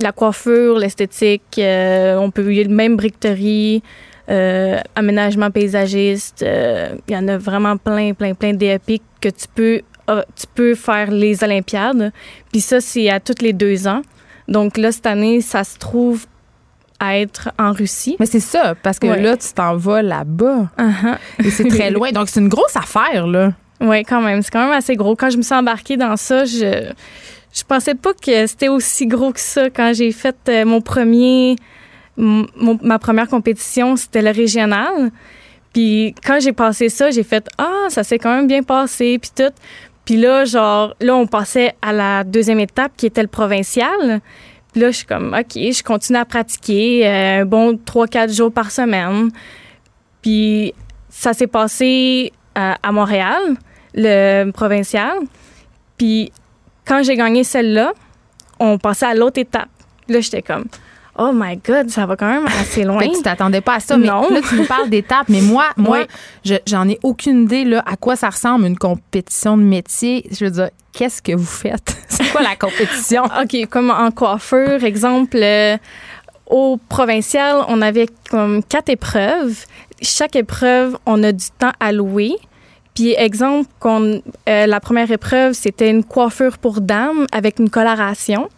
[0.00, 3.82] La coiffure, l'esthétique, on peut y même briqueterie,
[4.28, 6.44] aménagement paysagiste.
[6.46, 11.10] Il y en a vraiment plein, plein, plein d'EP que tu peux, tu peux faire
[11.10, 12.12] les Olympiades.
[12.50, 14.00] Puis ça, c'est à tous les deux ans.
[14.48, 16.26] Donc là, cette année, ça se trouve
[17.02, 18.16] être en Russie.
[18.20, 20.68] Mais c'est ça, parce que là, tu t'en vas là-bas.
[20.78, 21.16] Uh-huh.
[21.44, 22.12] Et c'est très loin.
[22.12, 23.52] Donc, c'est une grosse affaire, là.
[23.80, 24.42] Oui, quand même.
[24.42, 25.16] C'est quand même assez gros.
[25.16, 26.92] Quand je me suis embarquée dans ça, je
[27.52, 29.70] je pensais pas que c'était aussi gros que ça.
[29.70, 31.56] Quand j'ai fait euh, mon premier,
[32.16, 35.10] ma première compétition, c'était le régional.
[35.72, 39.30] Puis quand j'ai passé ça, j'ai fait ah ça s'est quand même bien passé puis
[39.34, 39.52] tout.
[40.04, 44.20] Puis là genre là on passait à la deuxième étape qui était le provincial.
[44.72, 48.52] Puis là, je suis comme, OK, je continue à pratiquer euh, un bon 3-4 jours
[48.52, 49.30] par semaine.
[50.22, 50.74] Puis
[51.08, 53.40] ça s'est passé euh, à Montréal,
[53.94, 55.18] le provincial.
[55.96, 56.32] Puis
[56.84, 57.92] quand j'ai gagné celle-là,
[58.58, 59.70] on passait à l'autre étape.
[60.08, 60.66] Là, j'étais comme,
[61.18, 63.00] oh my God, ça va quand même assez loin.
[63.08, 65.28] tu t'attendais pas à ça, mais là, tu nous parles d'étapes.
[65.28, 66.06] Mais moi, moi,
[66.66, 70.26] j'en ai aucune idée là, à quoi ça ressemble une compétition de métier.
[70.30, 71.96] Je veux dire, qu'est-ce que vous faites?
[72.08, 73.24] C'est quoi la compétition?
[73.42, 75.76] OK, comme en coiffure, exemple, euh,
[76.46, 79.66] au provincial, on avait comme quatre épreuves.
[80.02, 82.32] Chaque épreuve, on a du temps alloué.
[82.94, 88.48] Puis, exemple, qu'on, euh, la première épreuve, c'était une coiffure pour dames avec une coloration.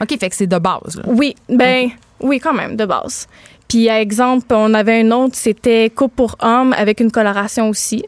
[0.00, 1.00] OK, fait que c'est de base.
[1.06, 1.90] Oui, ben,
[2.20, 3.26] oui, quand même, de base.
[3.68, 8.04] Puis, exemple, on avait un autre, c'était coupe pour hommes avec une coloration aussi.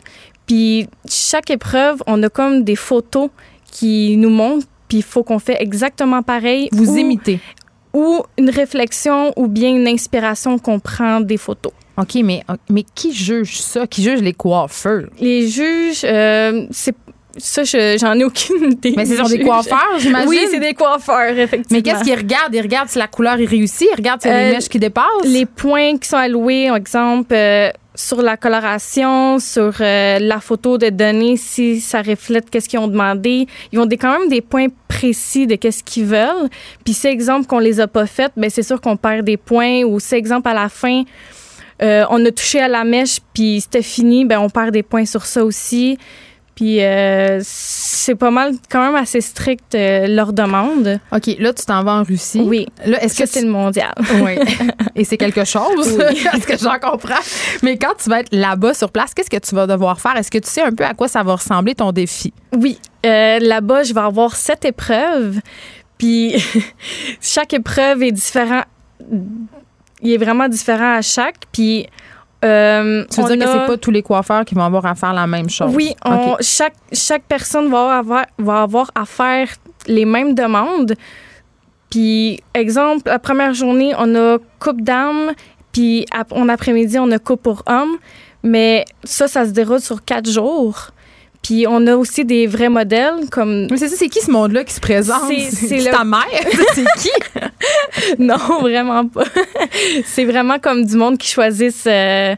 [0.47, 3.30] Puis, chaque épreuve, on a comme des photos
[3.70, 6.68] qui nous montrent, puis il faut qu'on fait exactement pareil.
[6.72, 7.41] Vous imitez.
[7.93, 11.72] Ou une réflexion ou bien une inspiration qu'on prend des photos.
[11.97, 13.86] OK, mais, mais qui juge ça?
[13.86, 15.09] Qui juge les coiffeurs?
[15.20, 16.95] Les juges, euh, c'est
[17.39, 18.95] ça, j'en ai aucune idée.
[18.97, 20.28] Mais c'est des coiffeurs, j'imagine?
[20.28, 21.78] Oui, c'est des coiffeurs, effectivement.
[21.78, 22.55] Mais qu'est-ce qu'ils regardent?
[22.55, 23.89] Ils regardent si la couleur est réussie?
[23.93, 25.05] Ils regardent si y a des euh, mèches qui dépassent?
[25.24, 30.78] Les points qui sont alloués, par exemple, euh, sur la coloration, sur euh, la photo
[30.78, 33.47] de données, si ça reflète qu'est-ce qu'ils ont demandé.
[33.72, 36.49] Ils ont des, quand même des points précis de qu'est-ce qu'ils veulent.
[36.84, 39.82] Puis, c'est exemple qu'on les a pas faites, ben c'est sûr qu'on perd des points.
[39.82, 41.03] Ou c'est exemple à la fin,
[41.80, 45.24] on a touché à la mèche, puis c'était fini, ben on perd des points sur
[45.24, 45.99] ça aussi.
[46.59, 50.99] Puis euh, c'est pas mal, quand même assez strict euh, leur demande.
[51.13, 52.41] OK, là, tu t'en vas en Russie.
[52.41, 52.67] Oui.
[52.85, 53.95] Là, est-ce que c'est le mondial.
[54.25, 54.41] Oui.
[54.97, 57.23] Et c'est quelque chose, est-ce que j'en comprends?
[57.63, 60.17] Mais quand tu vas être là-bas sur place, qu'est-ce que tu vas devoir faire?
[60.17, 62.33] Est-ce que tu sais un peu à quoi ça va ressembler ton défi?
[62.57, 62.81] Oui.
[63.07, 65.39] Euh, Là-bas, je vais avoir sept épreuves.
[65.97, 66.45] Puis
[67.21, 68.63] chaque épreuve est différent.
[70.03, 71.37] Il est vraiment différent à chaque.
[71.53, 71.87] Puis.
[72.45, 75.12] Euh, Tu veux dire que c'est pas tous les coiffeurs qui vont avoir à faire
[75.12, 75.72] la même chose?
[75.74, 79.49] Oui, on- chaque, chaque personne va avoir, va avoir à faire
[79.86, 80.95] les mêmes demandes.
[81.91, 85.32] Puis, exemple, la première journée, on a coupe d'âme,
[85.72, 87.97] puis en après-midi, on a coupe pour hommes.
[88.43, 90.91] Mais ça, ça se déroule sur quatre jours.
[91.43, 93.68] Puis, on a aussi des vrais modèles comme.
[93.70, 95.22] Mais c'est ça, c'est qui ce monde-là qui se présente?
[95.28, 96.24] C'est- c'est C'est le- ta mère?
[96.74, 97.11] c'est qui?
[98.18, 99.24] non, vraiment pas.
[100.05, 101.86] c'est vraiment comme du monde qui choisissent.
[101.86, 102.34] euh,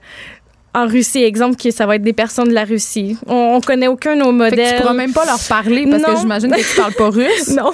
[0.74, 3.16] en Russie, exemple, que ça va être des personnes de la Russie.
[3.26, 4.64] On, on connaît aucun de nos Fait modèles.
[4.70, 6.20] que tu pourras même pas leur parler parce que Non.
[6.20, 7.48] j'imagine que tu parles pas russe.
[7.56, 7.70] Non.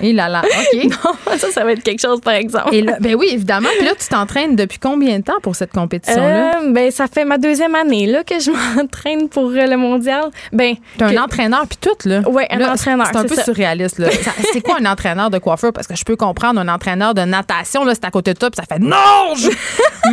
[0.00, 0.84] Et là là, OK.
[1.30, 2.74] Non, ça, ça va être quelque chose, par exemple.
[2.74, 3.68] Et là, ben oui, évidemment.
[3.78, 6.60] Puis là, tu t'entraînes depuis combien de temps pour cette compétition-là?
[6.62, 10.24] Euh, ben, ça fait ma deuxième année là, que je m'entraîne pour euh, le mondial.
[10.52, 12.20] Ben, T'as un entraîneur puis tout, là.
[12.28, 13.44] Ouais, un Là, entraîneur, C'est un peu ça.
[13.44, 14.08] surréaliste, là.
[14.52, 15.72] C'est quoi un entraîneur de coiffeur?
[15.72, 18.50] Parce que je peux comprendre un entraîneur de natation, là, c'est à côté de toi,
[18.50, 19.48] puis ça fait nage!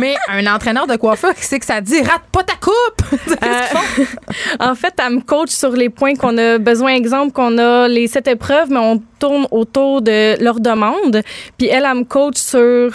[0.00, 3.10] Mais un entraîneur de coiffeur, c'est que ça dit rate pas ta coupe!
[3.10, 4.14] Qu'est-ce qu'ils font?
[4.60, 6.94] en fait, elle me coach sur les points qu'on a besoin.
[6.94, 11.22] Exemple, qu'on a les sept épreuves, mais on tourne autour de leur demande.
[11.56, 12.92] Puis elle, elle me coach sur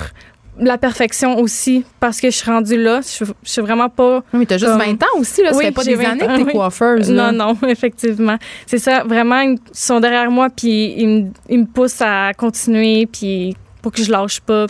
[0.59, 3.01] la perfection aussi, parce que je suis rendue là.
[3.01, 4.17] Je, je suis vraiment pas.
[4.33, 5.51] Oui, mais t'as juste comme- 20 ans aussi, là.
[5.51, 6.51] Ça Oui, fait pas j'ai des 20 années ans, que t'es oui.
[6.53, 7.31] coiffeuse, là.
[7.31, 8.37] Non, non, effectivement.
[8.67, 13.07] C'est ça, vraiment, ils sont derrière moi, puis ils me, ils me poussent à continuer,
[13.07, 14.67] puis pour que je lâche pas.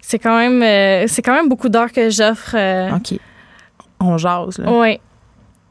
[0.00, 2.54] C'est quand même, euh, c'est quand même beaucoup d'heures que j'offre.
[2.54, 3.18] euh, OK.
[4.00, 4.70] On jase, là.
[4.72, 5.00] ouais.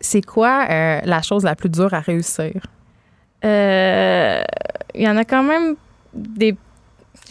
[0.02, 2.54] C'est quoi euh, la chose la plus dure à réussir?
[3.44, 4.42] Euh,
[4.96, 5.76] Il y en a quand même
[6.14, 6.56] des.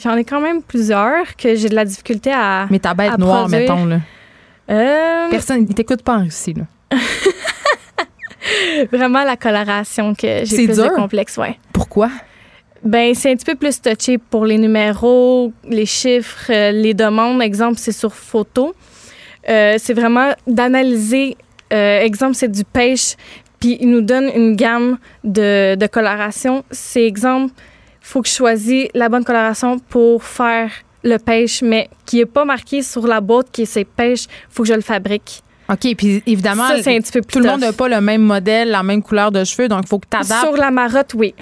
[0.03, 2.67] J'en ai quand même plusieurs que j'ai de la difficulté à.
[2.71, 3.61] Mais ta bête noire, produire.
[3.75, 4.01] mettons, là.
[4.71, 6.65] Euh, Personne, il t'écoute pas en Russie, là.
[8.93, 10.85] vraiment la coloration que C'est j'ai plus dur?
[10.91, 11.59] de complexe, ouais.
[11.73, 12.11] Pourquoi?
[12.85, 17.43] Ben, c'est un petit peu plus touché pour les numéros, les chiffres, euh, les demandes.
[17.43, 18.75] Exemple, c'est sur photo.
[19.49, 21.37] Euh, c'est vraiment d'analyser.
[21.73, 23.15] euh, exemple, c'est du pêche,
[23.61, 26.65] puis il nous donne une gamme de, de coloration.
[26.71, 27.53] C'est exemple,
[28.01, 30.71] faut que je choisisse la bonne coloration pour faire
[31.05, 34.27] le pêche, mais qui est pas marqué sur la boîte qui est c'est pêche.
[34.51, 35.43] Faut que je le fabrique.
[35.71, 38.01] OK, puis évidemment, Ça, c'est un petit peu plus tout le monde n'a pas le
[38.01, 40.47] même modèle, la même couleur de cheveux, donc il faut que tu adaptes.
[40.47, 41.35] Sur la marotte, oui.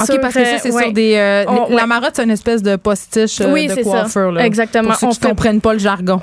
[0.00, 0.82] OK, Sur, parce que ça, c'est ouais.
[0.84, 1.14] sur des.
[1.16, 1.86] euh, On- La ouais.
[1.86, 3.90] marotte, c'est une espèce de postiche euh, Oui, de c'est ça.
[3.90, 4.32] coiffeur.
[4.32, 4.88] Là, Exactement.
[4.88, 6.20] Pour ceux On qui fait- comprennent pas le jargon.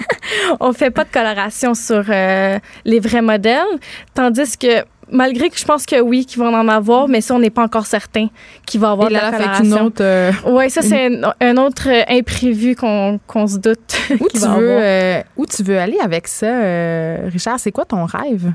[0.60, 3.64] on fait pas de coloration sur euh, les vrais modèles,
[4.14, 7.38] tandis que malgré que je pense que oui, qu'ils vont en avoir, mais ça on
[7.38, 8.26] n'est pas encore certain
[8.66, 10.02] qu'il va y avoir Et de la fait qu'une autre.
[10.02, 13.96] euh, Ouais, ça c'est un, un autre euh, imprévu qu'on qu'on se doute.
[14.20, 14.48] où, tu veux,
[14.80, 17.58] euh, où tu veux aller avec ça, euh, Richard?
[17.60, 18.52] C'est quoi ton rêve?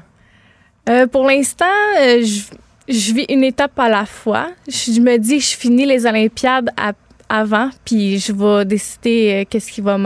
[1.12, 1.66] Pour l'instant,
[1.98, 2.44] je,
[2.92, 4.50] je vis une étape à la fois.
[4.68, 6.94] Je me dis, je finis les Olympiades à-
[7.30, 9.98] avant, puis je vais décider euh, qu'est-ce qui va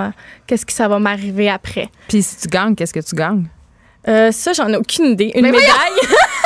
[0.46, 1.90] qu'est-ce que ça va m'arriver après.
[2.08, 3.46] Puis si tu gagnes, qu'est-ce que tu gagnes?
[4.08, 5.32] Euh, ça, j'en ai aucune idée.
[5.36, 5.66] Une Mais médaille.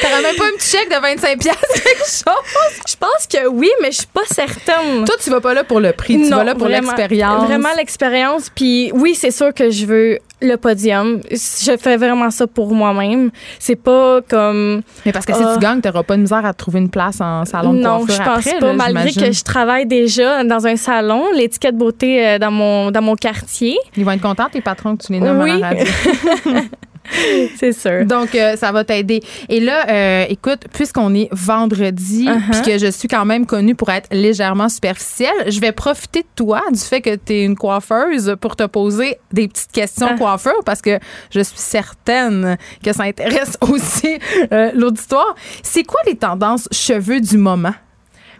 [0.00, 2.82] T'aurais même pas un petit chèque de 25 piastres, quelque chose?
[2.86, 5.04] Je pense que oui, mais je suis pas certaine.
[5.04, 7.44] Toi, tu vas pas là pour le prix, tu Non, vas là pour l'expérience.
[7.44, 8.50] Vraiment l'expérience.
[8.54, 11.20] Puis oui, c'est sûr que je veux le podium.
[11.30, 13.30] Je fais vraiment ça pour moi-même.
[13.58, 14.82] C'est pas comme.
[15.06, 15.52] Mais parce que si Ah.
[15.54, 18.14] tu gagnes, t'auras pas de misère à trouver une place en salon de non, coiffure
[18.14, 18.66] je pense après, pas.
[18.66, 23.02] là, Malgré que je travaille déjà dans un salon, l'étiquette beauté euh, dans mon, dans
[23.02, 23.78] mon quartier.
[23.96, 25.52] Ils vont être contents, tes patrons, que tu les nommes Oui.
[25.52, 25.84] à la radio.
[27.56, 28.04] C'est sûr.
[28.04, 29.20] Donc, euh, ça va t'aider.
[29.48, 33.90] Et là, euh, écoute, puisqu'on est vendredi, puis que je suis quand même connue pour
[33.90, 38.36] être légèrement superficielle, je vais profiter de toi, du fait que tu es une coiffeuse,
[38.40, 40.16] pour te poser des petites questions Ah.
[40.18, 40.98] coiffeur, parce que
[41.30, 44.18] je suis certaine que ça intéresse aussi
[44.52, 45.34] euh, l'auditoire.
[45.62, 47.74] C'est quoi les tendances cheveux du moment?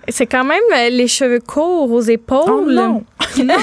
[0.08, 2.44] C'est quand même euh, les cheveux courts aux épaules.
[2.48, 3.04] Oh non!
[3.44, 3.54] non!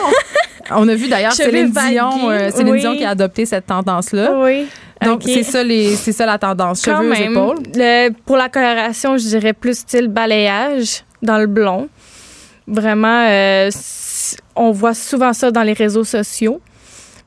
[0.71, 2.79] On a vu d'ailleurs Céline Dion, euh, Céline oui.
[2.79, 4.31] Dion qui a adopté cette tendance-là.
[4.41, 4.67] Oui.
[5.03, 6.81] Donc, c'est ça, les, c'est ça la tendance.
[6.83, 7.57] Quand Cheveux aux épaules.
[7.75, 11.89] Le- pour la coloration, je dirais plus style balayage dans le blond.
[12.67, 13.69] Vraiment, euh,
[14.55, 16.61] on voit souvent ça dans les réseaux sociaux.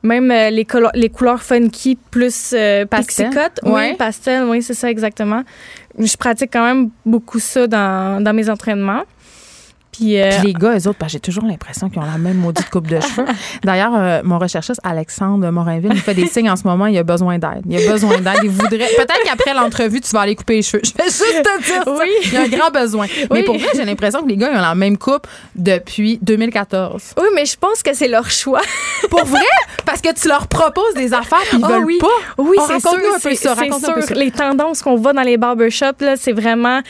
[0.03, 3.29] Même euh, les, colo- les couleurs funky plus euh, Pastel.
[3.63, 3.91] Ouais.
[3.91, 5.43] Oui, pastel, oui, c'est ça exactement.
[5.97, 9.03] Je pratique quand même beaucoup ça dans, dans mes entraînements.
[9.97, 12.37] Puis, euh, Puis les gars, eux autres, ben, j'ai toujours l'impression qu'ils ont la même
[12.37, 13.25] maudite coupe de cheveux.
[13.63, 16.85] D'ailleurs, euh, mon recherchiste Alexandre Morinville me fait des signes en ce moment.
[16.85, 17.63] Il a besoin d'aide.
[17.67, 18.39] Il a besoin d'aide.
[18.43, 18.77] Il voudrait.
[18.95, 20.81] Peut-être qu'après l'entrevue, tu vas aller couper les cheveux.
[20.83, 21.91] Je vais juste te dire ça.
[21.99, 22.09] Oui.
[22.25, 23.07] Il y a un grand besoin.
[23.31, 25.25] Mais pour vrai, j'ai l'impression que les gars, ils ont la même coupe
[25.55, 27.13] depuis 2014.
[27.17, 28.61] oui, mais je pense que c'est leur choix.
[29.09, 29.39] Pour vrai?
[29.85, 31.97] Parce que tu leur proposes des affaires puis ils Ah veulent oui.
[31.99, 32.07] pas.
[32.37, 32.91] Oui, c'est sûr.
[32.91, 33.55] un peu C'est sûr.
[33.55, 34.13] ça.
[34.13, 36.81] Les tendances qu'on voit dans les barbershops, là, c'est vraiment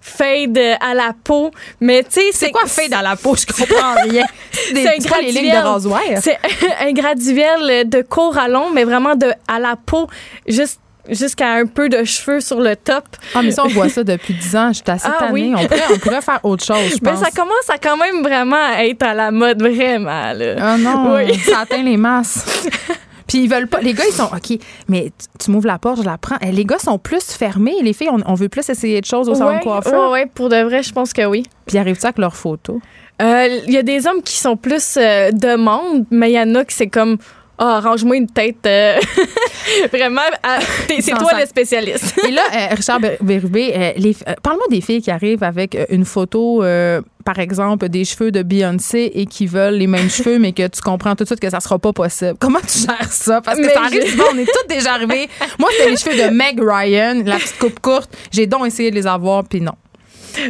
[0.00, 1.50] fade à la peau.
[1.80, 3.34] Mais tu sais, C'est quoi fade à la peau?
[3.36, 4.24] Je comprends rien.
[4.52, 6.00] C'est quoi les lignes de rasoir?
[6.20, 6.38] C'est
[6.80, 10.06] un graduel de court à long, mais vraiment de à la peau,
[10.46, 13.04] juste jusqu'à un peu de cheveux sur le top.
[13.32, 14.68] Ah, mais ça, on voit ça depuis 10 ans.
[14.70, 15.32] Je suis assez Ah, tannée.
[15.32, 15.54] oui.
[15.56, 17.20] On, pourrait, on pourrait faire autre chose, je Mais pense.
[17.20, 20.32] ça commence à quand même vraiment être à la mode, vraiment.
[20.32, 20.54] Là.
[20.60, 21.38] Ah non, Oui.
[21.38, 22.44] ça atteint les masses.
[23.26, 23.80] Puis ils veulent pas.
[23.80, 24.58] Les gars, ils sont OK,
[24.88, 26.36] mais tu, m'ouvres la porte, je la prends.
[26.40, 27.74] Eh, Les gars sont plus fermés.
[27.82, 30.10] Les filles, on, on veut plus essayer de choses au salon de coiffeur.
[30.10, 31.44] ouais, ouais, pour de vrai, je pense que oui.
[31.66, 32.78] Puis ils arrivent ça avec leurs photos?
[33.20, 35.30] Euh, Il y a des hommes qui sont plus euh,
[36.10, 37.16] mais il y en a qui c'est comme
[37.58, 38.64] ah, arrange-moi une tête.
[38.66, 38.98] euh,
[39.92, 40.20] Vraiment,
[41.00, 42.18] c'est toi le spécialiste.
[42.26, 44.12] Et là, euh, Richard Bérubé, euh,
[44.42, 46.62] parle-moi des filles qui arrivent avec une photo,
[47.24, 50.80] par exemple, des cheveux de Beyoncé et qui veulent les mêmes cheveux, mais que tu
[50.80, 52.34] comprends tout de suite que ça sera pas possible.
[52.38, 53.40] Comment tu gères ça?
[53.40, 55.28] Parce que Mais ça arrive je- souvent, on est toutes déjà arrivées.
[55.58, 58.10] Moi, c'était les cheveux de Meg Ryan, la petite coupe courte.
[58.30, 59.72] J'ai donc essayé de les avoir, puis non.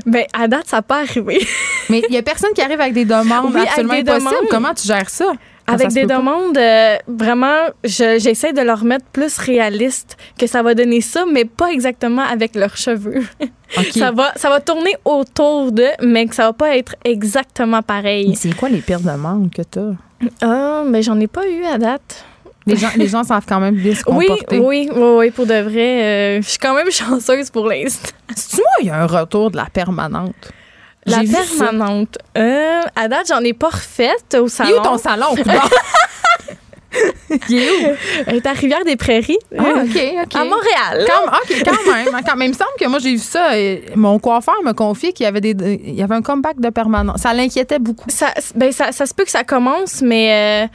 [0.04, 1.46] Ben, à date, ça n'a pas arrivé.
[1.88, 4.18] Mais il y a personne qui arrive avec des demandes Oui, absolument impossibles.
[4.18, 4.34] demandes.
[4.50, 5.32] Comment tu gères ça?
[5.66, 10.74] Avec des demandes, euh, vraiment, je- j'essaie de leur mettre plus réaliste, que ça va
[10.74, 13.22] donner ça, mais pas exactement avec leurs cheveux.
[13.90, 18.34] Ça va, ça va tourner autour d'eux, mais que ça va pas être exactement pareil.
[18.36, 19.92] c'est quoi les pires demandes que tu as?
[20.40, 22.24] Ah, mais j'en ai pas eu à date.
[22.64, 24.60] Les gens, les gens savent quand même bien se Oui, comporter.
[24.60, 26.04] oui, oui, oui, pour de vrai.
[26.04, 28.10] euh, je suis quand même chanceuse pour l'instant.
[28.54, 30.52] Moi, il y a un retour de la permanente?
[31.06, 32.18] La permanente.
[32.36, 34.70] Euh, à date, j'en ai pas refaite au salon.
[34.70, 35.26] Il est où ton salon?
[37.50, 37.94] Il est où?
[38.26, 39.38] Elle est à Rivière-des-Prairies.
[39.58, 40.34] Ah, OK, OK.
[40.34, 41.06] À Montréal.
[41.26, 42.08] OK, quand même.
[42.14, 42.46] hein, Quand même.
[42.48, 43.58] Il me semble que moi, j'ai vu ça.
[43.58, 45.54] et mon coiffeur m'a confié qu'il y avait, des,
[45.84, 47.20] il y avait un comeback de permanence.
[47.20, 48.08] Ça l'inquiétait beaucoup.
[48.08, 50.68] Ça, ben, ça, ça se peut que ça commence, mais euh,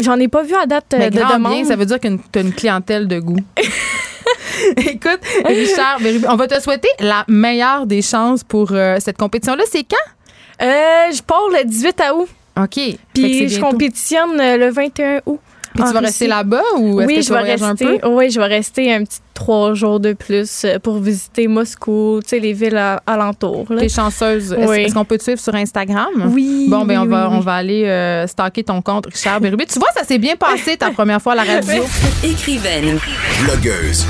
[0.00, 1.52] j'en ai pas vu à date euh, Mais de demande.
[1.52, 3.36] bien, ça veut dire que tu as une clientèle de goût.
[4.76, 9.64] Écoute, Richard, on va te souhaiter la meilleure des chances pour euh, cette compétition-là.
[9.70, 10.64] C'est quand?
[10.64, 12.28] Euh, je pars le 18 août.
[12.56, 12.80] OK.
[13.14, 15.40] Puis je compétitionne euh, le 21 août.
[15.82, 16.06] Puis tu vas Russie.
[16.06, 17.98] rester là-bas ou est-ce Oui, que je tu vas vais voyager un rester.
[18.00, 18.08] peu?
[18.08, 22.30] Oui, je vais rester un petit trois jours de plus euh, pour visiter Moscou, tu
[22.30, 23.66] sais, les villes alentours.
[23.78, 24.52] T'es chanceuse.
[24.52, 24.78] Est-ce Oui.
[24.80, 26.08] est-ce qu'on peut te suivre sur Instagram?
[26.32, 26.66] Oui.
[26.68, 29.66] Bon, ben oui, on, va, oui, on va aller euh, stalker ton compte, Richard Bérubé.
[29.66, 31.84] Tu vois, ça s'est bien passé ta première fois à la radio.
[32.24, 32.98] Écrivaine,
[33.44, 34.06] Blogueuse.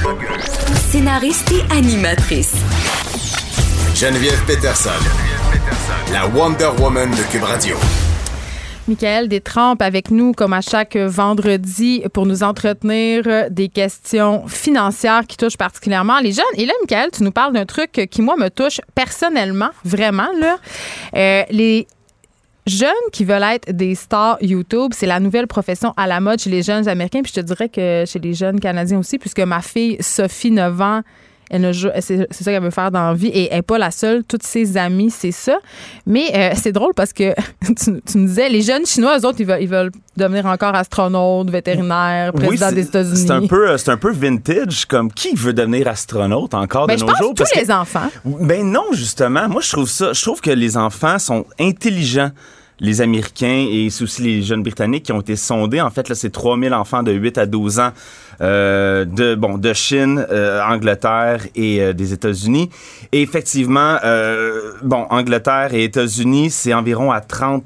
[0.90, 2.54] scénariste et animatrice.
[3.94, 4.90] Geneviève Peterson.
[6.12, 7.76] La Wonder Woman de Cube Radio.
[8.88, 15.36] Michael Détrempe avec nous, comme à chaque vendredi, pour nous entretenir des questions financières qui
[15.36, 16.44] touchent particulièrement les jeunes.
[16.54, 20.56] Et là, Michael, tu nous parles d'un truc qui, moi, me touche personnellement, vraiment, là.
[21.14, 21.86] Euh, les
[22.66, 26.50] jeunes qui veulent être des stars YouTube, c'est la nouvelle profession à la mode chez
[26.50, 29.60] les jeunes Américains, puis je te dirais que chez les jeunes Canadiens aussi, puisque ma
[29.60, 31.02] fille, Sophie, 9 ans,
[31.50, 33.78] elle ne c'est c'est ça qu'elle veut faire dans la vie et elle n'est pas
[33.78, 34.24] la seule.
[34.24, 35.58] Toutes ses amies, c'est ça.
[36.06, 37.34] Mais euh, c'est drôle parce que
[37.66, 40.74] tu, tu me disais, les jeunes Chinois, eux autres, ils veulent, ils veulent devenir encore
[40.74, 43.16] astronautes, vétérinaires, président c'est- des États-Unis.
[43.26, 46.94] C'est un peu, euh, c'est un peu vintage, comme qui veut devenir astronaute encore Ben,
[46.94, 47.34] de je nos pense jours?
[47.34, 48.08] tous parce que- les enfants.
[48.24, 49.48] Ben non, justement.
[49.48, 50.12] Moi, je trouve ça.
[50.12, 52.30] Je trouve que les enfants sont intelligents.
[52.80, 55.80] Les Américains et aussi les jeunes Britanniques qui ont été sondés.
[55.80, 57.90] En fait, là, c'est 3000 enfants de 8 à 12 ans
[58.40, 62.70] euh, de bon de Chine, euh, Angleterre et euh, des États-Unis.
[63.12, 67.64] Et effectivement, euh, bon, Angleterre et États-Unis, c'est environ à 30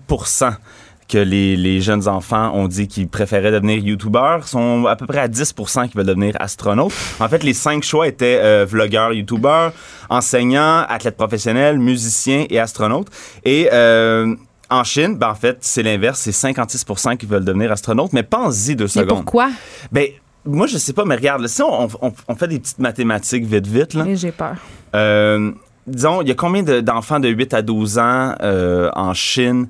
[1.13, 5.19] que les, les jeunes enfants ont dit qu'ils préféraient devenir youtubeurs, sont à peu près
[5.19, 5.53] à 10
[5.91, 6.95] qui veulent devenir astronautes.
[7.21, 9.73] En fait, les cinq choix étaient euh, vlogueurs, youtubeurs,
[10.09, 13.09] enseignants, athlètes professionnels, musiciens et astronautes.
[13.45, 14.35] Et euh,
[14.71, 18.15] en Chine, ben, en fait, c'est l'inverse, c'est 56% qui veulent devenir astronautes.
[18.15, 19.25] Mais pense-y deux Mais secondes.
[19.25, 19.51] pourquoi?
[19.91, 20.07] Ben,
[20.45, 23.45] moi, je sais pas, mais regarde, là, si on, on- on fait des petites mathématiques
[23.45, 24.05] vite, vite, là.
[24.15, 24.57] J'ai peur.
[24.95, 25.53] Euh,
[25.87, 29.69] disons, il y a combien de- d'enfants de 8 à 12 ans euh, en Chine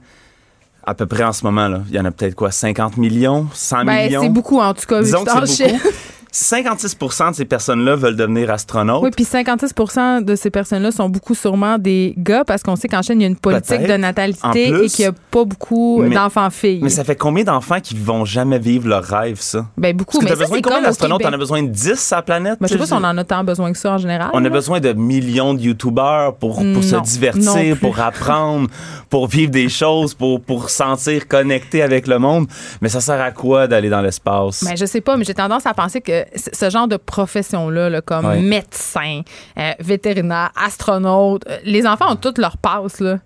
[0.84, 1.68] à peu près en ce moment?
[1.68, 1.82] là?
[1.88, 2.50] Il y en a peut-être quoi?
[2.50, 3.46] 50 millions?
[3.52, 4.22] 100 Ben, millions?
[4.22, 4.98] c'est beaucoup, en tout cas.
[4.98, 5.88] vu Disons que c'est beaucoup.
[6.32, 6.62] Chine.
[6.62, 9.02] 56% de ces personnes-là veulent devenir astronautes.
[9.02, 13.02] Oui, puis 56% de ces personnes-là sont beaucoup sûrement des gars parce qu'on sait qu'en
[13.02, 14.84] Chine, il y a une politique de natalité plus.
[14.84, 16.80] et qu'il n'y a pas beaucoup d'enfants-filles.
[16.82, 19.66] Mais ça fait combien d'enfants qui vont jamais vivre leur rêve, ça?
[19.76, 20.18] Ben, beaucoup.
[20.18, 21.22] Parce que Mais ça, besoin de combien d'astronautes?
[21.22, 22.58] T'en as besoin de 10 sur la planète?
[22.60, 24.30] Ben, je sais pas si on en a tant besoin que ça en général.
[24.32, 28.68] On a besoin de millions de youtubeurs pour, pour Non, se divertir, pour apprendre,
[29.10, 32.46] pour vivre des choses, pour, pour se sentir connecté avec le monde.
[32.80, 34.64] Mais ça sert à quoi d'aller dans l'espace?
[34.64, 38.00] Ben, je sais pas, mais j'ai tendance à penser que ce genre de profession-là, là,
[38.00, 38.40] comme Ouais.
[38.40, 39.22] médecin,
[39.58, 43.18] euh, vétérinaire, astronaute, euh, les enfants ont toutes leur passe, là.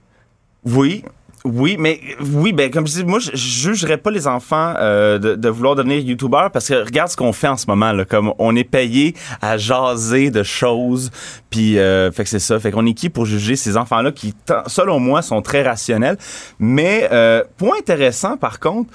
[0.65, 1.05] Oui.
[1.45, 2.01] Oui, mais
[2.33, 5.77] oui, ben comme je dis, moi je jugerais pas les enfants euh, de, de vouloir
[5.77, 8.65] devenir youtubeur parce que regarde ce qu'on fait en ce moment là, comme on est
[8.65, 11.13] payé à jaser de choses,
[11.49, 14.11] puis euh, fait que c'est ça, fait qu'on est qui pour juger ces enfants là
[14.11, 14.35] qui,
[14.67, 16.17] selon moi, sont très rationnels.
[16.59, 18.91] Mais euh, point intéressant par contre,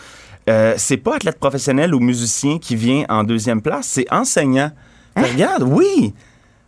[0.50, 4.72] euh, c'est pas athlète professionnel ou musicien qui vient en deuxième place, c'est enseignant.
[5.18, 6.14] Fait, Regarde, oui.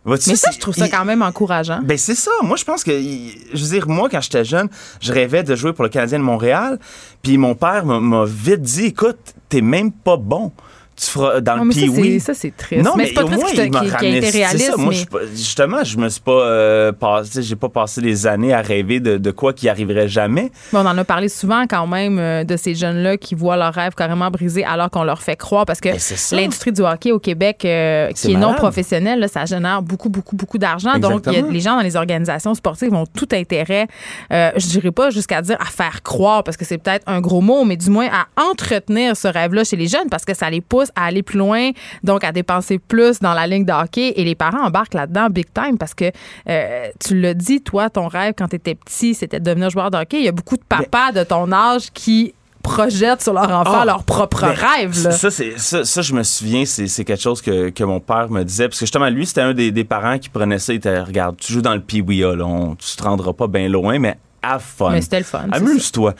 [0.06, 0.16] Hein?
[0.26, 1.80] Mais ça, je trouve ça quand même encourageant.
[1.82, 2.30] ben c'est ça.
[2.42, 4.68] Moi, je pense que, je veux dire, moi, quand j'étais jeune,
[5.00, 6.78] je rêvais de jouer pour le Canadien de Montréal.
[7.22, 9.16] Puis mon père m'a- m'a vite dit, écoute,
[9.48, 10.52] t'es même pas bon.
[10.96, 12.84] Tu feras dans le c'est- pee ça, c'est triste.
[12.84, 14.76] Non, Mais mais, c'est pas triste qu'il a été réaliste, ça.
[14.76, 15.04] Moi, je
[15.34, 19.16] justement, je me suis pas euh, passé, j'ai pas passé des années à rêver de,
[19.18, 20.50] de quoi qui arriverait jamais.
[20.72, 23.74] Mais on en a parlé souvent quand même euh, de ces jeunes-là qui voient leurs
[23.74, 27.18] rêves carrément brisés alors qu'on leur fait croire parce que Ben, l'industrie du hockey au
[27.18, 30.96] Québec euh, qui est non professionnelle, là, ça génère beaucoup, beaucoup, beaucoup d'argent.
[30.98, 33.86] Donc, y a- les gens dans les organisations sportives ont tout intérêt,
[34.30, 37.64] je dirais pas jusqu'à dire à faire croire parce que c'est peut-être un gros mot,
[37.64, 40.83] mais du moins à entretenir ce rêve-là chez les jeunes parce que ça les pousse
[40.94, 41.70] à aller plus loin,
[42.02, 45.46] donc à dépenser plus dans la ligne de hockey et les parents embarquent là-dedans big
[45.52, 46.10] time parce que
[46.48, 49.90] euh, tu l'as dit, toi, ton rêve quand tu étais petit, c'était de devenir joueur
[49.90, 50.18] de hockey.
[50.18, 53.84] Il y a beaucoup de papas de ton âge qui projettent sur leur enfant Ah,
[53.84, 55.04] leur propre rêve.
[55.04, 55.10] là.
[55.10, 58.30] Ça, c'est, ça, ça, je me souviens, c'est, c'est quelque chose que, que mon père
[58.30, 58.68] me disait.
[58.68, 60.72] Parce que justement, lui, c'était un des, des parents qui prenait ça.
[60.72, 63.68] Il était, regarde, tu joues dans le Pee-Wee, là, on, tu te rendras pas bien
[63.68, 64.92] loin, mais have fun.
[64.92, 66.14] Mais c'était le fun, c'est Amuse-toi.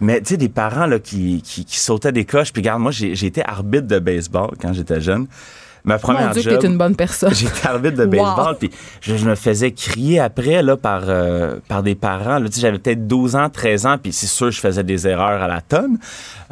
[0.00, 2.52] Mais tu sais, des parents là, qui, qui, qui sautaient des coches.
[2.52, 5.26] Puis regarde, moi, j'ai, été arbitre de baseball quand j'étais jeune.
[5.86, 7.32] Ma première Mon Dieu, job, t'es une bonne personne.
[7.34, 8.10] J'étais arbitre de Wow.
[8.10, 12.40] baseball, puis je, je me faisais crier après là, par, euh, par des parents.
[12.40, 15.06] Là, Tu sais, J'avais peut-être 12 ans, 13 ans, puis c'est sûr je faisais des
[15.06, 15.98] erreurs à la tonne.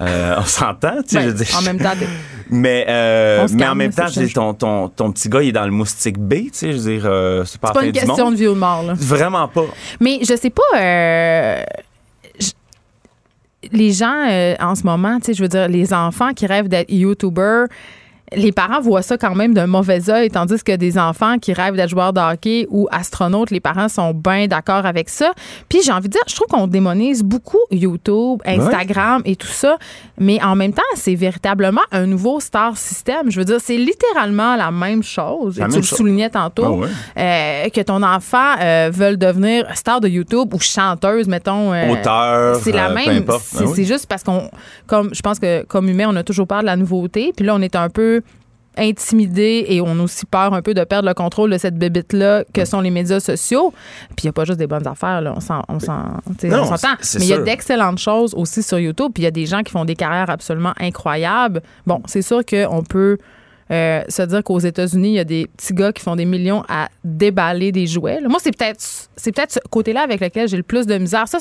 [0.01, 1.95] Euh, on s'entend, tu sais, Ben, je en même temps,
[2.51, 5.53] Mais, euh, mais en même temps, je dire, ton, ton, ton petit gars, il est
[5.53, 8.31] dans le moustique B, tu sais, je veux dire, euh, c'est pas, pas une question
[8.31, 8.85] de vie ou de mort.
[8.85, 8.95] Là.
[8.97, 9.65] Vraiment pas.
[9.99, 11.65] Mais je sais pas.
[13.73, 16.69] Les gens euh, en ce moment, tu sais, je veux dire, les enfants qui rêvent
[16.69, 17.67] d'être YouTubers.
[18.37, 21.77] Les parents voient ça quand même d'un mauvais œil, tandis que des enfants qui rêvent
[21.77, 25.33] d'être joueurs de hockey ou astronautes, les parents sont bien d'accord avec ça.
[25.69, 29.77] Puis j'ai envie de dire, je trouve qu'on démonise beaucoup YouTube, Instagram et tout ça,
[30.19, 33.31] mais en même temps, c'est véritablement un nouveau star system.
[33.31, 35.59] Je veux dire, c'est littéralement la même chose.
[35.59, 36.89] La Et tu le soulignais tantôt, Ah ouais.
[37.19, 41.73] euh, que ton enfant euh, veuille devenir star de YouTube ou chanteuse, mettons.
[41.73, 43.25] euh, Auteur, C'est la euh, même.
[43.41, 43.73] C'est oui.
[43.75, 44.51] c'est juste parce qu'on,
[44.87, 47.33] comme je pense que comme humain, on a toujours peur de la nouveauté.
[47.37, 48.23] Puis là, on est un peu
[48.77, 52.45] intimidé et on a aussi peur un peu de perdre le contrôle de cette bébite-là
[52.53, 53.73] que sont les médias sociaux.
[54.11, 55.33] Puis il n'y a pas juste des bonnes affaires, là.
[55.37, 56.95] On s'en, on s'en- tu sais, Non, on s'entend.
[57.19, 59.13] Mais il y a d'excellentes choses aussi sur YouTube.
[59.15, 61.63] Puis il y a des gens qui font des carrières absolument incroyables.
[61.87, 63.19] Bon, c'est sûr qu'on peut
[63.71, 66.65] euh, se dire qu'aux États-Unis, il y a des petits gars qui font des millions
[66.69, 68.21] à déballer des jouets.
[68.21, 68.29] là.
[68.29, 68.81] Moi, c'est peut-être
[69.17, 71.27] c'est peut-être ce côté-là avec lequel j'ai le plus de misère.
[71.29, 71.39] Ça,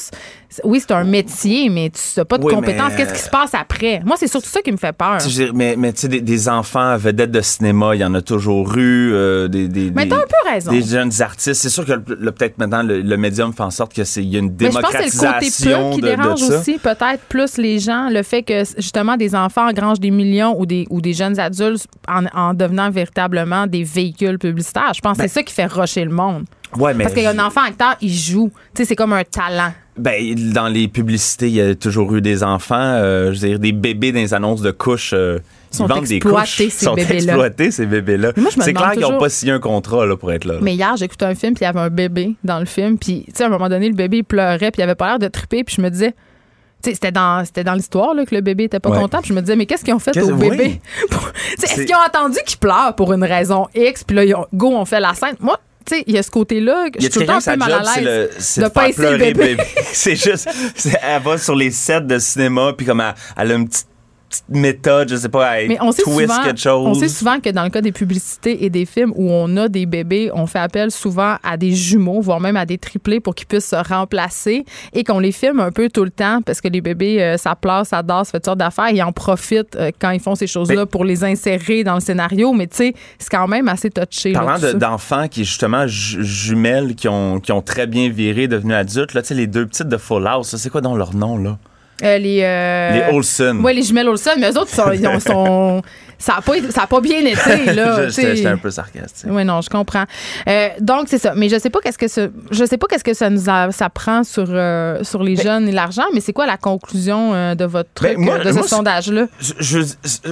[0.63, 2.93] oui, c'est un métier, mais tu n'as pas de Oui, compétences.
[2.95, 4.01] Qu'est-ce qui se passe après?
[4.05, 5.17] Moi, c'est surtout ça qui me fait peur.
[5.53, 8.75] Mais mais tu sais, des, des enfants vedettes de cinéma, il y en a toujours
[8.77, 9.11] eu.
[9.13, 10.71] euh, des, des, Mais des- t'as un peu raison.
[10.71, 11.61] Des jeunes artistes.
[11.61, 14.55] C'est sûr que peut-être maintenant, le, le médium fait en sorte qu'il y a une
[14.59, 17.57] Mais je pense que c'est le côté démocratisation pub qui de, dérange aussi peut-être plus
[17.57, 21.13] les gens, le fait que justement des enfants engrangent des millions ou des, ou des
[21.13, 24.93] jeunes adultes en, en devenant véritablement des véhicules publicitaires.
[24.95, 26.45] Je pense que Ben- c'est ça qui fait rusher le monde.
[26.77, 28.49] Ouais, mais Parce qu'un enfant acteur, il joue.
[28.73, 29.71] Tu sais, c'est comme un talent.
[29.95, 33.59] Ben, dans les publicités, il y a toujours eu des enfants, euh, je veux dire,
[33.59, 35.11] des bébés dans les annonces de couches.
[35.13, 35.37] euh,
[35.71, 36.55] Ils sont vendent des couches.
[36.57, 37.33] ces Ils sont bébés-là.
[37.33, 38.31] exploités, ces bébés-là.
[38.35, 40.45] Mais moi, je me C'est clair qu'ils n'ont pas signé un contrat là, pour être
[40.45, 40.55] là.
[40.55, 40.59] là.
[40.63, 42.97] Mais hier, j'écoutais un film, puis il y avait un bébé dans le film.
[42.97, 45.09] Puis, tu sais, à un moment donné, le bébé il pleurait, puis il avait pas
[45.09, 45.63] l'air de triper.
[45.63, 46.15] Puis je me disais,
[46.83, 48.99] c'était dans, c'était dans l'histoire que le bébé était pas Ouais.
[48.99, 49.19] content.
[49.19, 50.81] Puis je me disais, mais qu'est-ce qu'ils ont fait au bébé?
[51.63, 54.03] Est-ce qu'ils ont attendu qu'il pleure pour une raison X?
[54.03, 55.35] Puis là, ils ont, go, on fait la scène?
[55.39, 57.57] Moi, tu sais, il y a ce côté-là, je suis tout le temps un peu
[57.57, 59.57] mal à l'aise de pincer le pleurer bébé.
[59.91, 60.49] c'est juste,
[61.01, 63.87] elle va sur les sets de cinéma, puis comme elle, elle a une petite
[64.33, 66.87] petite méthode, je sais pas, à Mais on sait, twist souvent, quelque chose.
[66.87, 69.67] on sait souvent que dans le cas des publicités et des films où on a
[69.69, 73.35] des bébés, on fait appel souvent à des jumeaux, voire même à des triplés pour
[73.35, 76.67] qu'ils puissent se remplacer et qu'on les filme un peu tout le temps parce que
[76.67, 78.89] les bébés, euh, ça pleure, ça dort, ça fait toutes sortes d'affaires.
[78.89, 82.53] Ils en profitent euh, quand ils font ces choses-là pour les insérer dans le scénario.
[82.53, 84.33] Mais tu sais, c'est quand même assez touché.
[84.33, 88.75] Parlant de- d'enfants qui, justement, ju- jumelles, qui ont, qui ont très bien viré, devenus
[88.75, 91.13] adultes, là, tu sais, les deux petites de Full House, ça, c'est quoi dans leur
[91.15, 91.57] nom, là?
[92.03, 93.59] Euh, les, euh, Les Olsen.
[93.63, 95.81] Oui, les jumelles Olsen, mais eux autres, ils sont, ils ont- sont-
[96.19, 97.73] ça n'a pas, pas bien été.
[97.73, 98.07] Là.
[98.09, 99.25] J'étais un peu sarcastique.
[99.29, 100.05] Oui, non, je comprends.
[100.47, 101.33] Euh, donc, c'est ça.
[101.35, 103.89] Mais je sais pas qu'est-ce que je sais pas qu'est-ce que ça nous a- ça
[103.89, 107.89] prend sur, euh, sur les jeunes et l'argent, mais c'est quoi la conclusion de votre
[107.93, 109.27] truc, Ben, moi- de ce sondage-là?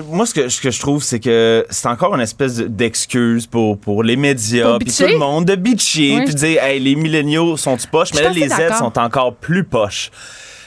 [0.09, 3.47] Moi, ce que, ce que je trouve, c'est que c'est encore une espèce de- d'excuse
[3.47, 6.95] pour, pour les médias, puis tout le monde, de bitcher, puis de dire, hey, les
[6.95, 10.09] milléniaux sont-tu poches, mais là, les Z sont encore plus poches.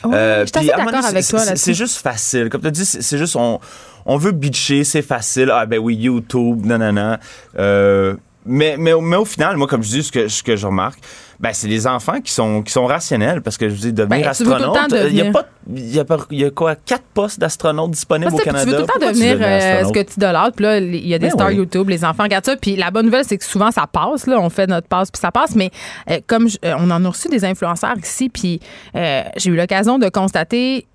[0.04, 2.48] Oui, Euh, je suis d'accord avec c'est- toi juste facile.
[2.50, 3.60] Comme tu as dit, c'est c'est juste, on,
[4.06, 5.50] on veut bitcher, c'est facile.
[5.52, 7.18] Ah, ben oui, YouTube, nanana.
[7.58, 8.14] Euh,
[8.46, 10.98] mais, mais, mais au final, moi, comme je dis, ce que, ce que je remarque,
[11.40, 14.32] ben, c'est les enfants qui sont, qui sont rationnels parce que je dis, devenir Ben,
[14.34, 15.44] tout le astronaute, il y a devenir- pas,
[15.74, 18.64] il y a y quoi, quatre postes d'astronautes disponibles Parce au Canada.
[18.64, 20.56] tu veux tout le temps devenir euh, ce que tu idolâtres.
[20.56, 21.56] Puis là, il y a des Ben stars oui.
[21.56, 22.56] YouTube, les enfants regardent ça.
[22.56, 24.26] Puis la bonne nouvelle, c'est que souvent, ça passe.
[24.26, 25.54] Là, on fait notre passe, puis ça passe.
[25.54, 25.70] Mais
[26.10, 28.60] euh, comme je- euh, on en a reçu des influenceurs ici, puis
[28.96, 30.86] euh, j'ai eu l'occasion de constater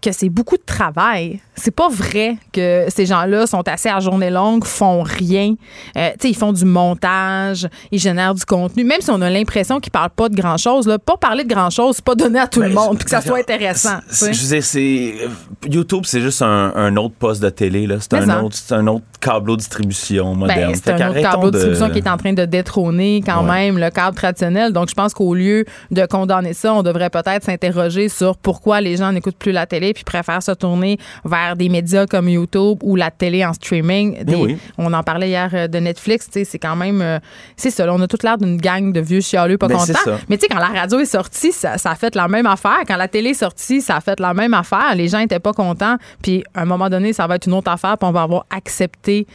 [0.00, 1.40] que c'est beaucoup de travail.
[1.54, 5.54] C'est pas vrai que ces gens-là sont assis à journée longue, font rien.
[5.96, 8.84] Euh, tu sais, ils font du montage, ils génèrent du contenu.
[8.84, 11.96] Même si on a l'impression qu'ils parlent pas de grand-chose, là, pas parler de grand-chose,
[11.96, 13.98] c'est pas donné à tout le Ben, monde, puis que ça soit intéressant.
[14.10, 15.28] Je veux c'est euh,
[15.68, 17.86] YouTube, c'est juste un, un autre poste de télé.
[17.86, 17.96] là.
[18.00, 20.70] C'est un autre, c'est un autre câble de distribution moderne.
[20.70, 22.44] Ben, c'est Fait un autre qu'arrêtons câble de de- distribution qui est en train de
[22.44, 23.48] détrôner quand Ouais.
[23.70, 24.72] même le câble traditionnel.
[24.72, 28.96] Donc, je pense qu'au lieu de condamner ça, on devrait peut-être s'interroger sur pourquoi les
[28.96, 32.96] gens n'écoutent plus la télé puis préfèrent se tourner vers des médias comme YouTube ou
[32.96, 34.24] la télé en streaming.
[34.24, 34.58] Des- oui.
[34.78, 36.28] On en parlait hier euh, de Netflix.
[36.32, 37.00] C'est quand même...
[37.02, 37.18] euh,
[37.56, 37.86] c'est ça.
[37.86, 40.18] là, on a toute l'air d'une gang de vieux chialeux pas Ben, contents.
[40.28, 42.78] Mais tu sais, quand la radio est sortie, ça, ça a fait la même affaire.
[42.86, 44.94] Quand la télé est sortie, ça a fait la même affaire.
[44.94, 45.96] Les gens étaient pas contents.
[46.22, 47.96] Puis, à un moment donné, ça va être une autre affaire.
[47.98, 49.26] Puis, on va avoir accepté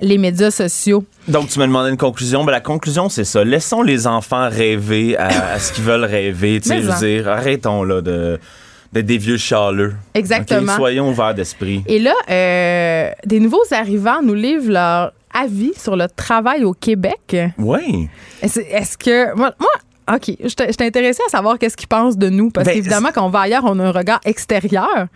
[0.00, 1.04] les médias sociaux.
[1.26, 2.44] Donc, tu me demandais une conclusion.
[2.44, 3.42] Ben, la conclusion, c'est ça.
[3.44, 6.60] Laissons les enfants rêver à, à ce qu'ils veulent rêver.
[6.60, 8.38] Tu sais, je veux dire, arrêtons là de
[8.96, 9.94] d'être des vieux châleux.
[10.14, 10.72] Exactement.
[10.72, 10.76] OK?
[10.76, 11.82] Soyons ouverts d'esprit.
[11.86, 17.36] Et là, euh, des nouveaux arrivants nous livrent leur avis sur le travail au Québec.
[17.58, 18.08] Oui.
[18.42, 19.34] Est-ce est-ce que.
[19.36, 19.70] Moi, moi,
[20.12, 22.50] OK, je t'ai- intéressée à savoir qu'est-ce qu'ils pensent de nous.
[22.50, 25.06] Parce Ben, qu'évidemment, quand on va ailleurs, on a un regard extérieur.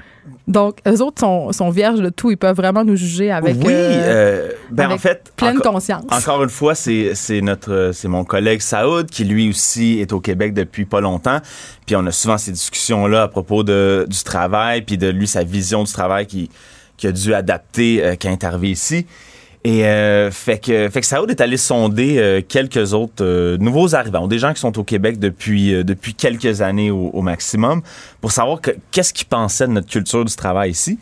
[0.48, 2.30] Donc, eux autres sont, sont vierges de tout.
[2.32, 3.54] Ils peuvent vraiment nous juger avec.
[3.56, 3.66] oui.
[3.72, 5.32] euh, euh, ben, avec en fait.
[5.36, 6.04] pleine conscience.
[6.10, 10.20] Encore une fois, c'est c'est notre c'est mon collègue Saoud qui lui aussi est au
[10.20, 11.38] Québec depuis pas longtemps.
[11.86, 15.26] Puis on a souvent ces discussions là à propos de du travail puis de lui
[15.28, 16.50] sa vision du travail qui
[16.96, 19.06] qui a dû adapter euh, quand il est arrivé ici.
[19.62, 23.94] Et euh, fait que fait que Saoud est allé sonder euh, quelques autres euh, nouveaux
[23.94, 27.82] arrivants, des gens qui sont au Québec depuis euh, depuis quelques années au, au maximum,
[28.22, 30.98] pour savoir que- qu'est-ce qu'ils pensaient de notre culture du travail ici.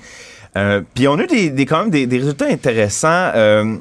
[0.57, 3.31] Euh, puis on a eu des, des- quand même des, des résultats intéressants.
[3.37, 3.77] Euh,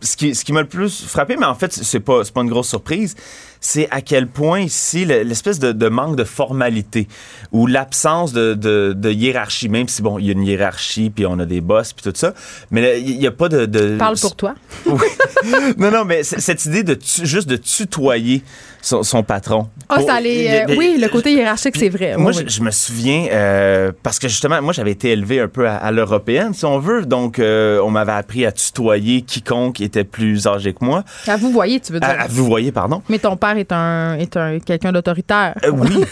[0.00, 2.40] ce qui, ce qui m'a le plus frappé, mais en fait, c'est pas, c'est pas
[2.40, 3.14] une grosse surprise,
[3.60, 7.08] c'est à quel point ici, le- l'espèce de, de manque de formalité
[7.52, 11.26] ou l'absence de, de- de hiérarchie, même si, bon, il y a une hiérarchie, puis
[11.26, 12.34] on a des boss, puis tout ça,
[12.70, 13.66] mais il n'y a pas de...
[13.66, 14.54] de- Parle pour toi.
[15.78, 18.42] non, non, mais cette idée de tu- juste de tutoyer
[18.82, 19.68] son, son patron.
[19.88, 22.16] Ah, ça les, euh, oui, le côté hiérarchique, c'est vrai.
[22.16, 22.48] moi, Oui, je, oui.
[22.48, 25.90] je me souviens, euh, parce que justement, moi, j'avais été élevé un peu à, à
[25.90, 27.04] l'européenne, si on veut.
[27.04, 31.04] Donc, euh, on m'avait appris à tutoyer quiconque était plus âgé que moi.
[31.26, 32.08] À vous voyez, tu veux dire.
[32.08, 33.02] À, à vous voyez, pardon.
[33.08, 35.54] Mais ton père est un, est un quelqu'un d'autoritaire.
[35.64, 36.04] Euh, oui.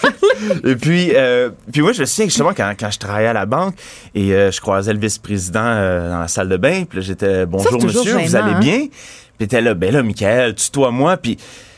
[0.64, 3.32] et puis, euh, puis moi, je me souviens que justement, quand, quand je travaillais à
[3.32, 3.74] la banque
[4.14, 7.46] et euh, je croisais le vice-président euh, dans la salle de bain, puis là, j'étais
[7.46, 8.60] bonjour monsieur, vous allez hein?
[8.60, 8.78] bien?
[8.88, 11.36] Puis il était là, ben là, Michael, tutoie-moi, puis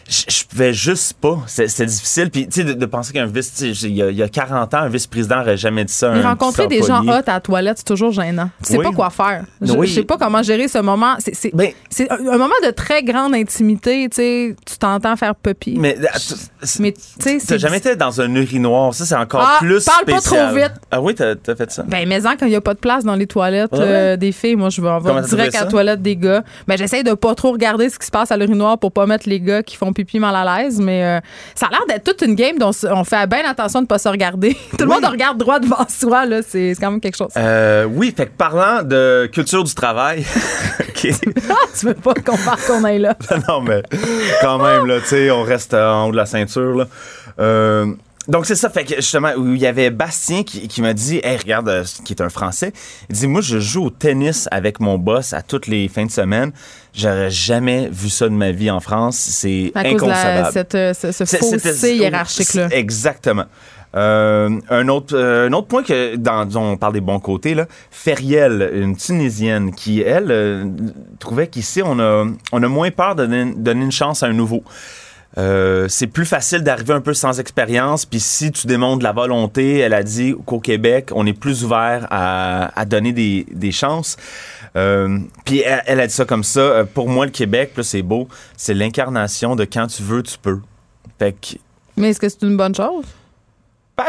[0.08, 1.38] je, je pouvais juste pas.
[1.46, 2.30] C'est c'est difficile.
[2.30, 4.72] Puis, tu sais, de, de penser qu'un vice, il y, a- il y a 40
[4.74, 6.10] ans, un vice-président aurait jamais dit ça.
[6.12, 8.50] Mais rencontrer des gens hot à la toilette, c'est toujours gênant.
[8.64, 8.84] Tu sais Oui.
[8.84, 9.44] pas quoi faire.
[9.60, 9.86] Je, Oui.
[9.86, 11.16] je sais pas comment gérer ce moment.
[11.18, 11.72] C'est Ben-
[12.10, 14.08] un, un moment de très grande intimité.
[14.10, 15.76] Tu sais, tu t'entends faire puppy.
[15.78, 18.94] Mais, tu- Mais tu sais, T'as jamais été dans un urinoir?
[18.94, 20.46] Ça, c'est encore Ah, plus parle pas spécial.
[20.48, 20.72] trop vite.
[20.90, 21.82] Ah oui, t'as as fait ça?
[21.84, 24.16] Ben, mais en, quand il n'y a pas de place dans les toilettes Ouais, euh,
[24.16, 26.42] des filles, moi, je vais en direct à la toilette des gars.
[26.66, 29.28] Ben, j'essaye de pas trop regarder ce qui se passe à l'urinoir pour pas mettre
[29.28, 31.20] les gars qui font pipi mal à l'aise, mais euh,
[31.56, 34.08] ça a l'air d'être toute une game dont on fait bien attention de pas se
[34.08, 34.56] regarder.
[34.78, 36.40] Tout le monde regarde droit devant soi, là.
[36.46, 37.32] C'est quand même quelque chose.
[37.36, 40.24] Euh, oui, fait que parlant de culture du travail.
[41.48, 43.16] Ah, tu veux pas qu'on parte qu'on aille là?
[43.48, 43.82] non, mais
[44.40, 46.86] quand même, là, tu sais, on reste en haut de la ceinture, là.
[47.38, 47.86] Euh,
[48.28, 51.18] Donc c'est ça, fait que justement, où il y avait Bastien qui, qui m'a dit,
[51.24, 52.72] hey, regarde, euh, qui est un Français,
[53.08, 56.10] il dit, moi je joue au tennis avec mon boss à toutes les fins de
[56.10, 56.52] semaine.
[56.94, 59.16] J'aurais jamais vu ça de ma vie en France.
[59.16, 60.50] C'est inconcevable.
[60.52, 62.68] cette, euh, ce, ce fossé hiérarchique-là.
[62.70, 63.46] Exactement.
[63.96, 67.54] Euh, un autre euh, un autre point que dans dont on parle des bons côtés
[67.54, 70.66] là, Feriel, une Tunisienne qui elle euh,
[71.18, 74.34] trouvait qu'ici on a on a moins peur de donner, donner une chance à un
[74.34, 74.62] nouveau.
[75.36, 79.78] Euh, c'est plus facile d'arriver un peu sans expérience, puis si tu démontres la volonté,
[79.78, 84.16] elle a dit qu'au Québec, on est plus ouvert à, donner des, chances.
[84.76, 86.60] Euh, puis elle, a dit ça comme ça.
[86.60, 88.28] euh, Pour moi, le Québec, là, c'est beau.
[88.56, 90.60] C'est l'incarnation de quand tu veux, tu peux.
[91.18, 91.34] Fait
[91.96, 93.04] Mais est-ce que c'est une bonne chose?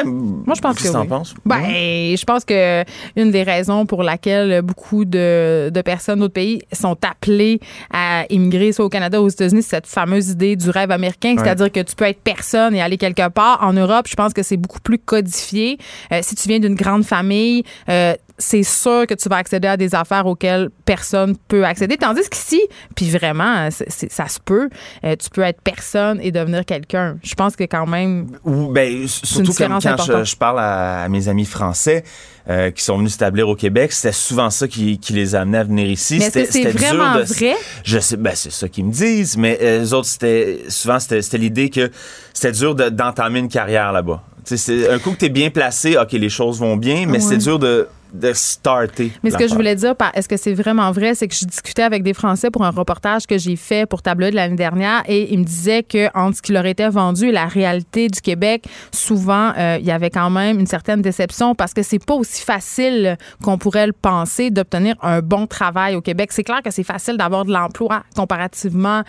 [0.05, 1.07] Moi, je pense qu'est-ce que t'en oui.
[1.07, 1.33] penses?
[1.45, 2.83] Ben, je pense que
[3.15, 7.59] une des raisons pour laquelle beaucoup de, de personnes d'autres pays sont appelées
[7.91, 11.35] à immigrer soit au Canada ou aux États-Unis, c'est cette fameuse idée du rêve américain,
[11.35, 11.43] Ouais.
[11.43, 13.59] c'est-à-dire que tu peux être personne et aller quelque part.
[13.63, 15.77] En Europe, je pense que c'est beaucoup plus codifié.
[16.11, 19.77] Euh, si tu viens d'une grande famille, euh, c'est sûr que tu vas accéder à
[19.77, 21.97] des affaires auxquelles personne peut accéder.
[21.97, 22.61] Tandis qu'ici,
[22.95, 24.69] puis vraiment, ça se peut,
[25.03, 27.17] euh, tu peux être personne et devenir quelqu'un.
[27.21, 29.79] Je pense que quand même, Ou, ben, surtout quand
[30.23, 32.03] je, parle à, à mes amis français
[32.49, 35.63] euh, qui sont venus s'établir au Québec, c'était souvent ça qui, qui les amenait à
[35.65, 36.19] venir ici.
[36.21, 37.55] C'était- c'était dur vraiment de- vrai?
[37.83, 41.37] Je sais, ben, c'est ça qu'ils me disent, mais euh, les autres, c'était, souvent, c'était,
[41.37, 41.91] l'idée que
[42.33, 44.23] c'était dur de- d'entamer une carrière là-bas.
[44.45, 44.55] Tu
[44.89, 47.19] un coup que t'es bien placé, OK, les choses vont bien, mais Ouais.
[47.19, 49.11] c'est dur de, de starter.
[49.23, 51.83] Mais ce que je voulais dire, est-ce que c'est vraiment vrai, c'est que je discutais
[51.83, 55.31] avec des Français pour un reportage que j'ai fait pour Tableau de l'année dernière et
[55.33, 58.65] ils me disaient que entre ce qui leur était vendu et la réalité du Québec,
[58.91, 62.43] souvent euh, il y avait quand même une certaine déception parce que c'est pas aussi
[62.43, 66.31] facile qu'on pourrait le penser d'obtenir un bon travail au Québec.
[66.31, 69.03] C'est clair que c'est facile d'avoir de l'emploi comparativement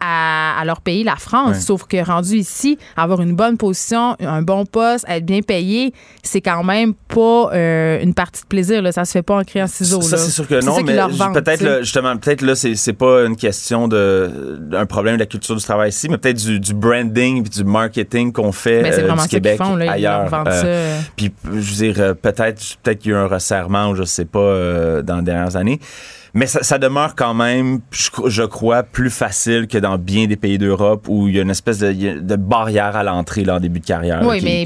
[0.00, 1.56] à, à leur pays, la France.
[1.56, 1.60] Ouais.
[1.60, 6.40] Sauf que rendu ici, avoir une bonne position, un bon poste, être bien payé, c'est
[6.40, 8.82] quand même pas euh, une partie de plaisir.
[8.82, 8.92] Là.
[8.92, 10.00] Ça se fait pas en criant ciseaux.
[10.00, 14.58] Ça, c'est sûr que non, mais peut-être, justement, peut-être là, c'est, pas une question de,
[14.58, 17.64] d'un problème de la culture du travail ici, mais peut-être du, du branding puis du
[17.64, 20.28] marketing qu'on fait Ben, c'est euh, du Québec font, là, ailleurs.
[20.30, 20.62] ça.
[21.16, 24.04] Puis, je veux dire, euh, peut-être, peut-être qu'il y a eu un resserrement ou je
[24.04, 25.80] sais pas euh, dans les dernières années.
[26.34, 30.36] Mais ça, ça demeure quand même, je, je crois, plus facile que dans bien des
[30.36, 33.80] pays d'Europe où il y a une espèce de, de barrière à l'entrée en début
[33.80, 34.20] de carrière.
[34.22, 34.62] là, Oui, qui- mais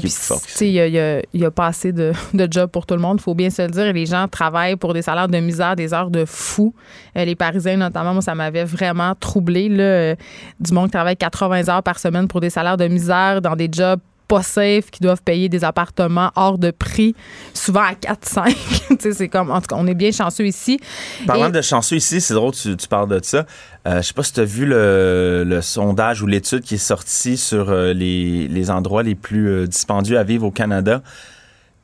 [0.61, 3.23] il y a, y y pas assez de, de jobs pour tout le monde, il
[3.23, 3.91] faut bien se le dire.
[3.93, 6.73] Les gens travaillent pour des salaires de misère, des heures de fou.
[7.17, 9.69] Euh, les Parisiens, notamment, moi, ça m'avait vraiment troublé.
[9.69, 10.15] Là, euh,
[10.59, 13.69] du monde qui travaille 80 heures par semaine pour des salaires de misère dans des
[13.71, 17.15] jobs pas safe, qui doivent payer des appartements hors de prix,
[17.53, 18.55] souvent à 4-5.
[18.89, 20.79] Tu sais, c'est comme, en tout cas, on est bien chanceux ici.
[21.27, 23.45] Parlant Et- de chanceux ici, c'est drôle, tu, tu parles de ça.
[23.87, 26.77] Euh, je sais pas si tu as vu le, le sondage ou l'étude qui est
[26.77, 31.01] sortie sur euh, les, les endroits les plus euh, dispendieux à vivre au Canada.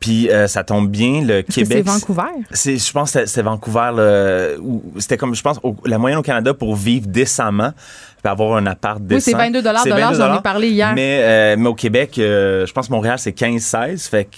[0.02, 1.84] Puis euh, ça tombe bien, le Québec.
[1.86, 2.32] c'est Vancouver?
[2.52, 3.92] C'est, je pense que c'était Vancouver.
[3.96, 7.72] là, où C'était comme, je pense, au- la moyenne au Canada pour vivre décemment,
[8.24, 9.16] puis avoir un appart décent.
[9.16, 10.92] Oui, c'est 22 de C'est l'heure, 22 j'en ai parlé hier.
[10.96, 14.10] Mais, euh, mais au Québec, euh, je pense que Montréal, c'est 15-16.
[14.10, 14.38] Fait que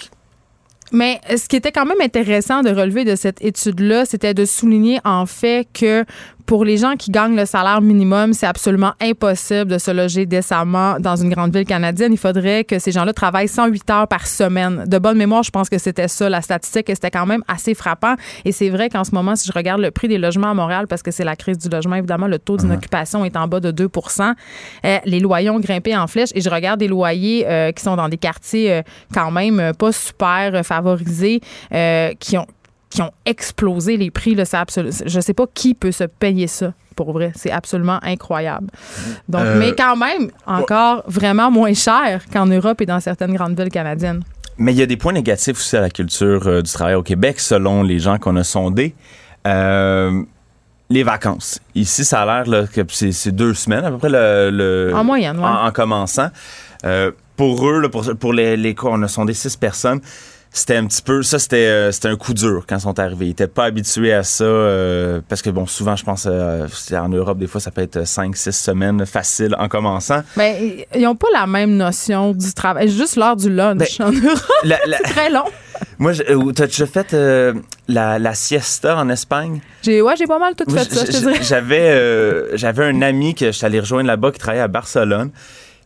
[0.91, 4.99] Mais ce qui était quand même intéressant de relever de cette étude-là, c'était de souligner
[5.05, 6.03] en fait que
[6.45, 10.99] pour les gens qui gagnent le salaire minimum, c'est absolument impossible de se loger décemment
[10.99, 12.13] dans une grande ville canadienne.
[12.13, 14.83] Il faudrait que ces gens-là travaillent 108 heures par semaine.
[14.87, 17.73] De bonne mémoire, je pense que c'était ça, la statistique, et c'était quand même assez
[17.73, 18.15] frappant.
[18.45, 20.87] Et c'est vrai qu'en ce moment, si je regarde le prix des logements à Montréal,
[20.87, 23.71] parce que c'est la crise du logement, évidemment, le taux d'inoccupation est en bas de
[23.71, 24.33] 2%
[24.85, 27.95] euh, Les loyers ont grimpé en flèche et je regarde des loyers euh, qui sont
[27.95, 28.81] dans des quartiers euh,
[29.13, 31.41] quand même pas super favorisés,
[32.19, 32.47] qui ont
[32.93, 34.35] qui ont explosé les prix.
[34.35, 36.73] Là, absolu- je sais pas qui peut se payer ça.
[36.95, 38.67] Pour vrai, c'est absolument incroyable.
[39.27, 43.59] Donc, Euh, mais quand même, encore vraiment moins cher qu'en Europe et dans certaines grandes
[43.59, 44.23] villes canadiennes.
[44.59, 47.01] Mais il y a des points négatifs aussi à la culture euh, du travail au
[47.01, 48.93] Québec, selon les gens qu'on a sondés.
[49.47, 50.21] Euh,
[50.91, 51.59] les vacances.
[51.73, 55.39] Ici, ça a l'air que c'est deux semaines à peu près le, le- En moyenne,
[55.39, 55.45] ouais.
[55.45, 56.29] en, en commençant.
[57.35, 59.99] Pour eux, là, pour, pour les, les on a sondé six personnes.
[60.55, 63.25] C'était un petit peu, ça c'était euh, c'était un coup dur quand ils sont arrivés.
[63.25, 67.09] Ils étaient pas habitués à ça euh, parce que bon, souvent je pense euh, en
[67.09, 70.21] Europe des fois ça peut être cinq, six semaines facile en commençant.
[70.37, 70.55] Ben,
[70.95, 72.87] ils n'ont pas la même notion du travail.
[72.89, 74.39] Juste l'heure du lunch en Europe.
[74.63, 75.45] La- c'est très long.
[75.97, 76.11] Moi,
[76.55, 77.15] t'as déjà fait
[77.87, 79.59] la, la siesta en Espagne?
[79.81, 81.33] J'ai, ouais, j'ai pas mal tout fait ça.
[81.41, 85.31] J'avais j'avais un ami que je suis allé rejoindre là-bas qui travaillait à Barcelone.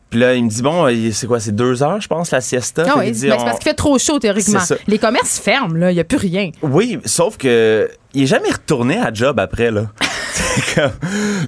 [0.10, 2.84] Puis là, il me dit bon, c'est quoi, c'est deux heures, je pense, la siesta?
[2.88, 4.60] Ah oui, ben, c'est on- parce qu'il fait trop chaud théoriquement.
[4.62, 4.80] C'est.
[4.88, 5.92] Les commerces ferment, là.
[5.92, 6.52] Il n'y a plus rien.
[6.62, 9.88] Oui, sauf que il est jamais retourné à job après là.
[10.38, 10.82] tu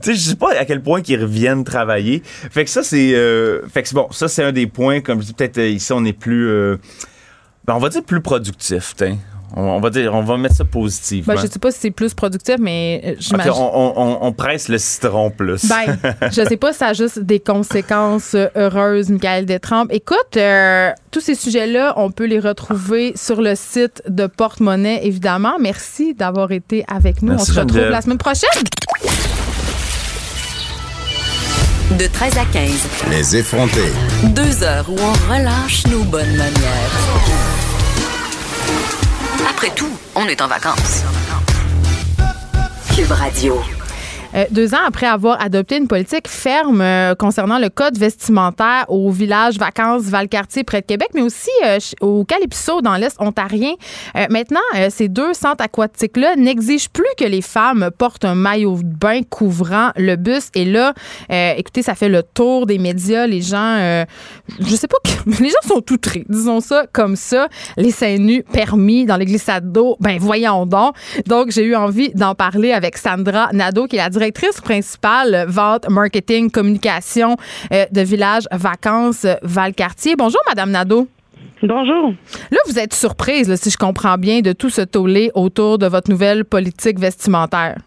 [0.01, 2.21] sais, je sais pas à quel point qu'ils reviennent travailler.
[2.25, 5.27] Fait que ça, c'est, euh, fait que bon, ça, c'est un des points, comme je
[5.27, 6.77] dis, peut-être euh, ici, on est plus, euh,
[7.65, 9.15] ben, on va dire plus productif, t'sais.
[9.55, 11.33] On, va dire, on va mettre ça positivement.
[11.33, 13.51] Ben, je sais pas si c'est plus productif, mais j'imagine.
[13.55, 15.65] on, on, on, presse le citron plus.
[15.67, 15.97] Ben,
[16.31, 19.89] je sais pas si ça a juste des conséquences heureuses, Michael Détrempe.
[19.91, 20.37] Écoute,
[21.11, 25.53] tous ces sujets-là, on peut les retrouver sur le site de Porte-Monnaie, évidemment.
[25.59, 27.29] Merci d'avoir été avec nous.
[27.29, 27.91] Merci, on se retrouve Geneviève.
[27.91, 28.49] la semaine prochaine.
[31.97, 33.91] De 13 à 15, Les effrontés.
[34.35, 37.48] deux heures où on relâche nos bonnes manières.
[39.61, 41.03] Après tout, on est en vacances.
[42.95, 43.61] Cube Radio.
[44.35, 49.09] Euh, deux ans après avoir adopté une politique ferme euh, concernant le code vestimentaire au
[49.09, 53.73] village vacances Valcartier près de Québec, mais aussi euh, au Calypso dans l'Est ontarien,
[54.29, 59.21] maintenant, ces deux centres aquatiques-là n'exigent plus que les femmes portent un maillot de bain
[59.23, 60.49] couvrant le bus.
[60.55, 60.93] Et là,
[61.29, 63.27] écoutez, ça fait le tour des médias.
[63.27, 64.05] Les gens,
[64.59, 64.97] je sais pas,
[65.39, 67.47] les gens sont outrés, disons ça comme ça.
[67.77, 70.95] Les seins nus permis dans les glissades d'eau, ben voyons donc.
[71.25, 75.89] Donc, j'ai eu envie d'en parler avec Sandra Nadeau, qui est la directrice principale vente,
[75.89, 77.37] marketing, communication
[77.71, 80.15] euh, de Village Vacances Valcartier.
[80.17, 81.07] Bonjour, Madame Nadeau.
[81.63, 82.13] Bonjour.
[82.51, 85.87] Là, vous êtes surprise, là, si je comprends bien, de tout ce tollé autour de
[85.87, 87.77] votre nouvelle politique vestimentaire.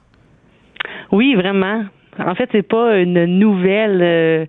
[1.10, 1.84] Oui, vraiment.
[2.18, 4.00] En fait, c'est pas une nouvelle.
[4.02, 4.46] Euh,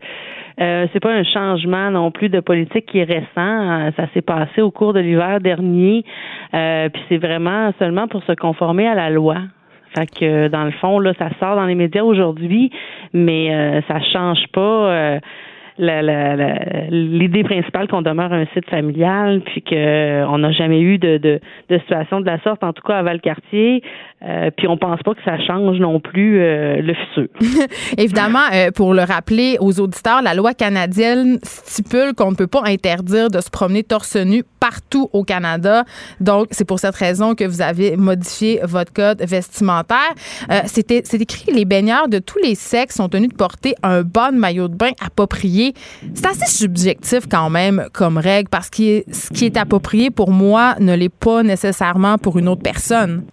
[0.62, 3.26] euh, c'est pas un changement non plus de politique qui est récent.
[3.38, 6.06] Euh, Ça s'est passé au cours de l'hiver dernier.
[6.54, 9.38] Euh, puis c'est vraiment seulement pour se conformer à la loi.
[9.96, 12.72] Fait que dans le fond, là, ça sort dans les médias aujourd'hui,
[13.14, 14.62] mais euh, ça change pas.
[14.92, 15.20] euh,
[15.78, 21.40] l'idée principale qu'on demeure un site familial, puis que on n'a jamais eu de,
[21.70, 23.82] situation de la sorte, en tout cas à Valcartier,
[24.24, 27.28] euh, puis on pense pas que ça change non plus euh, le futur.
[27.98, 32.64] Évidemment, euh, pour le rappeler aux auditeurs, la loi canadienne stipule qu'on ne peut pas
[32.66, 35.84] interdire de se promener torse nu partout au Canada.
[36.22, 39.98] Donc, c'est pour cette raison que vous avez modifié votre code vestimentaire.
[40.50, 44.04] Euh, c'était, c'est écrit les baigneurs de tous les sexes sont tenus de porter un
[44.04, 45.63] bon maillot de bain approprié.
[46.14, 50.76] C'est assez subjectif quand même comme règle parce que ce qui est approprié pour moi
[50.80, 53.24] ne l'est pas nécessairement pour une autre personne.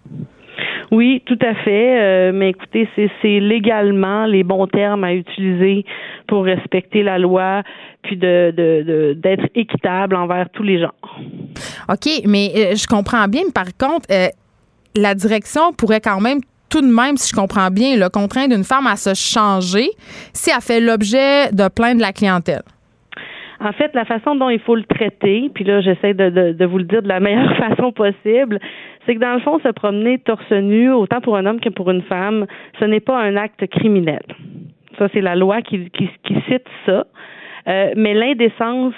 [0.91, 2.01] Oui, tout à fait.
[2.01, 5.85] Euh, mais écoutez, c'est, légalement les bons termes à utiliser
[6.27, 7.63] pour respecter la loi,
[8.03, 10.91] puis de, de, de- d'être équitable envers tous les gens.
[11.89, 14.27] OK, mais euh, je comprends bien, mais par contre, euh,
[14.95, 16.39] la direction pourrait quand même
[16.71, 19.89] tout de même, si je comprends bien, le contraindre une femme à se changer
[20.33, 22.63] si elle fait l'objet de plainte de la clientèle.
[23.59, 26.65] En fait, la façon dont il faut le traiter, puis là, j'essaie de, de, de
[26.65, 28.59] vous le dire de la meilleure façon possible,
[29.05, 31.91] c'est que dans le fond, se promener torse nu, autant pour un homme que pour
[31.91, 32.47] une femme,
[32.79, 34.23] ce n'est pas un acte criminel.
[34.97, 37.05] Ça, c'est la loi qui, qui, qui cite ça.
[37.67, 38.95] Euh, mais l'indécence,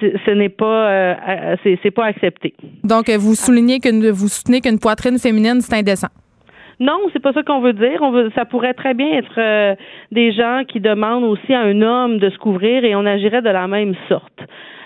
[0.00, 2.54] ce n'est pas, euh, euh, c'est, pas accepté.
[2.84, 6.08] Donc, vous soulignez qu'une, vous soutenez qu'une poitrine féminine, c'est indécent.
[6.82, 8.00] Non, c'est pas ça qu'on veut dire.
[8.34, 9.76] Ça pourrait très bien être euh,
[10.10, 13.50] des gens qui demandent aussi à un homme de se couvrir et on agirait de
[13.50, 14.40] la même sorte.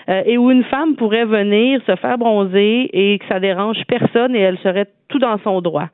[0.07, 4.35] Euh, et où une femme pourrait venir se faire bronzer et que ça dérange personne
[4.35, 5.87] et elle serait tout dans son droit.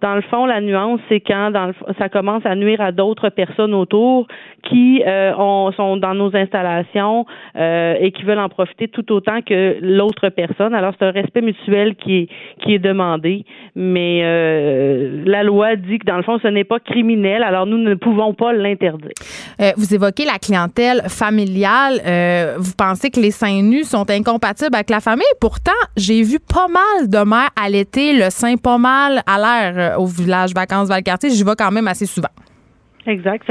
[0.00, 3.30] Dans le fond, la nuance, c'est quand dans le, ça commence à nuire à d'autres
[3.30, 4.28] personnes autour
[4.68, 7.26] qui euh, ont- sont dans nos installations
[7.56, 10.72] euh, et qui veulent en profiter tout autant que l'autre personne.
[10.74, 12.28] Alors, c'est un respect mutuel qui est,
[12.62, 13.44] qui est demandé,
[13.74, 17.78] mais euh, la loi dit que dans le fond, ce n'est pas criminel, alors nous
[17.78, 19.10] ne pouvons pas l'interdire.
[19.60, 21.94] Euh, vous évoquez la clientèle familiale.
[22.06, 25.24] Euh, vous pensez que les seins nus sont incompatibles avec la famille?
[25.40, 29.87] Pourtant, j'ai vu pas mal de mères allaiter le sein pas mal à l'air euh,
[29.96, 31.30] au village vacances Valcartier.
[31.30, 32.28] J'y vais quand même assez souvent.
[33.08, 33.50] Exact.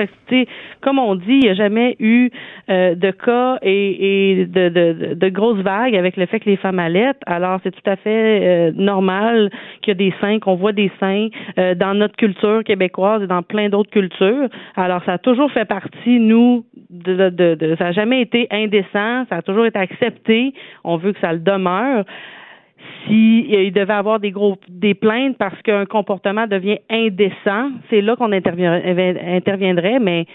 [0.81, 2.29] Comme on dit, il n'y a jamais eu
[2.69, 7.21] euh, de cas et, de, grosses vagues avec le fait que les femmes allaitent.
[7.25, 9.49] Alors, c'est tout à fait euh, normal
[9.81, 13.27] qu'il y a des seins, qu'on voit des seins euh, dans notre culture québécoise et
[13.27, 14.47] dans plein d'autres cultures.
[14.75, 19.37] Alors, ça a toujours fait partie, nous, de, de- ça n'a jamais été indécent, ça
[19.37, 20.53] a toujours été accepté.
[20.83, 22.05] On veut que ça le demeure
[23.05, 28.15] si euh, devait avoir des gros des plaintes parce qu'un comportement devient indécent, c'est là
[28.15, 30.25] qu'on intervient- interviendrait, mais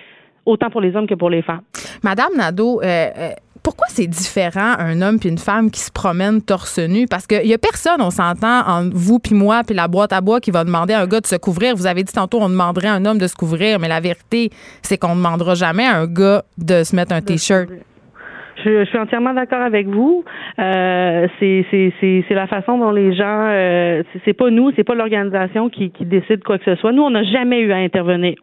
[0.47, 1.63] autant pour les hommes que pour les femmes.
[2.03, 3.31] Madame Nadeau, euh, euh,
[3.63, 7.07] pourquoi c'est différent un homme puis une femme qui se promènent torse nu?
[7.07, 10.21] Parce qu'il y a personne, on s'entend, entre vous puis moi puis la boîte à
[10.21, 11.77] bois qui va demander à un gars de se couvrir.
[11.77, 14.51] Vous avez dit tantôt, on demanderait à un homme de se couvrir, mais la vérité,
[14.83, 17.69] c'est qu'on ne demandera jamais à un gars de se mettre un T-shirt.
[18.65, 20.25] Je Je, suis entièrement d'accord avec vous.
[20.59, 23.47] Euh, c'est la façon dont les gens.
[23.49, 26.93] Euh, c'est pas nous, c'est pas l'organisation qui, qui décide quoi que ce soit.
[26.93, 28.35] Nous, on n'a jamais eu à intervenir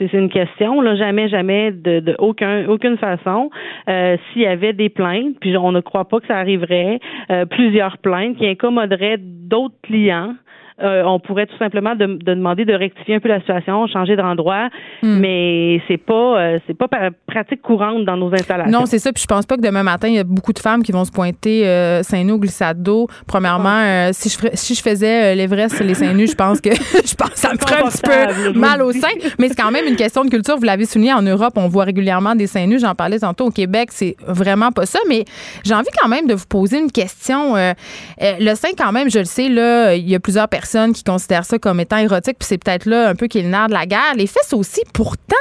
[0.00, 3.50] c'est une question là jamais jamais de, de aucun aucune façon
[3.88, 6.98] euh, s'il y avait des plaintes puis on ne croit pas que ça arriverait
[7.30, 10.34] euh, plusieurs plaintes qui incommoderaient d'autres clients
[10.82, 14.68] euh, on pourrait tout simplement de, demander de rectifier un peu la situation, changer d'endroit,
[15.02, 15.18] hmm.
[15.18, 16.88] mais c'est pas euh, c'est pas
[17.26, 18.80] pratique courante dans nos installations.
[18.80, 19.12] Non, c'est ça.
[19.12, 21.04] Puis je pense pas que demain matin il y a beaucoup de femmes qui vont
[21.04, 23.08] se pointer euh, seins nus glissade d'eau.
[23.26, 27.14] Premièrement, euh, si je si je faisais l'Everest les seins nus, je pense que je
[27.14, 29.08] pense que ça me ferait un petit peu mal au sein.
[29.38, 30.56] Mais c'est quand même une question de culture.
[30.56, 32.80] Vous l'avez souligné en Europe, on voit régulièrement des seins nus.
[32.80, 34.98] J'en parlais tantôt au Québec, c'est vraiment pas ça.
[35.08, 35.24] Mais
[35.64, 37.54] j'ai envie quand même de vous poser une question.
[37.56, 41.44] le sein, quand même, je le sais là, il y a plusieurs personnes qui considèrent
[41.44, 43.72] ça comme étant érotique, puis c'est peut-être là un peu qui est le nerf de
[43.72, 44.14] la guerre.
[44.16, 45.36] Les fesses aussi, pourtant,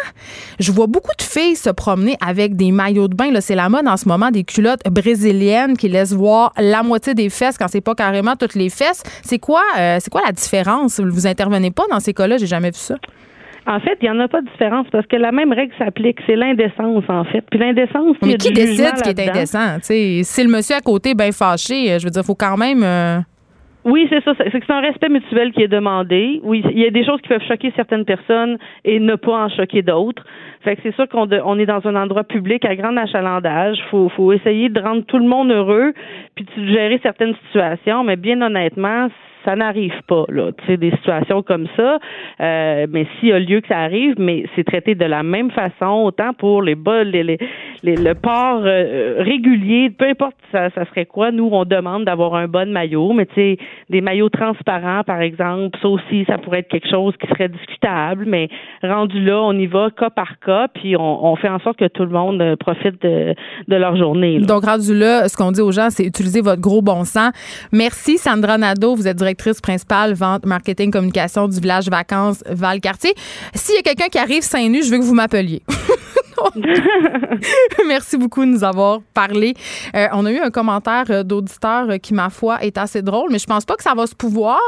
[0.59, 3.29] je vois beaucoup de filles se promener avec des maillots de bain.
[3.39, 7.29] C'est la mode en ce moment des culottes brésiliennes qui laissent voir la moitié des
[7.29, 9.03] fesses quand c'est pas carrément toutes les fesses.
[9.23, 10.99] C'est quoi, euh, c'est quoi la différence?
[10.99, 12.37] Vous intervenez pas dans ces cas-là?
[12.37, 12.95] J'ai jamais vu ça.
[13.67, 16.17] En fait, il n'y en a pas de différence parce que la même règle s'applique.
[16.25, 17.43] C'est l'indécence, en fait.
[17.51, 19.77] Puis l'indécence, Mais qui décide ce qui est indécent?
[19.83, 22.81] si le monsieur à côté est bien fâché, je veux dire, il faut quand même.
[22.83, 23.19] Euh,
[23.85, 24.33] oui, c'est ça.
[24.37, 26.41] C'est un respect mutuel qui est demandé.
[26.43, 29.49] Oui, il y a des choses qui peuvent choquer certaines personnes et ne pas en
[29.49, 30.23] choquer d'autres.
[30.61, 33.77] Fait que c'est sûr qu'on on est dans un endroit public à grand achalandage.
[33.89, 35.93] Faut, faut essayer de rendre tout le monde heureux
[36.35, 38.03] puis de gérer certaines situations.
[38.03, 39.07] Mais bien honnêtement,
[39.49, 40.51] ça n'arrive pas, là.
[40.51, 41.97] Tu sais, des situations comme ça.
[42.39, 45.49] Euh, mais s'il y a lieu que ça arrive, mais c'est traité de la même
[45.49, 47.37] façon, autant pour les bas, les, les,
[47.83, 51.31] le port euh, régulier, peu importe ça, ça serait quoi.
[51.31, 53.57] Nous, on demande d'avoir un bon maillot, mais tu sais,
[53.89, 58.25] des maillots transparents, par exemple, ça aussi, ça pourrait être quelque chose qui serait discutable.
[58.27, 58.49] Mais
[58.83, 61.87] rendu là, on y va cas par cas, puis on, on fait en sorte que
[61.87, 63.33] tout le monde euh, profite de,
[63.67, 64.39] de leur journée.
[64.39, 67.31] Donc rendu là, ce qu'on dit aux gens, c'est utiliser votre gros bon sens.
[67.71, 68.95] Merci, Sandra Nadeau.
[68.95, 73.13] Vous êtes directrice principale vente, marketing, communication du village vacances Val-Cartier.
[73.55, 75.61] S'il y a quelqu'un qui arrive seins nus, je veux que vous m'appeliez.
[77.87, 79.53] Merci beaucoup de nous avoir parlé.
[79.95, 83.29] Euh, on a eu un commentaire euh, d'auditeur euh, qui, ma foi, est assez drôle,
[83.31, 84.59] mais je pense pas que ça va se pouvoir.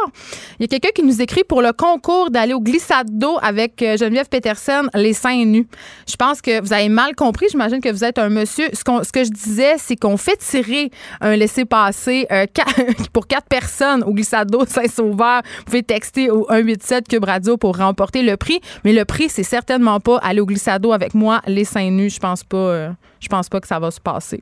[0.59, 3.79] Il y a quelqu'un qui nous écrit pour le concours d'aller au glissade d'eau avec
[3.79, 5.67] Geneviève Peterson, les seins nus.
[6.07, 7.47] Je pense que vous avez mal compris.
[7.49, 8.67] J'imagine que vous êtes un monsieur.
[8.73, 10.91] Ce, ce que je disais, c'est qu'on fait tirer
[11.21, 12.27] un laissez-passer
[13.13, 15.41] pour quatre personnes au glissade d'eau Saint-Sauveur.
[15.59, 18.61] Vous pouvez texter au 187 Cube Radio pour remporter le prix.
[18.83, 22.09] Mais le prix, c'est certainement pas aller au glissade d'eau avec moi, les seins nus,
[22.09, 22.89] je pense pas, euh,
[23.19, 24.41] je pense pas que ça va se passer.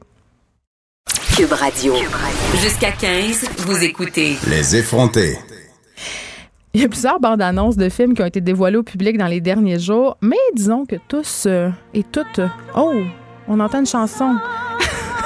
[1.35, 1.93] Cube Radio.
[2.61, 4.37] Jusqu'à 15, vous écoutez.
[4.47, 5.37] Les effrontés.
[6.73, 9.27] Il y a plusieurs bandes annonces de films qui ont été dévoilées au public dans
[9.27, 12.41] les derniers jours, mais disons que tous euh, et toutes.
[12.75, 12.93] oh,
[13.47, 14.35] on entend une chanson.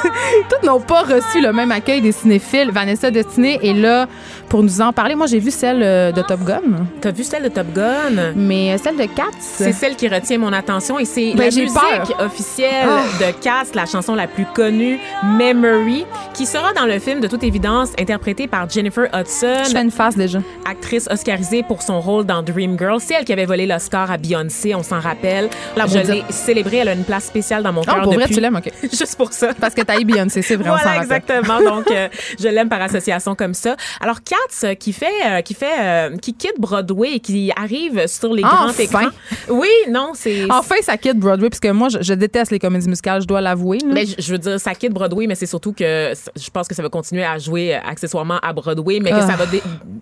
[0.50, 2.72] toutes n'ont pas reçu le même accueil des cinéphiles.
[2.72, 4.08] Vanessa Destinée est là
[4.54, 5.16] pour nous en parler.
[5.16, 6.86] Moi, j'ai vu celle euh, de Top Gun.
[7.02, 8.34] T'as vu celle de Top Gun?
[8.36, 9.24] Mais euh, celle de Cats.
[9.40, 13.02] C'est celle qui retient mon attention et c'est ben, la musique officielle ah.
[13.20, 16.06] de Cats, la chanson la plus connue, Memory,
[16.36, 19.64] qui sera dans le film de toute évidence interprétée par Jennifer Hudson.
[19.66, 20.38] Je fais une face déjà.
[20.70, 23.02] Actrice oscarisée pour son rôle dans Dreamgirls.
[23.02, 25.50] C'est elle qui avait volé l'Oscar à Beyoncé, on s'en rappelle.
[25.76, 28.04] La je l'ai célébrée, elle a une place spéciale dans mon ah, cœur.
[28.04, 28.72] pour vrai, tu l'aimes, OK.
[28.84, 29.56] Juste pour ça.
[29.60, 31.60] Parce que t'as eu Beyoncé, c'est vrai, voilà, exactement.
[31.60, 32.08] Donc, euh,
[32.40, 33.76] je l'aime par association comme ça.
[34.00, 38.08] Alors, Cats, euh, qui fait, euh, qui fait, euh, qui quitte Broadway et qui arrive
[38.08, 39.10] sur les grands écrans.
[39.50, 40.46] Oui, non, c'est.
[40.50, 43.80] Enfin, ça quitte Broadway, parce que moi, je, déteste les comédies musicales, je dois l'avouer.
[43.86, 46.84] Mais je, veux dire, ça quitte Broadway, mais c'est surtout que je pense que ça
[46.84, 49.28] va continuer à jouer accessoirement à Broadway, mais que ah.
[49.28, 49.46] ça va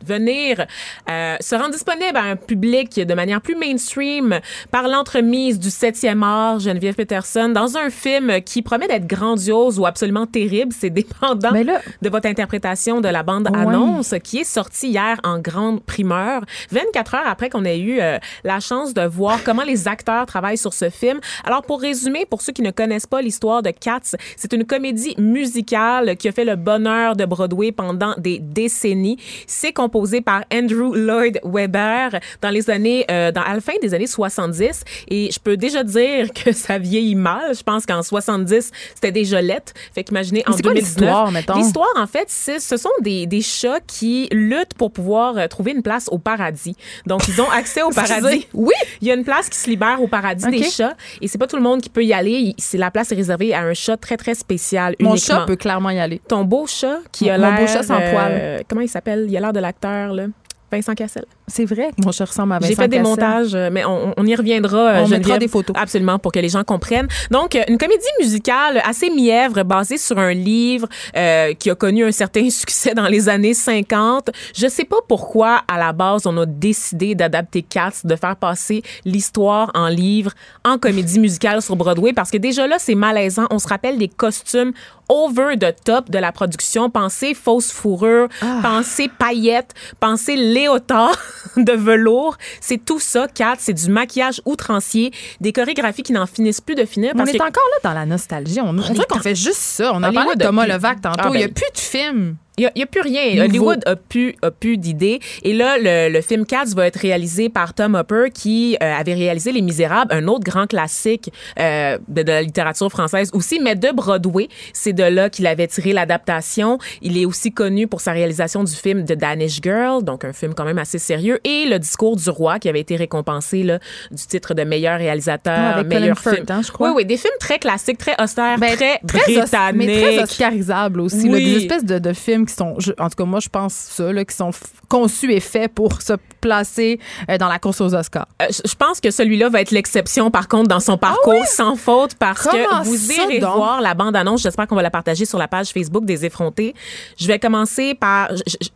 [0.06, 0.66] venir
[1.08, 4.40] se rendre disponible à un public de manière plus mainstream
[4.70, 9.86] par l'entremise du 7e art, Geneviève Peterson, dans un film qui promet d'être grandiose ou
[9.86, 10.74] absolument terrible.
[10.78, 16.44] C'est dépendant de votre interprétation de la bande-annonce qui est sorti hier en grande primeur,
[16.72, 20.58] 24 heures après qu'on ait eu euh, la chance de voir comment les acteurs travaillent
[20.58, 21.20] sur ce film.
[21.44, 25.16] Alors, pour résumer, pour ceux qui ne connaissent pas l'histoire de Cats, c'est une comédie
[25.18, 29.18] musicale qui a fait le bonheur de Broadway pendant des décennies.
[29.48, 33.94] C'est composé par Andrew Lloyd Webber dans les années, euh, dans, à la fin des
[33.94, 34.84] années 70.
[35.10, 37.56] Et je peux déjà dire que ça vieillit mal.
[37.56, 39.74] Je pense qu'en 70, c'était déjà lettre.
[39.94, 41.34] Fait qu'imaginez en 2019.
[41.56, 45.82] L'histoire, en fait, ce sont des, des chats qui luttent pour pouvoir euh, trouver une
[45.82, 46.76] place au paradis.
[47.06, 48.48] Donc, ils ont accès au paradis.
[48.54, 48.74] oui.
[49.02, 51.48] Il y a une place qui se libère au paradis des chats et c'est pas
[51.48, 52.54] tout le monde qui peut y aller.
[52.58, 54.96] C'est la place est réservée à un chat très très spécial.
[55.00, 56.22] Mon chat peut clairement y aller.
[56.28, 57.52] Ton beau chat qui a l'air.
[57.52, 58.64] Mon beau chat sans poil.
[58.68, 59.26] Comment il s'appelle?
[59.30, 60.26] Il a l'air de l'acteur là.
[60.72, 61.26] Vincent Cassel.
[61.52, 63.10] C'est vrai que mon chat ressemble à Vincent J'ai fait des Cassel.
[63.10, 64.78] montages, euh, mais on, on y reviendra.
[64.78, 65.76] euh, On mettra des photos.
[65.80, 67.08] Absolument, pour que les gens comprennent.
[67.30, 70.88] Donc, euh, une comédie musicale assez mièvre, basée sur un livre
[71.18, 74.30] euh, qui a connu un certain succès dans les années 50.
[74.56, 78.82] Je sais pas pourquoi, à la base, on a décidé d'adapter Cats, de faire passer
[79.06, 80.32] l'histoire en livre,
[80.64, 83.48] en comédie musicale sur Broadway, parce que déjà là, c'est malaisant.
[83.52, 84.72] On se rappelle des costumes
[85.10, 86.90] over the top de la production.
[86.90, 88.30] Pensez fausse fourrure,
[88.62, 91.18] pensez paillettes, pensez léotard
[91.58, 92.38] de velours.
[92.60, 93.56] C'est tout ça, Kat.
[93.60, 97.14] C'est du maquillage outrancier, des chorégraphies qui n'en finissent plus de finir.
[97.16, 98.60] On est que- encore là dans la nostalgie.
[98.62, 99.92] On, on dirait qu'on fait juste ça.
[99.94, 101.20] On a parlé de Thomas Levac tantôt.
[101.24, 102.36] Ah, Il n'y a ben- plus de films.
[102.76, 103.32] Il n'y a, plus rien.
[103.34, 103.42] Nouveau.
[103.50, 105.20] Hollywood a plus, a plus d'idées.
[105.44, 109.14] Et là, le, le film Cats va être réalisé par Tom Hopper, qui euh, avait
[109.14, 113.76] réalisé Les Misérables, un autre grand classique euh, de, de la littérature française aussi, mais
[113.76, 114.48] de Broadway.
[114.74, 116.78] C'est de là qu'il avait tiré l'adaptation.
[117.02, 120.54] Il est aussi connu pour sa réalisation du film The Danish Girl, donc un film
[120.54, 123.80] quand même assez sérieux, et Le Discours du roi, qui avait été récompensé là,
[124.12, 126.46] du titre de meilleur réalisateur, Ah, avec meilleur Colin film.
[126.48, 126.90] Firth, hein, je crois.
[126.90, 129.76] Oui, oui, des films très classiques, très austères, Ben, très, très britanniques.
[129.88, 131.30] mais très oscarisables aussi.
[131.30, 131.38] là.
[131.38, 134.12] Des espèces de, de films qui sont, je- en tout cas, moi, je pense ça,
[134.12, 134.52] là, qui sont
[134.90, 137.00] conçus et faits pour se placer
[137.30, 138.28] euh, dans la course aux Oscars.
[138.42, 142.16] Euh, je pense que celui-là va être l'exception, par contre, dans son parcours, sans faute,
[142.16, 143.56] parce Ah Comment que vous irez donc?
[143.56, 144.42] voir la bande-annonce.
[144.42, 146.74] J'espère qu'on va la partager sur la page Facebook des effrontés.
[147.20, 148.30] Je vais commencer par...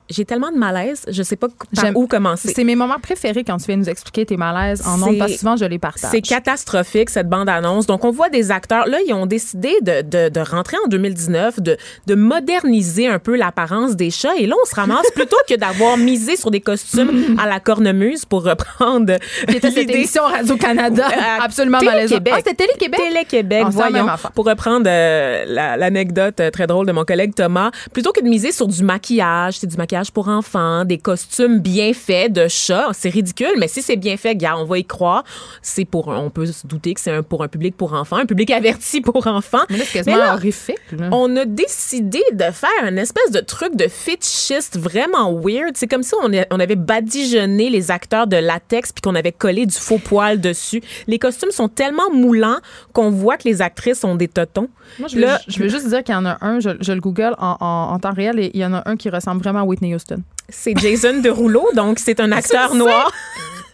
[0.10, 2.54] J'ai tellement de malaise, je sais pas par où commencer.
[2.56, 5.38] C'est mes moments préférés quand tu viens nous expliquer tes malaises en ondes, parce que
[5.40, 6.12] souvent, je les partage.
[6.12, 7.88] C'est catastrophique, cette bande-annonce.
[7.88, 8.88] Donc, on voit des acteurs.
[8.88, 13.36] Là, ils ont décidé de, de, de rentrer en 2019, de, de moderniser un peu
[13.56, 14.36] l'apparence des chats.
[14.38, 18.26] Et là, on se ramasse plutôt que d'avoir misé sur des costumes à la cornemuse
[18.26, 19.16] pour reprendre.
[19.48, 21.08] Qui était cette émission Radio-Canada,
[21.42, 22.10] absolument Télé-Québec.
[22.10, 22.28] malaisante.
[22.32, 23.00] Ah, c'était Télé-Québec?
[23.00, 24.08] Télé-Québec, voyons.
[24.34, 28.28] Pour reprendre euh, la- l'anecdote euh, très drôle de mon collègue Thomas, plutôt que de
[28.28, 32.90] miser sur du maquillage, c'est du maquillage pour enfants, des costumes bien faits de chats,
[32.94, 35.24] c'est ridicule, mais si c'est bien fait, gars, on va y croire.
[35.62, 38.26] C'est pour, on peut se douter que c'est un, pour un public pour enfants, un
[38.26, 39.64] public averti pour enfants.
[39.70, 40.76] Mais là, c'est quasiment horrifique.
[40.92, 41.10] là.
[41.12, 45.76] on a décidé de faire une espèce de truc de fétichiste vraiment weird.
[45.78, 49.32] C'est comme si on, a- on avait badigeonné les acteurs de latex puis qu'on avait
[49.32, 50.82] collé du faux poil dessus.
[51.08, 52.58] Les costumes sont tellement moulants
[52.94, 54.68] qu'on voit que les actrices ont des totons.
[55.00, 56.92] Moi, je veux, Là, je veux juste dire qu'il y en a un, je, je
[56.92, 59.42] le google en, en- en temps réel, et il y en a un qui ressemble
[59.42, 60.18] vraiment à Whitney Houston.
[60.50, 63.12] c'est Jason Derulo, donc c'est un acteur noir.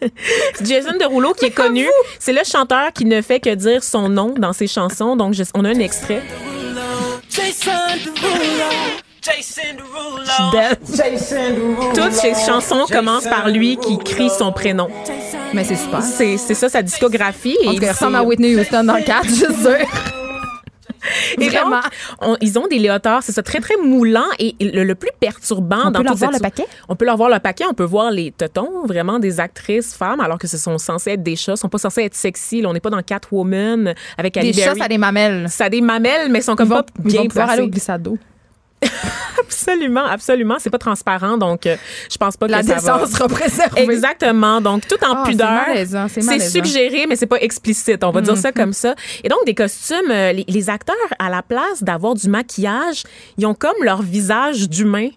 [0.02, 1.88] C'est Jason Derulo qui est connu.
[2.20, 5.16] C'est le chanteur qui ne fait que dire son nom dans ses chansons.
[5.16, 6.22] Donc, je- on a un extrait.
[7.30, 9.02] Suis dead.
[11.94, 14.88] Toutes ses chansons commencent par lui qui crie son prénom.
[15.54, 16.02] Mais c'est super.
[16.02, 17.58] C'est c'est ça sa discographie.
[17.68, 19.76] En et tout cas, il ressemble à Whitney Houston dans le cadre, juste sûr.
[21.40, 21.78] Et Vraiment.
[21.78, 21.84] donc,
[22.22, 24.26] on- ils ont des léotards, c'est ça, très, très moulant.
[24.38, 26.66] Et le, le plus perturbant On dans peut leur voir cette- le paquet?
[26.90, 27.64] On peut leur voir le paquet.
[27.70, 31.24] On peut voir les tetons, vraiment des actrices femmes, alors que ce sont censés être
[31.24, 31.54] des chats.
[31.54, 32.62] Ils sont pas censés être sexy.
[32.62, 34.80] Là, on n'est pas dans Catwoman avec Des Ali chats, Berry.
[34.80, 35.48] ça a des mamelles.
[35.50, 37.50] Ça a des mamelles, mais ils sont comme Ils vont, pas ils bien vont pouvoir
[37.50, 37.92] aller au placés.
[39.40, 40.56] Absolument, absolument.
[40.60, 41.76] C'est pas transparent, donc euh,
[42.12, 42.80] je pense pas La que ça va.
[42.80, 43.82] décence sera préservée.
[43.84, 44.60] Exactement.
[44.62, 46.08] Donc, tout en Ah, pudeur.
[46.08, 48.04] c'est suggéré, mais c'est pas explicite.
[48.04, 48.96] On va dire ça comme ça.
[49.24, 53.04] Et donc, des costumes, euh, les, les acteurs, à la place d'avoir du maquillage,
[53.38, 55.10] ils ont comme leur visage d'humain